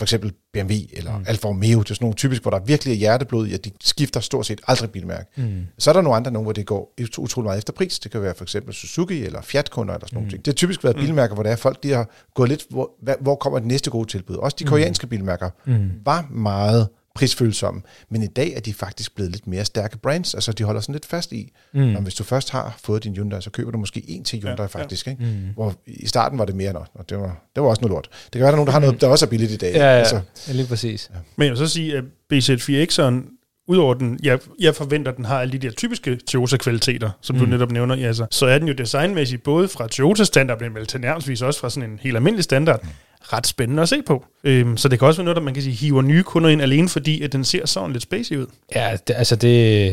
for 0.00 0.04
eksempel 0.04 0.32
BMW 0.52 0.74
eller 0.92 1.18
mm. 1.18 1.24
Alfa 1.26 1.48
Romeo, 1.48 1.78
det 1.78 1.90
er 1.90 1.94
sådan 1.94 2.04
nogle 2.04 2.14
typisk, 2.14 2.42
hvor 2.42 2.50
der 2.50 2.60
virkelig 2.60 2.92
er 2.92 2.96
hjerteblod 2.96 3.46
i, 3.46 3.54
at 3.54 3.64
de 3.64 3.70
skifter 3.80 4.20
stort 4.20 4.46
set 4.46 4.60
aldrig 4.66 4.90
bilmærke. 4.90 5.30
Mm. 5.36 5.66
Så 5.78 5.90
er 5.90 5.94
der 5.94 6.00
nogle 6.00 6.16
andre, 6.16 6.30
nogle, 6.30 6.44
hvor 6.44 6.52
det 6.52 6.66
går 6.66 6.94
ut- 7.00 7.18
utrolig 7.18 7.46
meget 7.46 7.58
efter 7.58 7.72
pris. 7.72 7.98
Det 7.98 8.10
kan 8.10 8.22
være 8.22 8.34
for 8.36 8.44
eksempel 8.44 8.74
Suzuki 8.74 9.24
eller 9.24 9.42
Fiat-kunder 9.42 9.94
eller 9.94 10.06
sådan 10.06 10.16
nogle 10.16 10.30
ting. 10.30 10.44
Det 10.44 10.52
har 10.52 10.56
typisk 10.56 10.84
været 10.84 10.96
bilmærker, 10.96 11.34
hvor 11.34 11.42
der 11.42 11.50
er 11.50 11.56
folk, 11.56 11.82
de 11.82 11.90
har 11.90 12.10
gået 12.34 12.48
lidt, 12.48 12.66
hvor, 12.70 12.90
hvor 13.20 13.34
kommer 13.34 13.58
det 13.58 13.68
næste 13.68 13.90
gode 13.90 14.08
tilbud. 14.08 14.36
Også 14.36 14.56
de 14.58 14.64
koreanske 14.64 15.06
bilmærker 15.06 15.50
mm. 15.66 15.90
var 16.04 16.26
meget 16.30 16.88
prisfølsomme, 17.14 17.82
men 18.08 18.22
i 18.22 18.26
dag 18.26 18.52
er 18.56 18.60
de 18.60 18.74
faktisk 18.74 19.14
blevet 19.14 19.32
lidt 19.32 19.46
mere 19.46 19.64
stærke 19.64 19.98
brands, 19.98 20.34
altså 20.34 20.52
de 20.52 20.64
holder 20.64 20.80
sådan 20.80 20.92
lidt 20.92 21.06
fast 21.06 21.32
i, 21.32 21.52
mm. 21.74 21.80
når 21.80 22.00
hvis 22.00 22.14
du 22.14 22.24
først 22.24 22.50
har 22.50 22.76
fået 22.82 23.04
din 23.04 23.14
Hyundai, 23.16 23.42
så 23.42 23.50
køber 23.50 23.70
du 23.70 23.78
måske 23.78 24.04
en 24.08 24.24
til 24.24 24.38
Hyundai 24.38 24.56
Ja, 24.56 24.62
ja, 24.62 24.68
ja. 24.74 24.82
faktisk, 24.82 25.08
ikke? 25.08 25.24
Mm. 25.24 25.48
hvor 25.54 25.74
i 25.86 26.06
starten 26.06 26.38
var 26.38 26.44
det 26.44 26.54
mere, 26.54 26.86
og 26.94 27.10
det 27.10 27.18
var, 27.18 27.44
det 27.54 27.62
var 27.62 27.68
også 27.68 27.82
noget 27.82 27.92
lort. 27.92 28.08
Det 28.24 28.32
kan 28.32 28.40
være, 28.40 28.46
der 28.46 28.52
er 28.52 28.56
nogen, 28.56 28.66
der 28.66 28.72
har 28.72 28.80
noget, 28.80 29.00
der 29.00 29.08
også 29.08 29.26
er 29.26 29.30
billigt 29.30 29.52
i 29.52 29.56
dag. 29.56 29.74
ja, 29.74 29.92
ja, 29.92 29.98
Altså, 29.98 30.20
ja, 30.48 30.52
lige 30.52 30.66
præcis. 30.66 31.10
Men 31.36 31.44
jeg 31.44 31.50
vil 31.50 31.58
så 31.58 31.68
sige, 31.68 31.96
at 31.96 32.04
BZ4X'eren, 32.32 33.36
udover 33.68 33.94
den, 33.94 34.18
jeg, 34.22 34.38
jeg 34.60 34.74
forventer, 34.74 35.12
at 35.12 35.16
den 35.16 35.24
har 35.24 35.40
alle 35.40 35.52
de 35.52 35.58
der 35.58 35.70
typiske 35.70 36.16
Toyota-kvaliteter, 36.16 37.10
som 37.20 37.36
mm. 37.36 37.40
du 37.40 37.46
netop 37.46 37.70
nævner, 37.70 37.96
ja, 37.96 38.12
så, 38.12 38.26
så 38.30 38.46
er 38.46 38.58
den 38.58 38.68
jo 38.68 38.74
designmæssigt 38.74 39.42
både 39.42 39.68
fra 39.68 39.88
Toyota-standard, 39.88 40.60
men 40.60 40.74
vel 40.74 40.86
til 40.86 41.00
nærmest 41.00 41.42
også 41.42 41.60
fra 41.60 41.70
sådan 41.70 41.90
en 41.90 41.98
helt 42.02 42.16
almindelig 42.16 42.44
standard, 42.44 42.86
ret 43.22 43.46
spændende 43.46 43.82
at 43.82 43.88
se 43.88 44.02
på. 44.06 44.24
Øhm, 44.44 44.76
så 44.76 44.88
det 44.88 44.98
kan 44.98 45.08
også 45.08 45.18
være 45.20 45.24
noget, 45.24 45.36
der 45.36 45.42
man 45.42 45.54
kan 45.54 45.62
sige, 45.62 45.74
hiver 45.74 46.02
nye 46.02 46.22
kunder 46.22 46.50
ind 46.50 46.62
alene, 46.62 46.88
fordi 46.88 47.22
at 47.22 47.32
den 47.32 47.44
ser 47.44 47.66
sådan 47.66 47.92
lidt 47.92 48.02
spacey 48.02 48.36
ud. 48.36 48.46
Ja, 48.74 48.96
det, 49.08 49.14
altså 49.16 49.36
det, 49.36 49.90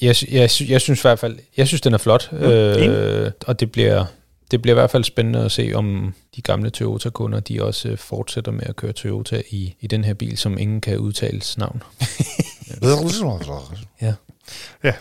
jeg, 0.00 0.16
jeg, 0.30 0.50
jeg 0.68 0.80
synes 0.80 1.00
i 1.00 1.02
hvert 1.02 1.18
fald, 1.18 1.38
jeg 1.56 1.68
synes 1.68 1.80
den 1.80 1.94
er 1.94 1.98
flot, 1.98 2.28
øh, 2.32 3.30
og 3.46 3.60
det 3.60 3.72
bliver, 3.72 4.04
det 4.50 4.62
bliver 4.62 4.74
i 4.74 4.78
hvert 4.80 4.90
fald 4.90 5.04
spændende 5.04 5.44
at 5.44 5.52
se, 5.52 5.72
om 5.74 6.14
de 6.36 6.42
gamle 6.42 6.70
Toyota-kunder, 6.70 7.40
de 7.40 7.62
også 7.62 7.88
øh, 7.88 7.98
fortsætter 7.98 8.52
med 8.52 8.62
at 8.66 8.76
køre 8.76 8.92
Toyota 8.92 9.42
i, 9.50 9.74
i 9.80 9.86
den 9.86 10.04
her 10.04 10.14
bil, 10.14 10.38
som 10.38 10.58
ingen 10.58 10.80
kan 10.80 10.98
udtales 10.98 11.58
navn. 11.58 11.82
Ja. 14.02 14.14
Ja. 14.84 14.92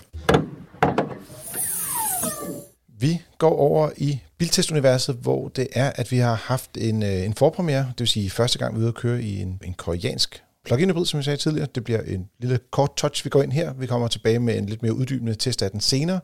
Vi 3.01 3.21
går 3.37 3.55
over 3.55 3.89
i 3.97 4.19
biltestuniverset, 4.37 5.15
hvor 5.15 5.47
det 5.47 5.67
er, 5.71 5.91
at 5.95 6.11
vi 6.11 6.17
har 6.17 6.35
haft 6.35 6.77
en, 6.77 7.03
øh, 7.03 7.25
en 7.25 7.33
forpremiere, 7.33 7.85
det 7.87 7.99
vil 7.99 8.07
sige 8.07 8.29
første 8.29 8.59
gang 8.59 8.75
vi 8.75 8.77
er 8.77 8.81
ude 8.81 8.87
at 8.87 8.95
køre 8.95 9.21
i 9.21 9.41
en, 9.41 9.59
en 9.63 9.73
koreansk 9.73 10.43
plug-in 10.65 10.89
hybrid, 10.89 11.05
som 11.05 11.17
jeg 11.17 11.25
sagde 11.25 11.37
tidligere. 11.37 11.67
Det 11.75 11.83
bliver 11.83 12.01
en 12.01 12.29
lille 12.39 12.59
kort 12.71 12.95
touch, 12.95 13.25
vi 13.25 13.29
går 13.29 13.43
ind 13.43 13.51
her. 13.51 13.73
Vi 13.73 13.87
kommer 13.87 14.07
tilbage 14.07 14.39
med 14.39 14.57
en 14.57 14.65
lidt 14.65 14.81
mere 14.81 14.93
uddybende 14.93 15.35
test 15.35 15.61
af 15.61 15.71
den 15.71 15.79
senere. 15.79 16.19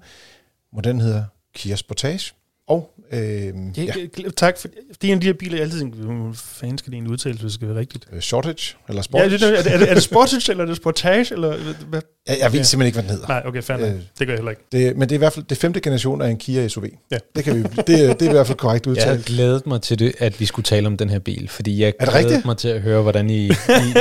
Modellen 0.74 1.02
hedder 1.02 1.24
Kia 1.54 1.76
Sportage. 1.76 2.34
Og 2.68 2.90
øh, 3.14 3.20
ja, 3.20 3.52
Ja. 3.78 4.30
Tak, 4.38 4.58
for 4.58 4.68
det 5.02 5.08
er 5.08 5.08
en 5.08 5.14
af 5.14 5.20
de 5.22 5.28
her 5.28 5.34
biler, 5.34 5.56
jeg 5.58 5.64
altid 5.64 5.80
tænker, 5.80 5.98
hvad 6.00 6.36
fanden 6.36 6.78
skal 6.78 6.92
det 6.92 6.96
egentlig 6.96 7.12
udtales, 7.12 7.38
hvis 7.42 7.50
det 7.52 7.54
skal 7.54 7.68
være 7.68 7.78
rigtigt? 7.78 8.08
øh, 8.14 8.20
Shortage, 8.22 8.76
eller 8.90 9.00
Ja, 9.00 9.02
Sportage. 9.04 9.30
det, 9.38 9.42
er, 9.58 9.64
det, 9.64 9.74
er, 9.74 9.78
det, 9.78 9.90
er 9.90 9.94
det 9.94 10.04
Sportage, 10.04 10.52
eller 10.52 10.64
er 10.64 10.68
det 10.68 10.78
Sportage, 10.78 11.34
eller 11.34 11.58
hvad? 11.90 12.02
jeg, 12.28 12.38
jeg 12.42 12.52
ved 12.52 12.60
Ja. 12.60 12.64
simpelthen 12.64 12.86
ikke, 12.88 12.96
hvad 12.96 13.04
den 13.04 13.12
hedder. 13.12 13.28
Nej, 13.28 13.44
okay, 13.46 13.62
fair. 13.62 13.78
Øh. 13.78 13.84
Det 13.84 14.00
gør 14.20 14.26
jeg 14.28 14.36
heller 14.38 14.50
ikke. 14.50 14.62
Det, 14.72 14.98
men 14.98 15.10
det 15.10 15.16
er 15.16 15.18
i 15.18 15.18
hvert 15.18 15.34
fald 15.34 15.46
det 15.46 15.58
femte 15.58 15.80
generation 15.80 16.22
af 16.22 16.30
en 16.30 16.38
Kia 16.38 16.68
SUV. 16.68 16.86
Ja. 17.12 17.18
Det, 17.36 17.44
kan 17.44 17.56
vi, 17.56 17.64
det, 17.64 17.88
det 17.88 18.22
er 18.22 18.30
i 18.30 18.32
hvert 18.32 18.48
fald 18.48 18.58
korrekt 18.58 18.86
Jeg 18.86 18.92
udtalt. 18.92 19.08
havde 19.10 19.24
glædet 19.24 19.68
mig 19.68 19.82
til, 19.82 20.00
det, 20.00 20.14
at 20.20 20.40
vi 20.40 20.46
skulle 20.46 20.64
tale 20.64 20.88
om 20.88 20.98
den 20.98 21.10
her 21.10 21.20
bil, 21.20 21.50
fordi 21.50 21.82
jeg 21.82 21.94
glædede 22.00 22.18
rigtigt? 22.18 22.46
mig 22.46 22.58
til 22.58 22.68
at 22.68 22.82
høre, 22.82 23.02
hvordan 23.02 23.30
I, 23.30 23.46
I, 23.46 23.50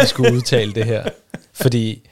I 0.02 0.06
skulle 0.06 0.32
udtale 0.34 0.72
det 0.72 0.84
her. 0.84 1.04
Fordi 1.52 2.08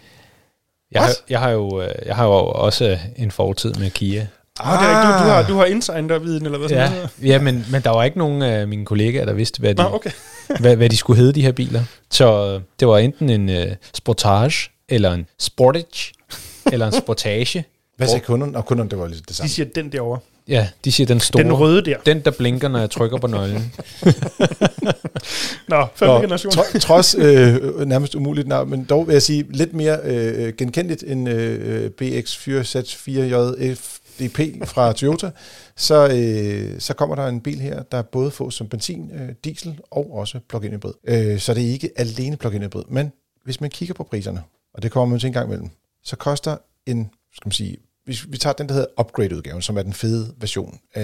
jeg, 0.92 1.02
har, 1.02 1.10
jeg, 1.30 1.40
har 1.40 1.50
jo, 1.50 1.82
øh, 1.82 1.88
jeg 2.06 2.16
har 2.16 2.24
jo 2.24 2.32
også 2.32 2.98
en 3.16 3.30
fortid 3.30 3.74
med 3.74 3.90
Kia. 3.90 4.26
Ah, 4.60 4.82
det 4.82 4.90
er 4.90 5.00
rigtigt. 5.00 5.18
Du, 5.18 5.24
du, 5.24 5.30
har, 5.30 5.46
du 5.48 5.54
har 5.56 5.64
insider-viden, 5.64 6.44
eller 6.44 6.58
hvad 6.58 6.68
sådan 6.68 6.84
Ja, 6.84 6.94
noget? 6.94 7.10
ja 7.22 7.38
men, 7.40 7.66
men 7.70 7.82
der 7.82 7.90
var 7.90 8.04
ikke 8.04 8.18
nogen 8.18 8.42
af 8.42 8.68
mine 8.68 8.84
kollegaer, 8.86 9.24
der 9.24 9.32
vidste, 9.32 9.60
hvad 9.60 9.74
de, 9.74 9.82
Nå, 9.82 9.88
okay. 9.94 10.10
hvad, 10.60 10.76
hvad 10.76 10.88
de 10.90 10.96
skulle 10.96 11.18
hedde, 11.20 11.32
de 11.32 11.42
her 11.42 11.52
biler. 11.52 11.82
Så 12.10 12.54
øh, 12.54 12.60
det 12.80 12.88
var 12.88 12.98
enten 12.98 13.30
en 13.30 13.48
uh, 13.48 13.72
Sportage, 13.94 14.70
eller 14.88 15.12
en 15.12 15.26
Sportage, 15.38 16.14
eller 16.72 16.86
en 16.86 16.92
Sportage. 16.92 17.64
Hvad 17.96 18.08
sagde 18.08 18.20
kunden? 18.20 18.56
Og 18.56 18.66
kunden, 18.66 18.88
det 18.90 18.98
var 18.98 19.06
lidt 19.06 19.18
det 19.20 19.28
De 19.28 19.34
samme. 19.34 19.48
siger 19.48 19.66
den 19.74 19.92
derovre. 19.92 20.20
Ja, 20.48 20.68
de 20.84 20.92
siger 20.92 21.06
den 21.06 21.20
store. 21.20 21.42
Den 21.42 21.52
røde 21.52 21.84
der. 21.84 21.96
Den, 22.06 22.20
der 22.20 22.30
blinker, 22.30 22.68
når 22.68 22.78
jeg 22.78 22.90
trykker 22.90 23.18
på 23.18 23.26
nøglen. 23.26 23.72
Nå, 25.68 25.86
femte 25.94 26.14
Nå, 26.14 26.20
generation. 26.20 26.52
tro- 26.52 26.78
trods 26.78 27.14
øh, 27.18 27.80
nærmest 27.86 28.14
umuligt 28.14 28.48
navn, 28.48 28.70
men 28.70 28.84
dog 28.84 29.06
vil 29.06 29.12
jeg 29.12 29.22
sige 29.22 29.44
lidt 29.50 29.74
mere 29.74 29.98
øh, 30.04 30.52
genkendeligt 30.58 31.04
end 31.06 31.28
øh, 31.28 31.90
BX4Z4JFDP 34.20 34.64
fra 34.64 34.92
Toyota, 34.92 35.30
så, 35.76 36.08
øh, 36.08 36.80
så 36.80 36.94
kommer 36.94 37.16
der 37.16 37.26
en 37.26 37.40
bil 37.40 37.60
her, 37.60 37.82
der 37.82 38.02
både 38.02 38.30
fås 38.30 38.54
som 38.54 38.68
benzin, 38.68 39.10
øh, 39.14 39.28
diesel 39.44 39.78
og 39.90 40.12
også 40.14 40.40
plug-in 40.48 40.72
hybrid. 40.72 40.92
Øh, 41.08 41.38
så 41.38 41.54
det 41.54 41.64
er 41.66 41.68
ikke 41.72 41.90
alene 41.96 42.36
plug-in 42.36 42.62
hybrid, 42.62 42.84
men 42.88 43.12
hvis 43.44 43.60
man 43.60 43.70
kigger 43.70 43.94
på 43.94 44.04
priserne, 44.04 44.42
og 44.74 44.82
det 44.82 44.90
kommer 44.90 45.10
man 45.10 45.20
til 45.20 45.26
en 45.26 45.32
gang 45.32 45.46
imellem, 45.46 45.68
så 46.04 46.16
koster 46.16 46.56
en, 46.86 47.10
skal 47.34 47.46
man 47.48 47.52
sige, 47.52 47.76
hvis 48.04 48.32
vi 48.32 48.36
tager 48.38 48.54
den, 48.54 48.68
der 48.68 48.72
hedder 48.74 48.88
upgrade-udgaven, 49.00 49.62
som 49.62 49.78
er 49.78 49.82
den 49.82 49.92
fede 49.92 50.34
version 50.40 50.78
øh, 50.96 51.02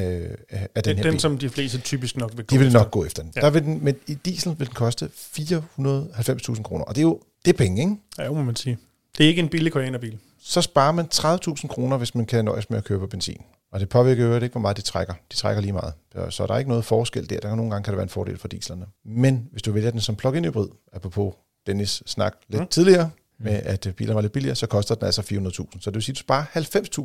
af 0.51 0.69
den, 0.75 0.85
Den, 0.85 0.97
her 0.97 1.03
den 1.03 1.13
bil. 1.13 1.21
som 1.21 1.39
de 1.39 1.49
fleste 1.51 1.79
typisk 1.79 2.17
nok 2.17 2.31
vil 2.37 2.45
gå 2.47 2.55
De 2.55 2.59
vil 2.59 2.67
efter. 2.67 2.79
nok 2.81 2.91
gå 2.91 3.05
efter 3.05 3.23
den. 3.23 3.33
Ja. 3.37 3.41
Der 3.41 3.51
vil 3.51 3.63
den, 3.63 3.85
men 3.85 3.95
i 4.07 4.15
diesel 4.15 4.55
vil 4.59 4.67
den 4.67 4.75
koste 4.75 5.11
490.000 5.15 6.63
kroner, 6.63 6.85
og 6.85 6.95
det 6.95 7.01
er 7.01 7.07
jo 7.07 7.21
det 7.45 7.53
er 7.53 7.57
penge, 7.57 7.81
ikke? 7.83 7.97
Ja, 8.19 8.25
det 8.25 8.33
må 8.33 8.43
man 8.43 8.57
sige. 8.57 8.79
Det 9.19 9.25
er 9.25 9.29
ikke 9.29 9.41
en 9.43 9.49
billig 9.49 9.73
koreanerbil. 9.73 10.19
Så 10.41 10.63
sparer 10.63 10.93
man 10.93 11.09
30.000 11.15 11.67
kroner, 11.69 11.97
hvis 11.97 12.15
man 12.15 12.27
kan 12.27 12.45
nøjes 12.45 12.71
med 12.71 12.79
at 12.79 12.85
køre 12.85 12.99
på 12.99 13.07
benzin. 13.07 13.43
Og 13.73 13.81
det 13.81 13.89
påvirker 13.89 14.27
jo 14.27 14.35
ikke, 14.35 14.53
hvor 14.53 14.61
meget 14.61 14.77
de 14.77 14.83
trækker. 14.83 15.15
De 15.33 15.37
trækker 15.37 15.61
lige 15.63 15.73
meget. 15.73 15.93
Så- 16.31 16.47
der 16.47 16.55
er 16.55 16.59
ikke 16.59 16.69
noget 16.71 16.85
forskel 16.85 17.31
der. 17.31 17.41
Der 17.41 17.49
kan 17.49 17.57
nogle 17.57 17.71
gange 17.71 17.85
kan 17.85 17.93
det 17.93 17.97
være 17.97 18.03
en 18.03 18.09
fordel 18.09 18.39
for 18.39 18.49
dieslerne. 18.49 18.87
Men 19.05 19.49
hvis 19.53 19.63
du 19.63 19.73
vælger 19.73 19.91
den 19.91 20.01
som 20.01 20.17
plug-in 20.17 20.45
hybrid, 20.45 20.69
apropos 20.93 21.35
Dennis 21.67 22.03
snak 22.07 22.35
lidt 22.49 22.61
Mm. 22.61 22.65
mm. 22.65 22.69
tidligere, 22.69 23.11
med 23.39 23.53
at 23.53 23.87
øh, 23.87 23.93
bilerne 23.93 24.15
var 24.15 24.21
lidt 24.21 24.33
billigere, 24.33 24.55
så 24.57 24.67
koster 24.67 24.95
den 24.95 25.05
altså 25.05 25.23
400.000. 25.23 25.81
Så 25.81 25.91
det 25.91 25.95
vil 25.95 26.03
sige, 26.03 26.13
at 26.13 26.17
du 26.17 26.21
sparer 26.21 26.45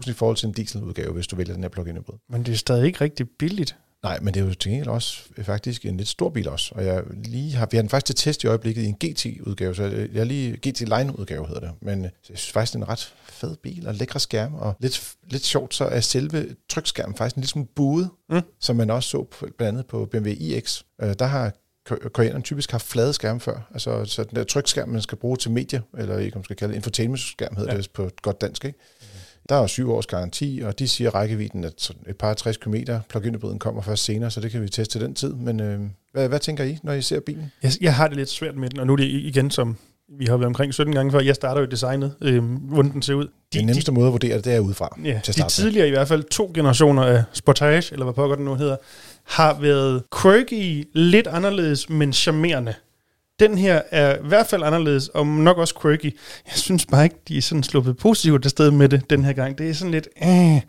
90.000 0.04 0.10
i 0.10 0.14
forhold 0.14 0.38
til 0.38 0.48
en 0.48 0.54
dieseludgave, 0.54 1.14
hvis 1.14 1.28
du 1.28 1.36
vælger 1.36 1.54
den 1.54 1.64
her 1.64 1.70
plug-in 1.70 1.96
hybrid. 1.98 2.16
Men 2.30 2.44
det 2.46 2.54
er 2.54 2.58
stadig 2.58 2.86
ikke 2.86 3.02
rigtig 3.02 3.30
billigt. 3.40 3.76
Nej, 4.06 4.20
men 4.22 4.34
det 4.34 4.42
er 4.42 4.46
jo 4.46 4.54
til 4.54 4.72
gengæld 4.72 4.88
også 4.90 5.22
faktisk 5.44 5.86
en 5.86 5.98
lidt 5.98 6.08
stor 6.10 6.30
bil 6.30 6.50
også. 6.50 6.72
Og 6.76 6.86
jeg 6.86 7.04
lige 7.26 7.54
har, 7.56 7.68
vi 7.72 7.78
har 7.78 7.82
den 7.82 7.90
faktisk 7.90 8.06
til 8.06 8.16
test 8.16 8.44
i 8.44 8.48
øjeblikket 8.48 8.82
i 8.82 8.86
en 8.86 8.94
GT-udgave, 9.06 9.76
så 9.76 9.84
jeg 9.84 10.20
er 10.22 10.24
lige 10.24 10.52
GT 10.58 10.80
Line-udgave 10.80 11.48
hedder 11.48 11.60
det. 11.62 11.72
Men 11.82 12.04
jeg 12.04 12.12
synes 12.24 12.52
faktisk, 12.52 12.74
det 12.74 12.80
er 12.80 12.84
en 12.86 12.90
ret 12.90 13.14
fed 13.30 13.56
bil 13.56 13.88
og 13.88 13.94
lækre 13.96 14.20
skærm. 14.20 14.54
Og 14.54 14.76
lidt, 14.80 15.14
lidt 15.30 15.46
sjovt, 15.46 15.76
så 15.76 15.86
er 15.86 16.00
selve 16.00 16.56
trykskærmen 16.70 17.16
faktisk 17.16 17.36
en 17.36 17.42
lille 17.42 17.50
smule 17.50 17.68
buet, 17.76 18.10
Mm. 18.30 18.42
som 18.62 18.76
man 18.76 18.90
også 18.90 19.10
så 19.10 19.24
på, 19.24 19.48
blandt 19.58 19.62
andet 19.78 19.86
på 19.86 20.06
BMW 20.06 20.30
iX. 20.30 20.82
Øh, 21.02 21.14
der 21.20 21.26
har 21.26 21.52
ko- 21.86 22.10
koreanerne 22.14 22.44
typisk 22.44 22.72
haft 22.72 22.86
flade 22.88 23.14
skærme 23.14 23.40
før. 23.40 23.70
Altså 23.74 24.06
så 24.06 24.24
den 24.24 24.36
der 24.36 24.44
trykskærm, 24.44 24.90
man 24.90 25.02
skal 25.02 25.18
bruge 25.18 25.38
til 25.38 25.52
medier, 25.52 25.82
eller 25.98 26.18
ikke 26.18 26.36
om 26.36 26.40
man 26.40 26.44
skal 26.44 26.56
kalde 26.56 26.72
det 26.72 26.76
infotainment-skærm, 26.78 27.56
hedder 27.56 27.72
Ja. 27.74 27.78
det 27.78 27.92
på 27.92 28.10
godt 28.22 28.42
dansk, 28.42 28.66
ikke? 28.66 28.80
Der 29.50 29.56
er 29.56 29.68
syv 29.68 29.92
års 29.92 30.06
garanti, 30.06 30.62
og 30.66 30.80
de 30.80 30.88
siger 30.88 31.10
rækkevidden, 31.16 31.64
at 31.64 31.74
sådan 31.78 32.02
et 32.10 32.18
par 32.18 32.34
60 32.34 32.58
km 32.58 32.76
plug-in 33.10 33.36
hybriden 33.36 33.60
kommer 33.60 33.82
først 33.82 34.04
senere, 34.04 34.32
så 34.32 34.42
det 34.42 34.52
kan 34.52 34.62
vi 34.62 34.70
teste 34.70 35.00
til 35.00 35.02
den 35.02 35.16
tid. 35.16 35.34
Men 35.34 35.60
øh, 35.60 35.80
hvad, 36.12 36.28
hvad 36.28 36.40
tænker 36.40 36.64
I, 36.64 36.78
når 36.84 36.94
I 36.94 37.02
ser 37.02 37.20
bilen? 37.20 37.52
Jeg, 37.64 37.72
jeg 37.82 37.96
har 37.96 38.08
det 38.08 38.18
lidt 38.18 38.30
svært 38.30 38.56
med 38.56 38.70
den, 38.70 38.80
og 38.80 38.88
nu 38.88 38.94
er 38.94 38.98
det 38.98 39.06
igen 39.06 39.52
som 39.52 39.78
vi 40.20 40.26
har 40.26 40.38
været 40.38 40.48
omkring 40.48 40.74
17 40.74 40.94
gange 40.94 41.12
før. 41.12 41.20
Jeg 41.20 41.36
starter 41.36 41.62
jo 41.62 41.68
designet, 41.68 42.16
øh, 42.22 42.44
hvordan 42.44 42.92
den 42.92 43.02
ser 43.02 43.14
ud. 43.14 43.26
De, 43.26 43.58
den 43.58 43.66
nemmeste 43.66 43.92
de, 43.92 43.96
måde 43.96 44.08
at 44.08 44.12
vurdere 44.12 44.36
det, 44.36 44.46
det 44.46 44.56
er 44.56 44.60
udefra. 44.60 45.00
Ja, 45.04 45.20
til 45.24 45.38
de 45.38 45.50
tidligere 45.50 45.88
i 45.88 45.92
hvert 45.92 46.08
fald 46.08 46.24
to 46.24 46.52
generationer 46.54 47.04
af 47.04 47.24
Sportage, 47.34 47.94
eller 47.94 48.06
hvad 48.06 48.14
pokker 48.14 48.36
den 48.36 48.46
nu 48.46 48.56
hedder, 48.56 48.76
har 49.24 49.60
været 49.60 50.04
quirky, 50.22 50.88
lidt 50.94 51.28
anderledes, 51.28 51.90
men 51.90 52.14
charmerende. 52.14 52.74
Den 53.40 53.58
her 53.58 53.82
er 53.92 54.16
i 54.16 54.28
hvert 54.28 54.48
fald 54.48 54.64
anderledes, 54.64 55.08
og 55.08 55.28
nok 55.28 55.58
også 55.58 55.80
quirky. 55.82 56.18
Jeg 56.46 56.56
synes 56.56 56.86
bare 56.86 57.04
ikke, 57.04 57.16
de 57.28 57.38
er 57.38 57.42
sådan 57.42 57.64
sluppet 57.64 57.98
positivt 57.98 58.50
sted 58.50 58.72
med 58.72 58.90
det 58.90 59.10
den 59.10 59.26
her 59.26 59.34
gang. 59.34 59.58
Det 59.58 59.70
er 59.70 59.74
sådan 59.74 59.92
lidt... 59.92 60.08
Øh. 60.24 60.62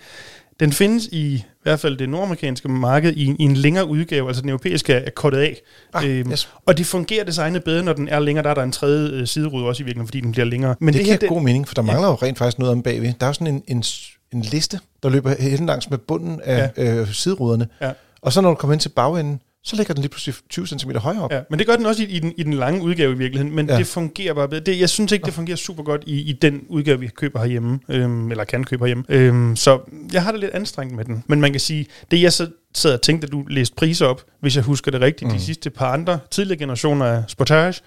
Den 0.61 0.73
findes 0.73 1.07
i, 1.07 1.35
i 1.35 1.45
hvert 1.63 1.81
fald 1.81 1.97
det 1.97 2.09
nordamerikanske 2.09 2.69
marked 2.69 3.13
i, 3.13 3.37
i 3.39 3.43
en 3.43 3.57
længere 3.57 3.87
udgave, 3.89 4.29
altså 4.29 4.43
den 4.43 4.51
europæiske 4.51 4.93
er 4.93 5.11
kortet 5.11 5.39
af. 5.39 5.61
Ah, 5.95 6.11
øhm, 6.11 6.33
yes. 6.33 6.49
Og 6.67 6.79
det 6.79 6.87
fungerer 6.87 7.25
designet 7.25 7.65
bedre, 7.65 7.83
når 7.83 7.93
den 7.93 8.09
er 8.09 8.19
længere. 8.19 8.43
Der 8.43 8.51
er 8.51 8.55
der 8.55 8.63
en 8.63 8.73
tredje 8.73 9.11
øh, 9.11 9.27
siderude 9.27 9.67
også 9.67 9.83
i 9.83 9.85
virkeligheden, 9.85 10.09
fordi 10.09 10.21
den 10.21 10.33
bliver 10.33 10.45
længere. 10.45 10.75
Men 10.81 10.87
det, 10.87 10.99
det 10.99 11.05
giver 11.05 11.19
her, 11.21 11.29
god 11.29 11.43
mening, 11.43 11.69
for 11.69 11.75
der 11.75 11.83
mangler 11.83 12.07
ja. 12.07 12.11
jo 12.11 12.15
rent 12.15 12.39
faktisk 12.39 12.59
noget 12.59 12.73
om 12.73 12.83
bagved. 12.83 13.13
Der 13.21 13.27
er 13.27 13.31
jo 13.31 13.33
sådan 13.33 13.47
en, 13.47 13.63
en, 13.69 13.85
en 14.33 14.43
liste, 14.43 14.81
der 15.03 15.09
løber 15.09 15.35
helt 15.41 15.67
langs 15.67 15.91
med 15.91 15.99
bunden 15.99 16.41
af 16.45 16.71
ja. 16.77 16.95
øh, 16.95 17.13
sideruderne. 17.13 17.69
Ja. 17.81 17.93
Og 18.23 18.33
så 18.33 18.41
når 18.41 18.49
du 18.49 18.55
kommer 18.55 18.73
ind 18.73 18.81
til 18.81 18.89
bagenden, 18.89 19.41
så 19.67 19.77
ligger 19.77 19.95
den 19.95 20.01
lige 20.01 20.11
pludselig 20.11 20.35
20 20.51 20.67
cm 20.67 20.91
højere 20.91 21.23
op. 21.23 21.33
Ja, 21.33 21.41
men 21.51 21.59
det 21.59 21.67
gør 21.67 21.77
den 21.77 21.87
også 21.87 22.03
i, 22.03 22.07
i, 22.07 22.19
den, 22.19 22.33
i 22.37 22.43
den 22.43 22.53
lange 22.53 22.83
udgave 22.83 23.13
i 23.13 23.17
virkeligheden, 23.17 23.57
men 23.57 23.69
ja. 23.69 23.79
det 23.79 23.87
fungerer 23.87 24.35
bare 24.35 24.49
bedre. 24.49 24.65
Det, 24.65 24.81
jeg 24.81 24.89
synes 24.89 25.13
ikke, 25.13 25.25
det 25.25 25.35
fungerer 25.35 25.57
super 25.57 25.83
godt 25.83 26.03
i, 26.07 26.21
i 26.21 26.33
den 26.33 26.61
udgave, 26.69 27.01
vi 27.01 27.07
køber 27.07 27.41
herhjemme, 27.41 27.79
øhm, 27.89 28.31
eller 28.31 28.45
kan 28.45 28.65
købe 28.65 28.85
herhjemme. 28.85 29.05
Øhm, 29.09 29.57
så 29.57 29.81
jeg 30.13 30.23
har 30.23 30.31
det 30.31 30.41
lidt 30.41 30.51
anstrengt 30.51 30.97
med 30.97 31.05
den. 31.05 31.25
Men 31.27 31.41
man 31.41 31.53
kan 31.53 31.61
sige, 31.61 31.87
det 32.11 32.23
jeg 32.23 32.33
så 32.33 32.49
sad 32.75 32.95
og 32.95 33.03
tænkte, 33.03 33.27
at 33.27 33.33
du 33.33 33.45
læste 33.49 33.75
priser 33.75 34.07
op, 34.07 34.23
hvis 34.41 34.57
jeg 34.57 34.65
husker 34.65 34.91
det 34.91 35.01
rigtigt, 35.01 35.31
mm. 35.31 35.37
de 35.37 35.43
sidste 35.45 35.71
par 35.71 35.93
andre 35.93 36.19
tidligere 36.31 36.59
generationer 36.59 37.07
af 37.07 37.25
Sportage, 37.29 37.81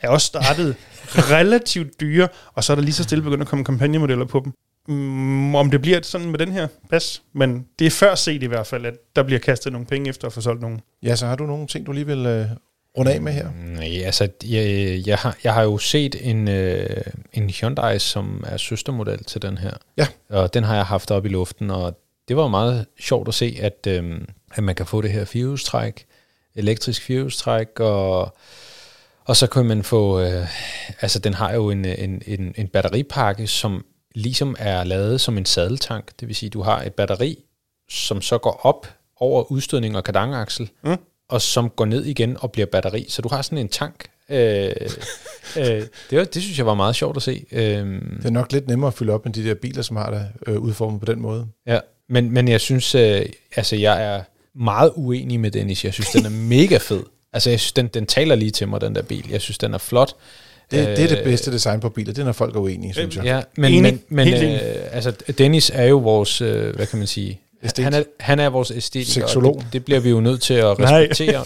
er 0.00 0.08
også 0.08 0.26
startet 0.26 0.76
relativt 1.36 2.00
dyre, 2.00 2.28
og 2.54 2.64
så 2.64 2.72
er 2.72 2.74
der 2.74 2.82
lige 2.82 2.94
så 2.94 3.02
stille 3.02 3.22
begyndt 3.22 3.42
at 3.42 3.48
komme 3.48 3.64
kampagnemodeller 3.64 4.24
på 4.24 4.40
dem. 4.44 4.52
Mm, 4.88 5.54
om 5.54 5.70
det 5.70 5.82
bliver 5.82 6.00
sådan 6.02 6.30
med 6.30 6.38
den 6.38 6.52
her 6.52 6.66
pas, 6.90 7.22
men 7.32 7.66
det 7.78 7.86
er 7.86 7.90
før 7.90 8.14
set 8.14 8.42
i 8.42 8.46
hvert 8.46 8.66
fald, 8.66 8.86
at 8.86 8.94
der 9.16 9.22
bliver 9.22 9.38
kastet 9.38 9.72
nogle 9.72 9.86
penge 9.86 10.08
efter 10.08 10.26
at 10.26 10.32
få 10.32 10.40
solgt 10.40 10.60
nogen. 10.60 10.80
Ja, 11.02 11.16
så 11.16 11.26
har 11.26 11.36
du 11.36 11.46
nogle 11.46 11.66
ting, 11.66 11.86
du 11.86 11.92
lige 11.92 12.06
vil 12.06 12.26
øh, 12.26 12.46
runde 12.98 13.12
af 13.12 13.20
med 13.20 13.32
her? 13.32 13.48
Nej, 13.74 14.02
altså, 14.04 14.28
jeg, 14.44 15.06
jeg, 15.06 15.18
har, 15.18 15.36
jeg 15.44 15.54
har 15.54 15.62
jo 15.62 15.78
set 15.78 16.16
en, 16.20 16.48
øh, 16.48 17.02
en 17.32 17.50
Hyundai, 17.50 17.98
som 17.98 18.44
er 18.46 18.56
søstermodel 18.56 19.24
til 19.24 19.42
den 19.42 19.58
her. 19.58 19.72
Ja. 19.96 20.06
Og 20.30 20.54
den 20.54 20.64
har 20.64 20.74
jeg 20.74 20.86
haft 20.86 21.10
op 21.10 21.26
i 21.26 21.28
luften, 21.28 21.70
og 21.70 21.98
det 22.28 22.36
var 22.36 22.48
meget 22.48 22.86
sjovt 23.00 23.28
at 23.28 23.34
se, 23.34 23.58
at, 23.60 23.86
øh, 23.88 24.20
at 24.54 24.64
man 24.64 24.74
kan 24.74 24.86
få 24.86 25.00
det 25.00 25.10
her 25.10 25.24
firehjulstræk, 25.24 26.04
elektrisk 26.54 27.02
firehjulstræk, 27.02 27.80
og 27.80 28.36
og 29.24 29.36
så 29.36 29.46
kan 29.46 29.66
man 29.66 29.82
få, 29.82 30.20
øh, 30.20 30.46
altså 31.00 31.18
den 31.18 31.34
har 31.34 31.52
jo 31.52 31.70
en, 31.70 31.84
en, 31.84 32.22
en, 32.26 32.54
en 32.56 32.68
batteripakke, 32.68 33.46
som 33.46 33.84
ligesom 34.14 34.56
er 34.58 34.84
lavet 34.84 35.20
som 35.20 35.38
en 35.38 35.46
sadeltank. 35.46 36.10
Det 36.20 36.28
vil 36.28 36.36
sige, 36.36 36.50
du 36.50 36.62
har 36.62 36.82
et 36.82 36.94
batteri, 36.94 37.38
som 37.88 38.22
så 38.22 38.38
går 38.38 38.60
op 38.62 38.86
over 39.16 39.52
udstødning 39.52 39.96
og 39.96 40.04
kardangaksel, 40.04 40.70
mm. 40.84 40.96
og 41.28 41.42
som 41.42 41.70
går 41.70 41.84
ned 41.84 42.04
igen 42.04 42.36
og 42.40 42.52
bliver 42.52 42.66
batteri. 42.66 43.06
Så 43.08 43.22
du 43.22 43.28
har 43.28 43.42
sådan 43.42 43.58
en 43.58 43.68
tank. 43.68 44.06
Øh, 44.28 44.38
øh, 45.56 45.82
det, 46.10 46.18
var, 46.18 46.24
det 46.24 46.42
synes 46.42 46.58
jeg 46.58 46.66
var 46.66 46.74
meget 46.74 46.96
sjovt 46.96 47.16
at 47.16 47.22
se. 47.22 47.44
Øh, 47.52 47.60
det 48.16 48.24
er 48.24 48.30
nok 48.30 48.52
lidt 48.52 48.68
nemmere 48.68 48.88
at 48.88 48.94
fylde 48.94 49.12
op 49.12 49.26
end 49.26 49.34
de 49.34 49.44
der 49.44 49.54
biler, 49.54 49.82
som 49.82 49.96
har 49.96 50.10
det 50.10 50.28
øh, 50.46 50.58
udformet 50.58 51.00
på 51.00 51.06
den 51.06 51.20
måde. 51.20 51.46
Ja, 51.66 51.80
men, 52.08 52.30
men 52.30 52.48
jeg 52.48 52.60
synes, 52.60 52.94
øh, 52.94 53.26
altså 53.56 53.76
jeg 53.76 54.04
er 54.04 54.22
meget 54.54 54.92
uenig 54.96 55.40
med 55.40 55.50
Dennis. 55.50 55.84
Jeg 55.84 55.92
synes, 55.92 56.10
den 56.10 56.24
er 56.26 56.30
mega 56.30 56.76
fed. 56.76 57.02
Altså 57.32 57.50
jeg 57.50 57.60
synes, 57.60 57.72
den, 57.72 57.86
den 57.86 58.06
taler 58.06 58.34
lige 58.34 58.50
til 58.50 58.68
mig, 58.68 58.80
den 58.80 58.94
der 58.94 59.02
bil. 59.02 59.30
Jeg 59.30 59.40
synes, 59.40 59.58
den 59.58 59.74
er 59.74 59.78
flot. 59.78 60.14
Det, 60.72 60.96
det 60.96 61.04
er 61.04 61.08
det 61.08 61.18
øh, 61.18 61.24
bedste 61.24 61.52
design 61.52 61.80
på 61.80 61.88
biler, 61.88 62.12
det 62.12 62.20
er, 62.20 62.24
når 62.24 62.32
folk 62.32 62.56
er 62.56 62.60
uenige, 62.60 62.94
synes 62.94 63.16
jeg. 63.16 63.24
Ja, 63.24 63.40
men, 63.56 63.82
men, 63.82 64.00
men 64.08 64.28
øh, 64.28 64.60
altså, 64.92 65.12
Dennis 65.38 65.70
er 65.74 65.84
jo 65.84 65.98
vores, 65.98 66.40
øh, 66.40 66.74
hvad 66.76 66.86
kan 66.86 66.98
man 66.98 67.06
sige, 67.06 67.40
Æstet. 67.64 67.84
Han 67.84 67.94
er, 67.94 68.02
han 68.20 68.40
er 68.40 68.48
vores 68.48 68.70
æstetiker, 68.70 69.36
og 69.36 69.42
det, 69.42 69.72
det 69.72 69.84
bliver 69.84 70.00
vi 70.00 70.10
jo 70.10 70.20
nødt 70.20 70.42
til 70.42 70.54
at 70.54 70.78
respektere. 70.78 71.44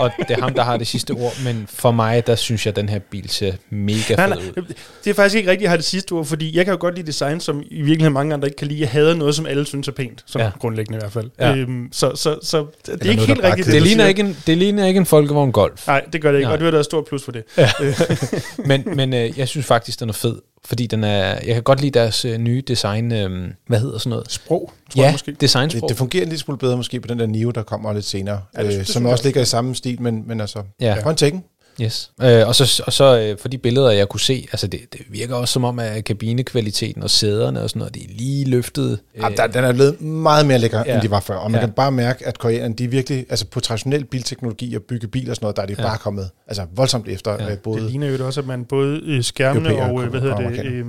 og 0.00 0.10
det 0.18 0.30
er 0.30 0.40
ham, 0.40 0.54
der 0.54 0.62
har 0.62 0.76
det 0.76 0.86
sidste 0.86 1.10
ord. 1.10 1.32
Men 1.44 1.66
for 1.68 1.90
mig, 1.90 2.26
der 2.26 2.36
synes 2.36 2.66
jeg, 2.66 2.72
at 2.72 2.76
den 2.76 2.88
her 2.88 2.98
bil 2.98 3.28
ser 3.28 3.52
mega 3.70 4.26
fed 4.26 4.36
ud. 4.56 4.74
Det 5.04 5.10
er 5.10 5.14
faktisk 5.14 5.36
ikke 5.36 5.50
rigtigt, 5.50 5.66
at 5.66 5.70
have 5.70 5.76
det 5.76 5.84
sidste 5.84 6.12
ord, 6.12 6.24
fordi 6.24 6.56
jeg 6.56 6.64
kan 6.64 6.72
jo 6.72 6.78
godt 6.80 6.94
lide 6.94 7.06
design, 7.06 7.40
som 7.40 7.62
i 7.70 7.82
virkeligheden 7.82 8.12
mange 8.12 8.34
andre 8.34 8.48
ikke 8.48 8.56
kan 8.56 8.66
lide. 8.66 8.80
Jeg 8.80 8.88
hader 8.88 9.14
noget, 9.14 9.34
som 9.34 9.46
alle 9.46 9.66
synes 9.66 9.88
er 9.88 9.92
pænt, 9.92 10.22
som 10.26 10.40
ja. 10.40 10.50
grundlæggende 10.60 10.96
i 10.96 11.00
hvert 11.00 11.12
fald. 11.12 11.30
Ja. 11.38 11.54
Øhm, 11.54 11.88
så, 11.92 12.12
så, 12.14 12.38
så 12.42 12.66
det 12.86 12.88
er 12.88 12.96
Eller 13.00 13.10
ikke 13.10 13.26
helt 13.26 13.42
rigtigt. 13.42 13.66
Det, 13.66 13.82
ligner 13.82 14.06
ikke, 14.06 14.20
en, 14.20 14.36
det 14.46 14.58
ligner 14.58 14.86
ikke 14.86 14.98
en 14.98 15.06
folkevogn 15.06 15.52
Golf. 15.52 15.86
Nej, 15.86 16.04
det 16.12 16.22
gør 16.22 16.32
det 16.32 16.38
ikke, 16.38 16.46
Nej. 16.46 16.52
og 16.52 16.60
det 16.60 16.66
er 16.66 16.70
da 16.70 16.78
et 16.78 16.84
stort 16.84 17.04
plus 17.04 17.24
for 17.24 17.32
det. 17.32 17.44
Ja. 17.56 17.70
men 18.70 18.82
men 18.96 19.14
øh, 19.14 19.38
jeg 19.38 19.48
synes 19.48 19.66
faktisk, 19.66 20.00
den 20.00 20.08
er 20.08 20.12
fed 20.12 20.38
fordi 20.64 20.86
den 20.86 21.04
er, 21.04 21.24
jeg 21.24 21.54
kan 21.54 21.62
godt 21.62 21.80
lide 21.80 21.98
deres 21.98 22.24
øh, 22.24 22.38
nye 22.38 22.62
design, 22.68 23.12
øh, 23.12 23.50
hvad 23.66 23.80
hedder 23.80 23.98
sådan 23.98 24.10
noget? 24.10 24.32
Sprog, 24.32 24.72
tror 24.90 25.00
ja, 25.00 25.06
jeg 25.06 25.14
måske. 25.14 25.32
designsprog. 25.32 25.82
Det, 25.82 25.88
det 25.88 25.96
fungerer 25.96 26.22
en 26.22 26.28
lille 26.28 26.40
smule 26.40 26.58
bedre 26.58 26.76
måske 26.76 27.00
på 27.00 27.08
den 27.08 27.18
der 27.18 27.26
Nio, 27.26 27.50
der 27.50 27.62
kommer 27.62 27.92
lidt 27.92 28.04
senere, 28.04 28.40
ja, 28.56 28.62
det, 28.62 28.72
øh, 28.72 28.78
det, 28.78 28.88
som 28.88 29.06
også 29.06 29.24
ligger 29.24 29.42
i 29.42 29.44
samme 29.44 29.74
stil, 29.74 30.02
men, 30.02 30.24
men 30.26 30.40
altså, 30.40 30.62
ja. 30.80 30.96
på 31.02 31.10
en 31.10 31.16
tækken. 31.16 31.44
Yes. 31.82 32.10
Øh, 32.22 32.48
og 32.48 32.54
så, 32.54 32.82
og 32.86 32.92
så 32.92 33.18
øh, 33.20 33.38
for 33.38 33.48
de 33.48 33.58
billeder, 33.58 33.90
jeg 33.90 34.08
kunne 34.08 34.20
se, 34.20 34.46
altså 34.52 34.66
det, 34.66 34.80
det 34.92 35.00
virker 35.08 35.34
også 35.34 35.52
som 35.52 35.64
om, 35.64 35.78
at 35.78 36.04
kabinekvaliteten 36.04 37.02
og 37.02 37.10
sæderne 37.10 37.62
og 37.62 37.70
sådan 37.70 37.80
noget, 37.80 37.94
det 37.94 38.02
er 38.02 38.08
lige 38.08 38.44
løftet. 38.44 38.98
Øh. 39.14 39.22
Ja, 39.22 39.28
der, 39.36 39.46
den 39.46 39.64
er 39.64 39.72
blevet 39.72 40.00
meget 40.00 40.46
mere 40.46 40.58
lækker, 40.58 40.82
ja. 40.86 40.94
end 40.94 41.02
de 41.02 41.10
var 41.10 41.20
før. 41.20 41.34
Og 41.34 41.50
man 41.50 41.60
ja. 41.60 41.66
kan 41.66 41.74
bare 41.74 41.92
mærke, 41.92 42.26
at 42.26 42.38
koreanerne, 42.38 42.74
de 42.74 42.84
er 42.84 42.88
virkelig, 42.88 43.26
altså 43.30 43.46
på 43.46 43.60
traditionel 43.60 44.04
bilteknologi 44.04 44.74
og 44.74 44.82
bygge 44.82 45.08
biler 45.08 45.30
og 45.30 45.36
sådan 45.36 45.44
noget, 45.44 45.56
der 45.56 45.62
er 45.62 45.66
de 45.66 45.74
ja. 45.78 45.82
bare 45.82 45.98
kommet 45.98 46.30
altså 46.46 46.66
voldsomt 46.74 47.08
efter. 47.08 47.32
Ja. 47.32 47.52
Øh, 47.52 47.58
både 47.58 47.80
det 47.80 47.90
ligner 47.90 48.06
jo 48.06 48.26
også, 48.26 48.40
at 48.40 48.46
man 48.46 48.64
både 48.64 49.22
skærmene 49.22 49.76
og, 49.76 49.90
og, 49.90 50.06
hvad 50.06 50.20
hedder 50.20 50.36
det, 50.36 50.64
øh, 50.64 50.84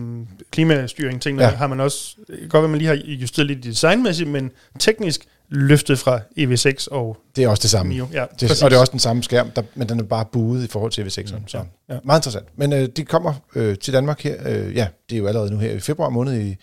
klimastyring, 0.52 1.22
tingene, 1.22 1.44
ja. 1.44 1.50
har 1.50 1.68
man 1.68 1.80
også, 1.80 2.16
godt 2.50 2.64
at 2.64 2.70
man 2.70 2.78
lige 2.78 2.88
har 2.88 2.96
justeret 2.96 3.48
lidt 3.48 3.64
designmæssigt, 3.64 4.30
men 4.30 4.52
teknisk 4.80 5.26
løftet 5.52 6.00
fra 6.00 6.20
EV6 6.40 6.88
og 6.92 7.18
Det 7.36 7.44
er 7.44 7.48
også 7.48 7.62
det 7.62 7.70
samme. 7.70 7.94
Mio. 7.94 8.08
Ja, 8.14 8.26
det, 8.40 8.64
og 8.64 8.70
det 8.70 8.76
er 8.76 8.80
også 8.80 8.92
den 8.92 9.00
samme 9.00 9.24
skærm, 9.24 9.52
der, 9.52 9.62
men 9.76 9.90
den 9.90 10.00
er 10.00 10.04
bare 10.04 10.26
buet 10.32 10.64
i 10.64 10.68
forhold 10.68 10.92
til 10.92 11.02
EV6'eren. 11.02 11.40
Mm, 11.40 11.48
så 11.48 11.58
ja, 11.58 11.94
ja. 11.94 12.00
meget 12.04 12.20
interessant. 12.20 12.48
Men 12.56 12.74
øh, 12.74 12.90
de 12.98 13.06
kommer 13.06 13.34
øh, 13.56 13.78
til 13.78 13.94
Danmark 13.94 14.22
her, 14.22 14.36
øh, 14.46 14.76
ja, 14.76 14.88
det 15.10 15.16
er 15.16 15.20
jo 15.20 15.28
allerede 15.28 15.52
nu 15.52 15.58
her 15.58 15.72
i 15.72 15.80
februar 15.80 16.10
måned 16.10 16.42
i 16.42 16.56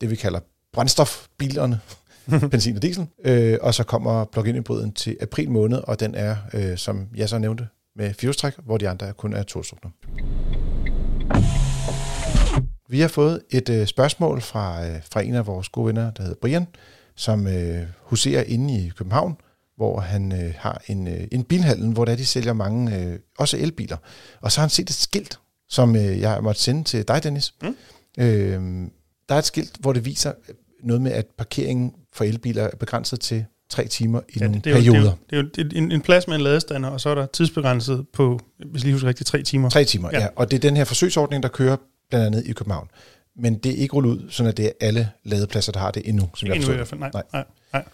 det, 0.00 0.10
vi 0.10 0.16
kalder 0.16 0.40
brændstofbilerne, 0.72 1.80
benzin 2.50 2.76
og 2.76 2.82
diesel. 2.82 3.06
Øh, 3.24 3.58
og 3.60 3.74
så 3.74 3.84
kommer 3.84 4.24
plug-in 4.24 4.54
hybriden 4.54 4.92
til 4.92 5.16
april 5.20 5.50
måned, 5.50 5.78
og 5.84 6.00
den 6.00 6.14
er, 6.14 6.36
øh, 6.54 6.78
som 6.78 7.08
jeg 7.16 7.28
så 7.28 7.38
nævnte, 7.38 7.66
med 7.96 8.14
firehjulstræk, 8.14 8.52
hvor 8.64 8.78
de 8.78 8.88
andre 8.88 9.12
kun 9.12 9.32
er 9.32 9.42
tostrukne. 9.42 9.90
Vi 12.88 13.00
har 13.00 13.08
fået 13.08 13.40
et 13.50 13.68
øh, 13.68 13.86
spørgsmål 13.86 14.40
fra, 14.40 14.86
øh, 14.86 14.96
fra 15.12 15.20
en 15.20 15.34
af 15.34 15.46
vores 15.46 15.68
gode 15.68 15.86
venner, 15.86 16.10
der 16.10 16.22
hedder 16.22 16.36
Brian, 16.40 16.66
som 17.20 17.46
øh, 17.46 17.82
huserer 18.02 18.42
inde 18.42 18.74
i 18.74 18.88
København, 18.88 19.36
hvor 19.76 20.00
han 20.00 20.32
øh, 20.32 20.54
har 20.58 20.82
en, 20.86 21.08
øh, 21.08 21.28
en 21.32 21.44
bilhandel, 21.44 21.92
hvor 21.92 22.04
der 22.04 22.16
de 22.16 22.26
sælger 22.26 22.52
mange, 22.52 22.98
øh, 22.98 23.18
også 23.38 23.56
elbiler. 23.56 23.96
Og 24.40 24.52
så 24.52 24.60
har 24.60 24.62
han 24.62 24.70
set 24.70 24.90
et 24.90 24.94
skilt, 24.94 25.38
som 25.68 25.96
øh, 25.96 26.20
jeg 26.20 26.38
måtte 26.42 26.60
sende 26.60 26.84
til 26.84 27.08
dig, 27.08 27.22
Dennis. 27.22 27.54
Mm. 27.62 27.76
Øh, 28.18 28.88
der 29.28 29.34
er 29.34 29.38
et 29.38 29.44
skilt, 29.44 29.76
hvor 29.80 29.92
det 29.92 30.04
viser 30.04 30.32
noget 30.82 31.02
med, 31.02 31.12
at 31.12 31.26
parkeringen 31.38 31.92
for 32.12 32.24
elbiler 32.24 32.62
er 32.62 32.76
begrænset 32.76 33.20
til 33.20 33.44
tre 33.70 33.86
timer 33.86 34.20
i 34.28 34.38
ja, 34.40 34.44
nogle 34.44 34.60
det 34.60 34.70
er 34.70 34.74
perioder. 34.74 35.00
Jo, 35.00 35.16
det 35.30 35.38
er 35.38 35.42
jo, 35.42 35.48
det 35.54 35.58
er 35.58 35.78
jo 35.78 35.84
en, 35.84 35.92
en 35.92 36.00
plads 36.00 36.28
med 36.28 36.36
en 36.36 36.40
ladestander, 36.40 36.88
og 36.88 37.00
så 37.00 37.08
er 37.08 37.14
der 37.14 37.26
tidsbegrænset 37.26 38.06
på, 38.12 38.40
hvis 38.70 38.82
lige 38.82 38.92
husker 38.92 39.08
rigtigt, 39.08 39.28
tre 39.28 39.42
timer. 39.42 39.70
Tre 39.70 39.84
timer, 39.84 40.10
ja. 40.12 40.20
ja. 40.20 40.28
Og 40.36 40.50
det 40.50 40.56
er 40.56 40.60
den 40.60 40.76
her 40.76 40.84
forsøgsordning, 40.84 41.42
der 41.42 41.48
kører 41.48 41.76
blandt 42.10 42.26
andet 42.26 42.46
i 42.46 42.52
København 42.52 42.88
men 43.36 43.54
det 43.54 43.72
er 43.72 43.76
ikke 43.76 43.94
rullet 43.94 44.10
ud, 44.10 44.30
sådan 44.30 44.50
at 44.50 44.56
det 44.56 44.66
er 44.66 44.70
alle 44.80 45.10
ladepladser, 45.24 45.72
der 45.72 45.80
har 45.80 45.90
det 45.90 46.08
endnu, 46.08 46.28
som 46.34 46.46
endnu 46.46 46.66
jeg 46.66 46.72
i 46.72 46.76
hvert 46.76 46.88
fald, 46.88 47.00
nej. 47.00 47.10
nej. 47.12 47.22
nej. 47.32 47.44
nej. 47.72 47.84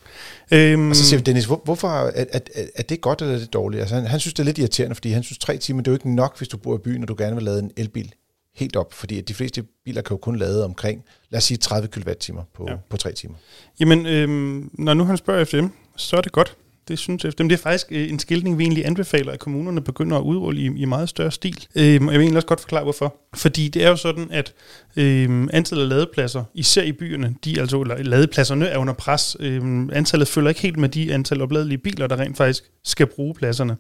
Øhm, 0.53 0.91
og 0.91 0.97
så 0.97 1.05
siger 1.05 1.19
vi, 1.19 1.23
Dennis, 1.23 1.45
hvor, 1.45 1.61
hvorfor 1.65 1.89
er, 1.89 2.25
er, 2.33 2.39
er, 2.55 2.65
er 2.75 2.83
det 2.83 3.01
godt 3.01 3.23
eller 3.23 3.35
er 3.35 3.39
det 3.39 3.53
dårligt? 3.53 3.81
Altså, 3.81 3.95
han, 3.95 4.07
han 4.07 4.21
synes, 4.21 4.35
det 4.35 4.41
er 4.43 4.45
lidt 4.45 4.59
irriterende, 4.59 4.95
fordi 4.95 5.11
han 5.11 5.23
synes, 5.23 5.39
tre 5.39 5.59
timer, 5.59 5.83
det 5.83 5.89
er 5.89 5.93
jo 5.93 5.97
ikke 5.97 6.15
nok, 6.15 6.39
hvis 6.39 6.49
du 6.49 6.57
bor 6.57 6.75
i 6.75 6.79
byen, 6.79 7.03
og 7.03 7.09
du 7.09 7.15
gerne 7.19 7.37
vil 7.37 7.45
lade 7.45 7.59
en 7.59 7.71
elbil 7.77 8.13
helt 8.55 8.77
op, 8.77 8.93
fordi 8.93 9.21
de 9.21 9.35
fleste 9.35 9.65
biler 9.85 10.03
kan 10.03 10.15
jo 10.15 10.19
kun 10.19 10.37
lade 10.37 10.65
omkring, 10.65 11.05
lad 11.31 11.39
os 11.39 11.45
sige 11.45 11.59
30 11.59 11.89
kWh 11.89 12.37
på, 12.55 12.67
ja. 12.69 12.77
på 12.89 12.97
tre 12.97 13.13
timer. 13.13 13.35
Jamen, 13.81 14.07
øhm, 14.07 14.71
når 14.73 14.95
nu 14.95 15.05
han 15.05 15.17
spørger 15.17 15.41
efter 15.41 15.59
dem, 15.59 15.71
så 15.97 16.17
er 16.17 16.21
det 16.21 16.33
godt. 16.33 16.57
Det 16.89 16.99
synes 16.99 17.25
jeg. 17.25 17.39
Det 17.39 17.53
er 17.53 17.57
faktisk 17.57 17.87
øh, 17.91 18.11
en 18.11 18.19
skiltning, 18.19 18.59
vi 18.59 18.63
egentlig 18.63 18.87
anbefaler, 18.87 19.33
at 19.33 19.39
kommunerne 19.39 19.81
begynder 19.81 20.17
at 20.17 20.23
udrulle 20.23 20.61
i, 20.61 20.65
i 20.77 20.85
meget 20.85 21.09
større 21.09 21.31
stil. 21.31 21.67
Øhm, 21.75 21.85
jeg 21.85 22.01
vil 22.01 22.21
egentlig 22.21 22.37
også 22.37 22.47
godt 22.47 22.61
forklare, 22.61 22.83
hvorfor. 22.83 23.17
Fordi 23.35 23.69
det 23.69 23.85
er 23.85 23.89
jo 23.89 23.97
sådan, 23.97 24.29
at 24.31 24.53
øh, 24.97 25.49
antallet 25.53 25.83
af 25.83 25.89
ladepladser, 25.89 26.45
især 26.55 26.83
i 26.83 26.93
byerne, 26.93 27.35
de 27.45 27.61
altså, 27.61 27.81
eller 27.81 28.03
ladepladserne 28.03 28.67
er 28.67 28.79
under 28.79 28.95
pres. 28.95 29.37
Øh, 29.41 29.89
antallet 29.93 30.29
følger 30.29 30.49
ikke 30.49 30.61
helt 30.61 30.79
med 30.79 30.89
de 30.89 31.15
antal 31.15 31.43
opladelige 31.43 31.79
biler, 31.79 32.07
der 32.07 32.21
rent 32.21 32.37
faktisk 32.37 32.65
skal 32.85 33.07
bruge 33.07 33.35
pladserne. 33.35 33.77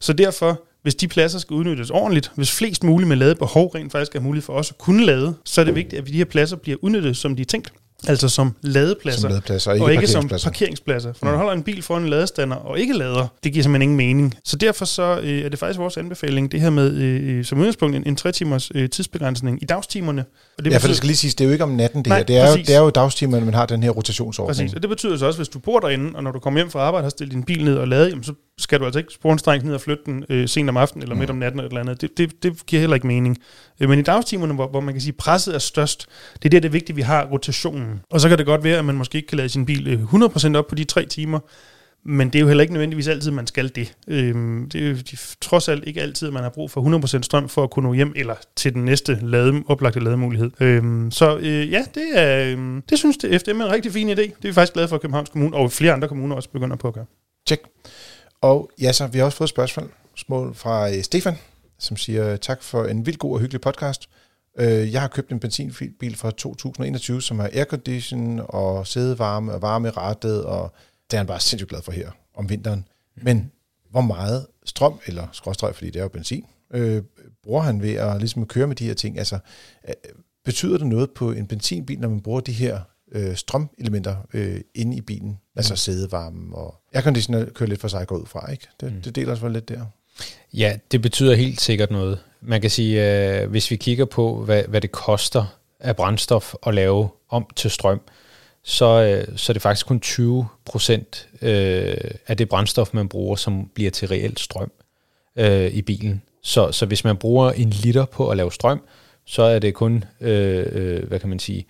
Så 0.00 0.12
derfor, 0.12 0.62
hvis 0.82 0.94
de 0.94 1.08
pladser 1.08 1.38
skal 1.38 1.54
udnyttes 1.54 1.90
ordentligt, 1.90 2.32
hvis 2.34 2.52
flest 2.52 2.84
muligt 2.84 3.08
med 3.08 3.16
ladebehov 3.16 3.66
rent 3.66 3.92
faktisk 3.92 4.16
er 4.16 4.20
muligt 4.20 4.44
for 4.44 4.52
os 4.52 4.70
at 4.70 4.78
kunne 4.78 5.04
lade, 5.04 5.34
så 5.44 5.60
er 5.60 5.64
det 5.64 5.74
vigtigt, 5.74 6.02
at 6.02 6.08
de 6.08 6.12
her 6.12 6.24
pladser 6.24 6.56
bliver 6.56 6.78
udnyttet, 6.82 7.16
som 7.16 7.36
de 7.36 7.42
er 7.42 7.46
tænkt. 7.46 7.72
Altså 8.08 8.28
som 8.28 8.54
ladepladser, 8.62 9.20
Som 9.20 9.30
ladepladser, 9.30 9.70
og 9.70 9.76
ikke 9.76 9.84
og 9.84 9.92
ikke 9.92 10.06
som 10.06 10.28
parkeringspladser. 10.28 11.12
For 11.12 11.26
når 11.26 11.32
du 11.32 11.38
holder 11.38 11.52
en 11.52 11.62
bil 11.62 11.82
foran 11.82 12.02
en 12.02 12.08
ladestander 12.08 12.56
og 12.56 12.78
ikke 12.78 12.94
lader, 12.94 13.26
det 13.44 13.52
giver 13.52 13.62
simpelthen 13.62 13.82
ingen 13.82 13.96
mening. 13.96 14.34
Så 14.44 14.56
derfor 14.56 14.84
så 14.84 15.20
øh, 15.22 15.44
er 15.44 15.48
det 15.48 15.58
faktisk 15.58 15.78
vores 15.78 15.96
anbefaling, 15.96 16.52
det 16.52 16.60
her 16.60 16.70
med 16.70 16.92
øh, 16.94 17.44
som 17.44 17.58
udgangspunkt 17.58 17.96
en, 17.96 18.02
en 18.06 18.16
3 18.16 18.32
timers 18.32 18.70
øh, 18.74 18.90
tidsbegrænsning 18.90 19.62
i 19.62 19.64
dagstimerne. 19.64 20.24
Og 20.58 20.64
Det 20.64 20.72
ja, 20.72 20.78
for 20.78 20.86
det 20.88 20.96
skal 20.96 21.06
lige 21.06 21.16
siges, 21.16 21.34
det 21.34 21.44
er 21.44 21.48
jo 21.48 21.52
ikke 21.52 21.64
om 21.64 21.70
natten 21.70 21.98
det 21.98 22.08
Nej, 22.08 22.18
her. 22.18 22.24
Det 22.24 22.36
er, 22.36 22.50
jo, 22.50 22.56
det 22.56 22.74
er 22.74 22.80
jo 22.80 22.90
dagstimerne, 22.90 23.44
man 23.44 23.54
har 23.54 23.66
den 23.66 23.82
her 23.82 23.90
rotationsordning. 23.90 24.56
Præcis, 24.56 24.74
og 24.74 24.82
det 24.82 24.90
betyder 24.90 25.16
så 25.16 25.26
også, 25.26 25.38
hvis 25.38 25.48
du 25.48 25.58
bor 25.58 25.80
derinde, 25.80 26.12
og 26.14 26.22
når 26.22 26.32
du 26.32 26.38
kommer 26.38 26.60
hjem 26.60 26.70
fra 26.70 26.80
arbejde 26.80 27.02
og 27.02 27.04
har 27.04 27.10
stillet 27.10 27.34
din 27.34 27.42
bil 27.42 27.64
ned 27.64 27.76
og 27.76 27.88
ladet, 27.88 28.10
jamen, 28.10 28.24
så 28.24 28.32
skal 28.58 28.80
du 28.80 28.84
altså 28.84 28.98
ikke 28.98 29.12
sporenstrengt 29.12 29.64
ned 29.64 29.74
og 29.74 29.80
flytte 29.80 30.02
den 30.06 30.24
øh, 30.28 30.48
sent 30.48 30.68
om 30.68 30.76
aftenen 30.76 31.02
eller 31.02 31.16
midt 31.16 31.30
om 31.30 31.36
natten 31.36 31.60
eller 31.60 31.68
et 31.68 31.70
eller 31.70 31.80
andet. 31.80 32.00
Det, 32.00 32.18
det, 32.18 32.42
det 32.42 32.66
giver 32.66 32.80
heller 32.80 32.94
ikke 32.94 33.06
mening. 33.06 33.38
Øh, 33.80 33.88
men 33.88 33.98
i 33.98 34.02
dagstimerne, 34.02 34.54
hvor, 34.54 34.68
hvor 34.68 34.80
man 34.80 34.94
kan 34.94 35.00
sige, 35.00 35.12
at 35.12 35.16
presset 35.16 35.54
er 35.54 35.58
størst, 35.58 36.06
det 36.34 36.44
er 36.44 36.50
der, 36.50 36.60
det 36.60 36.68
er 36.68 36.72
vigtigt, 36.72 36.90
at 36.90 36.96
vi 36.96 37.02
har 37.02 37.26
rotationen. 37.26 38.00
Og 38.10 38.20
så 38.20 38.28
kan 38.28 38.38
det 38.38 38.46
godt 38.46 38.64
være, 38.64 38.78
at 38.78 38.84
man 38.84 38.94
måske 38.94 39.16
ikke 39.16 39.28
kan 39.28 39.36
lade 39.36 39.48
sin 39.48 39.66
bil 39.66 39.88
øh, 39.88 40.14
100% 40.14 40.56
op 40.56 40.66
på 40.66 40.74
de 40.74 40.84
tre 40.84 41.06
timer, 41.06 41.38
men 42.08 42.28
det 42.28 42.38
er 42.38 42.40
jo 42.40 42.46
heller 42.46 42.62
ikke 42.62 42.72
nødvendigvis 42.72 43.08
altid, 43.08 43.30
man 43.30 43.46
skal 43.46 43.68
det. 43.74 43.94
Øhm, 44.08 44.68
det 44.70 44.84
er 44.84 44.88
jo 44.88 44.94
de, 44.94 45.16
trods 45.40 45.68
alt 45.68 45.84
ikke 45.86 46.02
altid, 46.02 46.30
man 46.30 46.42
har 46.42 46.50
brug 46.50 46.70
for 46.70 47.18
100% 47.18 47.22
strøm 47.22 47.48
for 47.48 47.62
at 47.62 47.70
kunne 47.70 47.88
nå 47.88 47.94
hjem, 47.94 48.12
eller 48.16 48.34
til 48.56 48.74
den 48.74 48.84
næste 48.84 49.18
lade, 49.22 49.62
oplagte 49.68 50.00
lademulighed. 50.00 50.50
Øhm, 50.60 51.10
så 51.10 51.36
øh, 51.36 51.72
ja, 51.72 51.84
det, 51.94 52.04
er, 52.14 52.52
øhm, 52.52 52.82
det 52.82 52.98
synes 52.98 53.16
det 53.16 53.40
FDM 53.40 53.60
er 53.60 53.64
en 53.64 53.72
rigtig 53.72 53.92
fin 53.92 54.10
idé. 54.10 54.14
Det 54.14 54.32
er 54.42 54.48
vi 54.48 54.52
faktisk 54.52 54.72
glade 54.72 54.88
for, 54.88 54.96
at 54.96 55.02
Københavns 55.02 55.30
Kommune 55.30 55.56
og 55.56 55.72
flere 55.72 55.92
andre 55.92 56.08
kommuner 56.08 56.36
også 56.36 56.50
begynder 56.50 56.76
på 56.76 56.88
at 56.88 56.94
gøre. 56.94 57.06
Tjek. 57.46 57.60
Og 58.40 58.70
ja, 58.80 58.92
så 58.92 59.06
vi 59.06 59.18
har 59.18 59.24
også 59.24 59.38
fået 59.38 59.46
et 59.46 59.50
spørgsmål 59.50 59.92
spørgsmål 60.16 60.54
fra 60.54 60.90
øh, 60.90 61.02
Stefan, 61.02 61.34
som 61.78 61.96
siger, 61.96 62.36
tak 62.36 62.62
for 62.62 62.84
en 62.84 63.06
vildt 63.06 63.18
god 63.18 63.32
og 63.32 63.40
hyggelig 63.40 63.60
podcast. 63.60 64.08
Øh, 64.58 64.92
Jeg 64.92 65.00
har 65.00 65.08
købt 65.08 65.32
en 65.32 65.40
benzinbil 65.40 66.16
fra 66.16 66.30
2021, 66.30 67.22
som 67.22 67.38
har 67.38 67.50
aircondition 67.52 68.40
og 68.48 68.86
sædevarme 68.86 69.52
og 69.52 69.62
varme 69.62 69.88
i 69.88 69.90
rattet, 69.90 70.44
og 70.44 70.72
det 71.10 71.16
er 71.16 71.18
han 71.18 71.26
bare 71.26 71.40
sindssygt 71.40 71.68
glad 71.68 71.82
for 71.82 71.92
her 71.92 72.10
om 72.34 72.48
vinteren. 72.48 72.88
Men 73.16 73.52
hvor 73.90 74.00
meget 74.00 74.46
strøm, 74.64 74.98
eller 75.06 75.26
skråstrøg, 75.32 75.74
fordi 75.74 75.90
det 75.90 75.96
er 75.98 76.02
jo 76.02 76.08
benzin, 76.08 76.44
øh, 76.74 77.02
bruger 77.42 77.62
han 77.62 77.82
ved 77.82 77.94
at 77.94 78.18
ligesom 78.18 78.46
køre 78.46 78.66
med 78.66 78.76
de 78.76 78.86
her 78.86 78.94
ting? 78.94 79.18
Altså, 79.18 79.38
øh, 79.88 79.94
betyder 80.44 80.78
det 80.78 80.86
noget 80.86 81.10
på 81.10 81.32
en 81.32 81.46
benzinbil, 81.46 82.00
når 82.00 82.08
man 82.08 82.20
bruger 82.20 82.40
de 82.40 82.52
her 82.52 82.80
øh, 83.12 83.36
strømelementer 83.36 84.16
øh, 84.34 84.60
inde 84.74 84.96
i 84.96 85.00
bilen? 85.00 85.38
Altså 85.56 85.76
sædevarmen 85.76 86.50
og 86.52 86.74
airconditioner 86.94 87.44
kører 87.44 87.68
lidt 87.68 87.80
for 87.80 87.88
sig 87.88 88.12
ud 88.12 88.26
fra, 88.26 88.50
ikke? 88.50 88.68
Det, 88.80 88.92
mm. 88.92 89.02
det 89.02 89.16
deler 89.16 89.32
os 89.32 89.42
vel 89.42 89.52
lidt 89.52 89.68
der. 89.68 89.84
Ja, 90.54 90.76
det 90.92 91.02
betyder 91.02 91.34
helt 91.34 91.60
sikkert 91.60 91.90
noget. 91.90 92.18
Man 92.40 92.60
kan 92.60 92.70
sige, 92.70 93.20
øh, 93.40 93.50
hvis 93.50 93.70
vi 93.70 93.76
kigger 93.76 94.04
på, 94.04 94.44
hvad, 94.44 94.62
hvad 94.62 94.80
det 94.80 94.92
koster 94.92 95.58
af 95.80 95.96
brændstof 95.96 96.54
at 96.66 96.74
lave 96.74 97.08
om 97.28 97.46
til 97.56 97.70
strøm, 97.70 98.00
så, 98.62 99.02
øh, 99.02 99.38
så 99.38 99.52
er 99.52 99.54
det 99.54 99.62
faktisk 99.62 99.86
kun 99.86 100.00
20 100.00 100.46
procent 100.64 101.28
øh, 101.42 101.96
af 102.26 102.36
det 102.36 102.48
brændstof, 102.48 102.94
man 102.94 103.08
bruger, 103.08 103.36
som 103.36 103.70
bliver 103.74 103.90
til 103.90 104.08
reelt 104.08 104.40
strøm 104.40 104.72
øh, 105.36 105.70
i 105.70 105.82
bilen. 105.82 106.22
Så, 106.42 106.72
så 106.72 106.86
hvis 106.86 107.04
man 107.04 107.16
bruger 107.16 107.50
en 107.50 107.70
liter 107.70 108.04
på 108.04 108.30
at 108.30 108.36
lave 108.36 108.52
strøm, 108.52 108.80
så 109.24 109.42
er 109.42 109.58
det 109.58 109.74
kun, 109.74 110.04
øh, 110.20 110.66
øh, 110.72 111.08
hvad 111.08 111.20
kan 111.20 111.28
man 111.28 111.38
sige, 111.38 111.66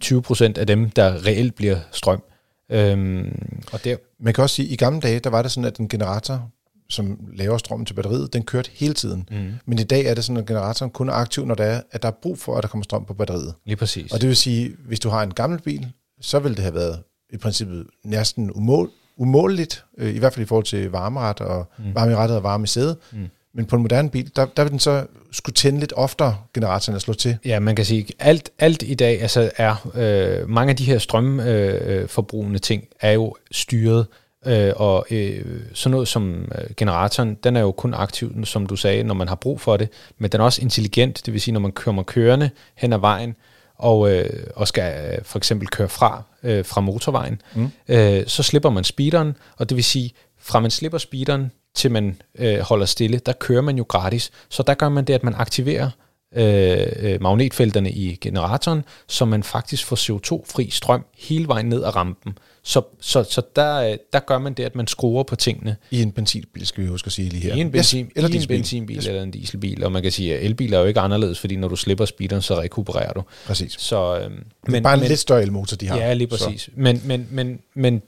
20 0.00 0.22
procent 0.22 0.58
af 0.58 0.66
dem, 0.66 0.90
der 0.90 1.26
reelt 1.26 1.54
bliver 1.54 1.78
strøm. 1.92 2.22
Øhm, 2.70 3.62
og 3.72 3.84
der, 3.84 3.96
Man 4.20 4.34
kan 4.34 4.42
også 4.42 4.56
sige, 4.56 4.66
at 4.68 4.72
i 4.72 4.76
gamle 4.76 5.00
dage, 5.00 5.18
der 5.18 5.30
var 5.30 5.42
det 5.42 5.50
sådan, 5.50 5.64
at 5.64 5.76
en 5.76 5.88
generator, 5.88 6.50
som 6.88 7.18
laver 7.34 7.58
strømmen 7.58 7.86
til 7.86 7.94
batteriet, 7.94 8.32
den 8.32 8.42
kørte 8.42 8.70
hele 8.74 8.94
tiden. 8.94 9.28
mm, 9.30 9.52
Men 9.66 9.78
i 9.78 9.82
dag 9.84 10.06
er 10.06 10.14
det 10.14 10.24
sådan, 10.24 10.36
at 10.36 10.46
generatoren 10.46 10.90
kun 10.90 11.08
er 11.08 11.12
aktiv, 11.12 11.46
når 11.46 11.54
der 11.54 11.64
er, 11.64 11.80
at 11.90 12.02
der 12.02 12.08
er 12.08 12.12
brug 12.22 12.38
for, 12.38 12.56
at 12.56 12.62
der 12.62 12.68
kommer 12.68 12.84
strøm 12.84 13.04
på 13.04 13.14
batteriet. 13.14 13.54
lige 13.66 13.76
præcis. 13.76 14.12
Og 14.12 14.20
det 14.20 14.28
vil 14.28 14.36
sige, 14.36 14.76
hvis 14.86 15.00
du 15.00 15.08
har 15.08 15.22
en 15.22 15.34
gammel 15.34 15.60
bil, 15.60 15.92
så 16.20 16.38
vil 16.38 16.52
det 16.52 16.62
have 16.62 16.74
været 16.74 17.02
i 17.32 17.36
princippet 17.36 17.86
næsten 18.04 18.50
umål, 18.52 18.90
umåleligt, 19.16 19.84
øh, 19.98 20.14
i 20.14 20.18
hvert 20.18 20.32
fald 20.34 20.44
i 20.44 20.46
forhold 20.46 20.64
til 20.64 20.90
varmeret 20.90 21.40
og 21.40 21.70
mm. 21.78 21.94
varme 21.94 22.12
i 22.12 22.14
rettet 22.14 22.36
og 22.36 22.42
varme 22.42 22.64
i 22.64 22.66
sædet. 22.66 22.96
Mm. 23.12 23.28
Men 23.56 23.66
på 23.66 23.76
en 23.76 23.82
moderne 23.82 24.10
bil, 24.10 24.30
der, 24.36 24.46
der 24.46 24.62
vil 24.62 24.72
den 24.72 24.78
så 24.78 25.06
skulle 25.32 25.54
tænde 25.54 25.80
lidt 25.80 25.92
oftere, 25.96 26.36
generatoren 26.54 26.96
at 26.96 27.02
slå 27.02 27.14
til. 27.14 27.38
Ja, 27.44 27.60
man 27.60 27.76
kan 27.76 27.84
sige, 27.84 28.06
alt, 28.18 28.50
alt 28.58 28.82
i 28.82 28.94
dag 28.94 29.22
altså 29.22 29.50
er, 29.56 29.90
øh, 29.94 30.48
mange 30.48 30.70
af 30.70 30.76
de 30.76 30.84
her 30.84 30.98
strømforbrugende 30.98 32.02
øh, 32.02 32.08
forbrugende 32.08 32.58
ting 32.58 32.84
er 33.00 33.12
jo 33.12 33.34
styret, 33.50 34.06
øh, 34.46 34.72
og 34.76 35.06
øh, 35.10 35.44
sådan 35.74 35.90
noget 35.90 36.08
som 36.08 36.52
øh, 36.58 36.74
generatoren, 36.76 37.34
den 37.34 37.56
er 37.56 37.60
jo 37.60 37.72
kun 37.72 37.94
aktiv, 37.94 38.44
som 38.44 38.66
du 38.66 38.76
sagde, 38.76 39.04
når 39.04 39.14
man 39.14 39.28
har 39.28 39.34
brug 39.34 39.60
for 39.60 39.76
det, 39.76 39.88
men 40.18 40.32
den 40.32 40.40
er 40.40 40.44
også 40.44 40.62
intelligent, 40.62 41.26
det 41.26 41.32
vil 41.32 41.40
sige, 41.40 41.52
når 41.52 41.60
man 41.60 41.72
kommer 41.72 42.02
kørende 42.02 42.50
hen 42.74 42.92
ad 42.92 42.98
vejen, 42.98 43.34
og, 43.78 44.12
øh, 44.12 44.46
og 44.56 44.68
skal 44.68 45.12
øh, 45.12 45.24
for 45.24 45.38
eksempel 45.38 45.68
køre 45.68 45.88
fra, 45.88 46.22
øh, 46.42 46.64
fra 46.64 46.80
motorvejen, 46.80 47.40
mm. 47.54 47.70
øh, 47.88 48.26
så 48.26 48.42
slipper 48.42 48.70
man 48.70 48.84
speederen, 48.84 49.36
og 49.56 49.68
det 49.68 49.76
vil 49.76 49.84
sige, 49.84 50.10
fra 50.38 50.60
man 50.60 50.70
slipper 50.70 50.98
speederen, 50.98 51.50
til 51.76 51.90
man 51.90 52.16
øh, 52.38 52.58
holder 52.58 52.86
stille, 52.86 53.18
der 53.26 53.32
kører 53.32 53.62
man 53.62 53.76
jo 53.76 53.84
gratis. 53.88 54.30
Så 54.48 54.62
der 54.62 54.74
gør 54.74 54.88
man 54.88 55.04
det, 55.04 55.14
at 55.14 55.24
man 55.24 55.34
aktiverer 55.36 55.90
øh, 56.36 56.86
øh, 56.98 57.22
magnetfelterne 57.22 57.90
i 57.90 58.16
generatoren, 58.20 58.84
så 59.06 59.24
man 59.24 59.42
faktisk 59.42 59.84
får 59.84 59.96
CO2-fri 59.96 60.70
strøm 60.70 61.04
hele 61.18 61.48
vejen 61.48 61.66
ned 61.66 61.84
ad 61.84 61.96
rampen. 61.96 62.38
Så, 62.62 62.82
så, 63.00 63.24
så 63.24 63.42
der, 63.56 63.76
øh, 63.76 63.96
der 64.12 64.18
gør 64.18 64.38
man 64.38 64.54
det, 64.54 64.62
at 64.62 64.76
man 64.76 64.86
skruer 64.86 65.22
på 65.22 65.36
tingene. 65.36 65.76
I 65.90 66.02
en 66.02 66.12
benzinbil, 66.12 66.66
skal 66.66 66.84
vi 66.84 66.88
huske 66.88 67.06
at 67.06 67.12
sige 67.12 67.28
lige 67.28 67.42
her. 67.42 67.54
I 67.54 67.60
en, 67.60 67.70
benzin, 67.70 68.06
yes, 68.06 68.12
eller 68.16 68.30
i 68.30 68.36
en 68.36 68.48
benzinbil 68.48 68.96
yes. 68.96 69.06
eller 69.06 69.22
en 69.22 69.30
dieselbil. 69.30 69.84
Og 69.84 69.92
man 69.92 70.02
kan 70.02 70.12
sige, 70.12 70.36
at 70.36 70.44
elbiler 70.44 70.76
er 70.76 70.80
jo 70.80 70.88
ikke 70.88 71.00
anderledes, 71.00 71.38
fordi 71.38 71.56
når 71.56 71.68
du 71.68 71.76
slipper 71.76 72.04
speederen, 72.04 72.42
så 72.42 72.60
rekupererer 72.60 73.12
du. 73.12 73.22
Præcis. 73.46 73.76
Så, 73.78 74.18
øh, 74.18 74.30
Men, 74.68 74.82
Bare 74.82 74.94
en 74.94 75.00
lidt 75.00 75.18
større 75.18 75.42
elmotor, 75.42 75.76
de 75.76 75.88
har. 75.88 75.96
Ja, 75.96 76.14
lige 76.14 76.28
præcis. 76.28 76.68
Men, 76.74 77.02
men, 77.04 77.28
men, 77.30 77.60
men 77.74 78.02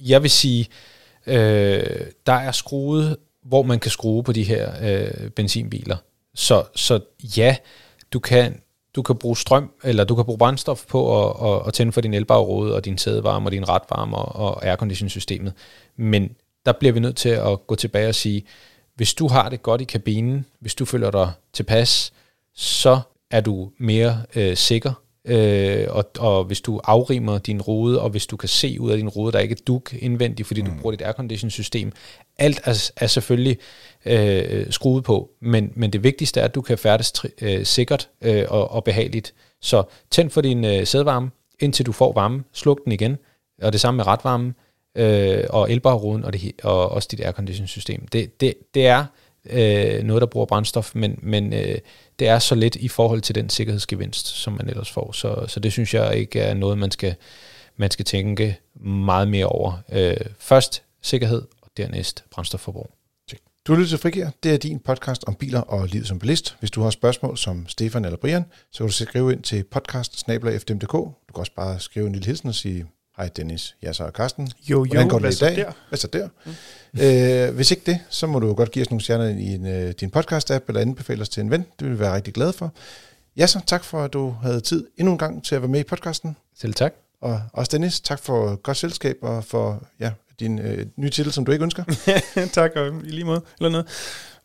jeg 0.00 0.22
vil 0.22 0.30
sige, 0.30 0.68
øh, 1.26 2.06
der 2.26 2.32
er 2.32 2.52
skruet, 2.52 3.16
hvor 3.42 3.62
man 3.62 3.78
kan 3.78 3.90
skrue 3.90 4.22
på 4.22 4.32
de 4.32 4.42
her 4.42 4.70
øh, 4.82 5.30
benzinbiler. 5.30 5.96
Så, 6.34 6.64
så 6.74 7.00
ja, 7.36 7.56
du 8.12 8.18
kan, 8.18 8.60
du 8.94 9.02
kan 9.02 9.16
bruge 9.16 9.36
strøm, 9.36 9.70
eller 9.84 10.04
du 10.04 10.14
kan 10.14 10.24
bruge 10.24 10.38
brændstof 10.38 10.86
på 10.86 11.28
at, 11.28 11.52
at, 11.52 11.66
at 11.66 11.74
tænde 11.74 11.92
for 11.92 12.00
din 12.00 12.14
elbagrode, 12.14 12.74
og 12.74 12.84
din 12.84 12.98
sædevarme, 12.98 13.48
og 13.48 13.52
din 13.52 13.68
retvarme, 13.68 14.16
og, 14.16 14.36
og 14.36 14.66
aircondition-systemet. 14.66 15.52
Men 15.96 16.30
der 16.66 16.72
bliver 16.72 16.92
vi 16.92 17.00
nødt 17.00 17.16
til 17.16 17.28
at 17.28 17.66
gå 17.66 17.74
tilbage 17.74 18.08
og 18.08 18.14
sige, 18.14 18.44
hvis 18.94 19.14
du 19.14 19.28
har 19.28 19.48
det 19.48 19.62
godt 19.62 19.80
i 19.80 19.84
kabinen, 19.84 20.44
hvis 20.60 20.74
du 20.74 20.84
føler 20.84 21.10
dig 21.10 21.32
tilpas, 21.52 22.12
så 22.54 23.00
er 23.30 23.40
du 23.40 23.70
mere 23.78 24.22
øh, 24.34 24.56
sikker, 24.56 24.92
Øh, 25.26 25.86
og, 25.88 26.04
og 26.18 26.44
hvis 26.44 26.60
du 26.60 26.80
afrimer 26.84 27.38
din 27.38 27.62
rude, 27.62 28.00
og 28.00 28.10
hvis 28.10 28.26
du 28.26 28.36
kan 28.36 28.48
se 28.48 28.80
ud 28.80 28.90
af 28.90 28.96
din 28.96 29.08
rude, 29.08 29.32
der 29.32 29.38
er 29.38 29.42
ikke 29.42 29.52
er 29.52 29.64
duk 29.66 29.94
indvendigt, 29.98 30.48
fordi 30.48 30.62
mm. 30.62 30.68
du 30.68 30.74
bruger 30.80 30.96
dit 30.96 31.06
aircondition-system, 31.06 31.92
alt 32.38 32.60
er, 32.64 32.90
er 32.96 33.06
selvfølgelig 33.06 33.58
øh, 34.04 34.66
skruet 34.70 35.04
på, 35.04 35.30
men, 35.40 35.72
men 35.74 35.92
det 35.92 36.02
vigtigste 36.02 36.40
er, 36.40 36.44
at 36.44 36.54
du 36.54 36.60
kan 36.60 36.78
færdes 36.78 37.12
tri- 37.18 37.44
øh, 37.44 37.64
sikkert 37.64 38.08
øh, 38.22 38.44
og, 38.48 38.70
og 38.70 38.84
behageligt. 38.84 39.34
Så 39.62 39.82
tænd 40.10 40.30
for 40.30 40.40
din 40.40 40.64
øh, 40.64 40.86
sædvarme, 40.86 41.30
indtil 41.60 41.86
du 41.86 41.92
får 41.92 42.12
varme, 42.12 42.44
sluk 42.52 42.84
den 42.84 42.92
igen, 42.92 43.16
og 43.62 43.72
det 43.72 43.80
samme 43.80 43.96
med 43.96 44.06
retvarmen, 44.06 44.54
øh, 44.96 45.44
og 45.50 45.70
elbarruden, 45.72 46.24
og, 46.24 46.32
det, 46.32 46.52
og 46.62 46.88
også 46.92 47.08
dit 47.10 47.20
aircondition-system. 47.20 48.06
Det, 48.06 48.40
det, 48.40 48.54
det 48.74 48.86
er 48.86 49.04
øh, 49.50 50.02
noget, 50.02 50.20
der 50.20 50.26
bruger 50.26 50.46
brændstof, 50.46 50.94
men, 50.94 51.18
men 51.22 51.52
øh, 51.52 51.78
det 52.18 52.28
er 52.28 52.38
så 52.38 52.54
lidt 52.54 52.76
i 52.76 52.88
forhold 52.88 53.20
til 53.20 53.34
den 53.34 53.50
sikkerhedsgevinst, 53.50 54.26
som 54.26 54.52
man 54.52 54.68
ellers 54.68 54.90
får. 54.90 55.12
Så, 55.12 55.44
så 55.48 55.60
det 55.60 55.72
synes 55.72 55.94
jeg 55.94 56.16
ikke 56.16 56.40
er 56.40 56.54
noget, 56.54 56.78
man 56.78 56.90
skal, 56.90 57.14
man 57.76 57.90
skal 57.90 58.04
tænke 58.04 58.58
meget 58.80 59.28
mere 59.28 59.46
over. 59.46 59.72
Øh, 59.92 60.16
først 60.38 60.82
sikkerhed, 61.02 61.42
og 61.62 61.70
dernæst 61.76 62.24
brændstofforbrug. 62.30 62.90
Du 63.66 63.74
lytter 63.74 63.88
til 63.88 63.98
Frigir. 63.98 64.26
Det 64.42 64.54
er 64.54 64.58
din 64.58 64.78
podcast 64.78 65.24
om 65.26 65.34
biler 65.34 65.60
og 65.60 65.86
livet 65.86 66.06
som 66.06 66.18
bilist. 66.18 66.56
Hvis 66.60 66.70
du 66.70 66.82
har 66.82 66.90
spørgsmål 66.90 67.38
som 67.38 67.68
Stefan 67.68 68.04
eller 68.04 68.18
Brian, 68.18 68.44
så 68.72 68.78
kan 68.78 68.86
du 68.86 68.92
skrive 68.92 69.32
ind 69.32 69.42
til 69.42 69.64
podcast 69.64 70.26
Du 70.28 70.86
kan 70.86 71.40
også 71.40 71.52
bare 71.56 71.80
skrive 71.80 72.06
en 72.06 72.12
lille 72.12 72.26
hilsen 72.26 72.48
og 72.48 72.54
sige, 72.54 72.86
hej 73.16 73.30
Dennis, 73.36 73.76
jeg 73.82 73.88
er 73.88 73.92
så 73.92 74.10
Karsten. 74.10 74.48
Jo, 74.70 74.84
Hvordan 74.84 75.06
jo, 75.06 75.10
går 75.10 75.18
det 75.18 75.38
hvad 75.38 75.50
i 75.50 75.54
dag? 75.54 75.64
der? 75.64 75.72
Hvad 75.88 75.98
så 75.98 76.06
der? 76.06 76.28
Mm. 76.44 77.00
Øh, 77.00 77.54
hvis 77.54 77.70
ikke 77.70 77.82
det, 77.86 78.00
så 78.10 78.26
må 78.26 78.38
du 78.38 78.54
godt 78.54 78.70
give 78.70 78.82
os 78.82 78.90
nogle 78.90 79.02
stjerner 79.02 79.28
i 79.28 79.54
en, 79.54 79.66
øh, 79.66 79.94
din 80.00 80.10
podcast-app, 80.16 80.64
eller 80.68 80.80
anbefale 80.80 81.22
os 81.22 81.28
til 81.28 81.40
en 81.40 81.50
ven. 81.50 81.60
Det 81.60 81.88
vil 81.88 81.90
vi 81.92 81.98
være 81.98 82.14
rigtig 82.14 82.34
glade 82.34 82.52
for. 82.52 82.72
Ja, 83.36 83.46
så 83.46 83.60
tak 83.66 83.84
for, 83.84 84.02
at 84.02 84.12
du 84.12 84.30
havde 84.42 84.60
tid 84.60 84.86
endnu 84.96 85.12
en 85.12 85.18
gang 85.18 85.44
til 85.44 85.54
at 85.54 85.62
være 85.62 85.68
med 85.68 85.80
i 85.80 85.84
podcasten. 85.84 86.36
Selv 86.58 86.74
tak. 86.74 86.92
Og 87.20 87.40
også 87.52 87.70
Dennis, 87.72 88.00
tak 88.00 88.18
for 88.18 88.56
godt 88.56 88.76
selskab 88.76 89.16
og 89.22 89.44
for 89.44 89.82
ja, 90.00 90.10
din 90.40 90.58
øh, 90.58 90.86
nye 90.96 91.10
titel, 91.10 91.32
som 91.32 91.44
du 91.44 91.52
ikke 91.52 91.62
ønsker. 91.62 91.84
tak, 92.52 92.70
og 92.76 92.86
i 93.04 93.10
lige 93.10 93.24
måde. 93.24 93.40
Eller 93.58 93.70
noget. 93.70 93.86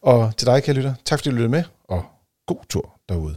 og 0.02 0.34
til 0.38 0.48
dig, 0.48 0.64
kære 0.64 0.76
lytter, 0.76 0.94
tak 1.06 1.20
fordi 1.20 1.30
du 1.30 1.36
lyttede 1.36 1.52
med, 1.52 1.64
og 1.88 2.04
god 2.48 2.60
tur 2.70 3.00
derude. 3.10 3.36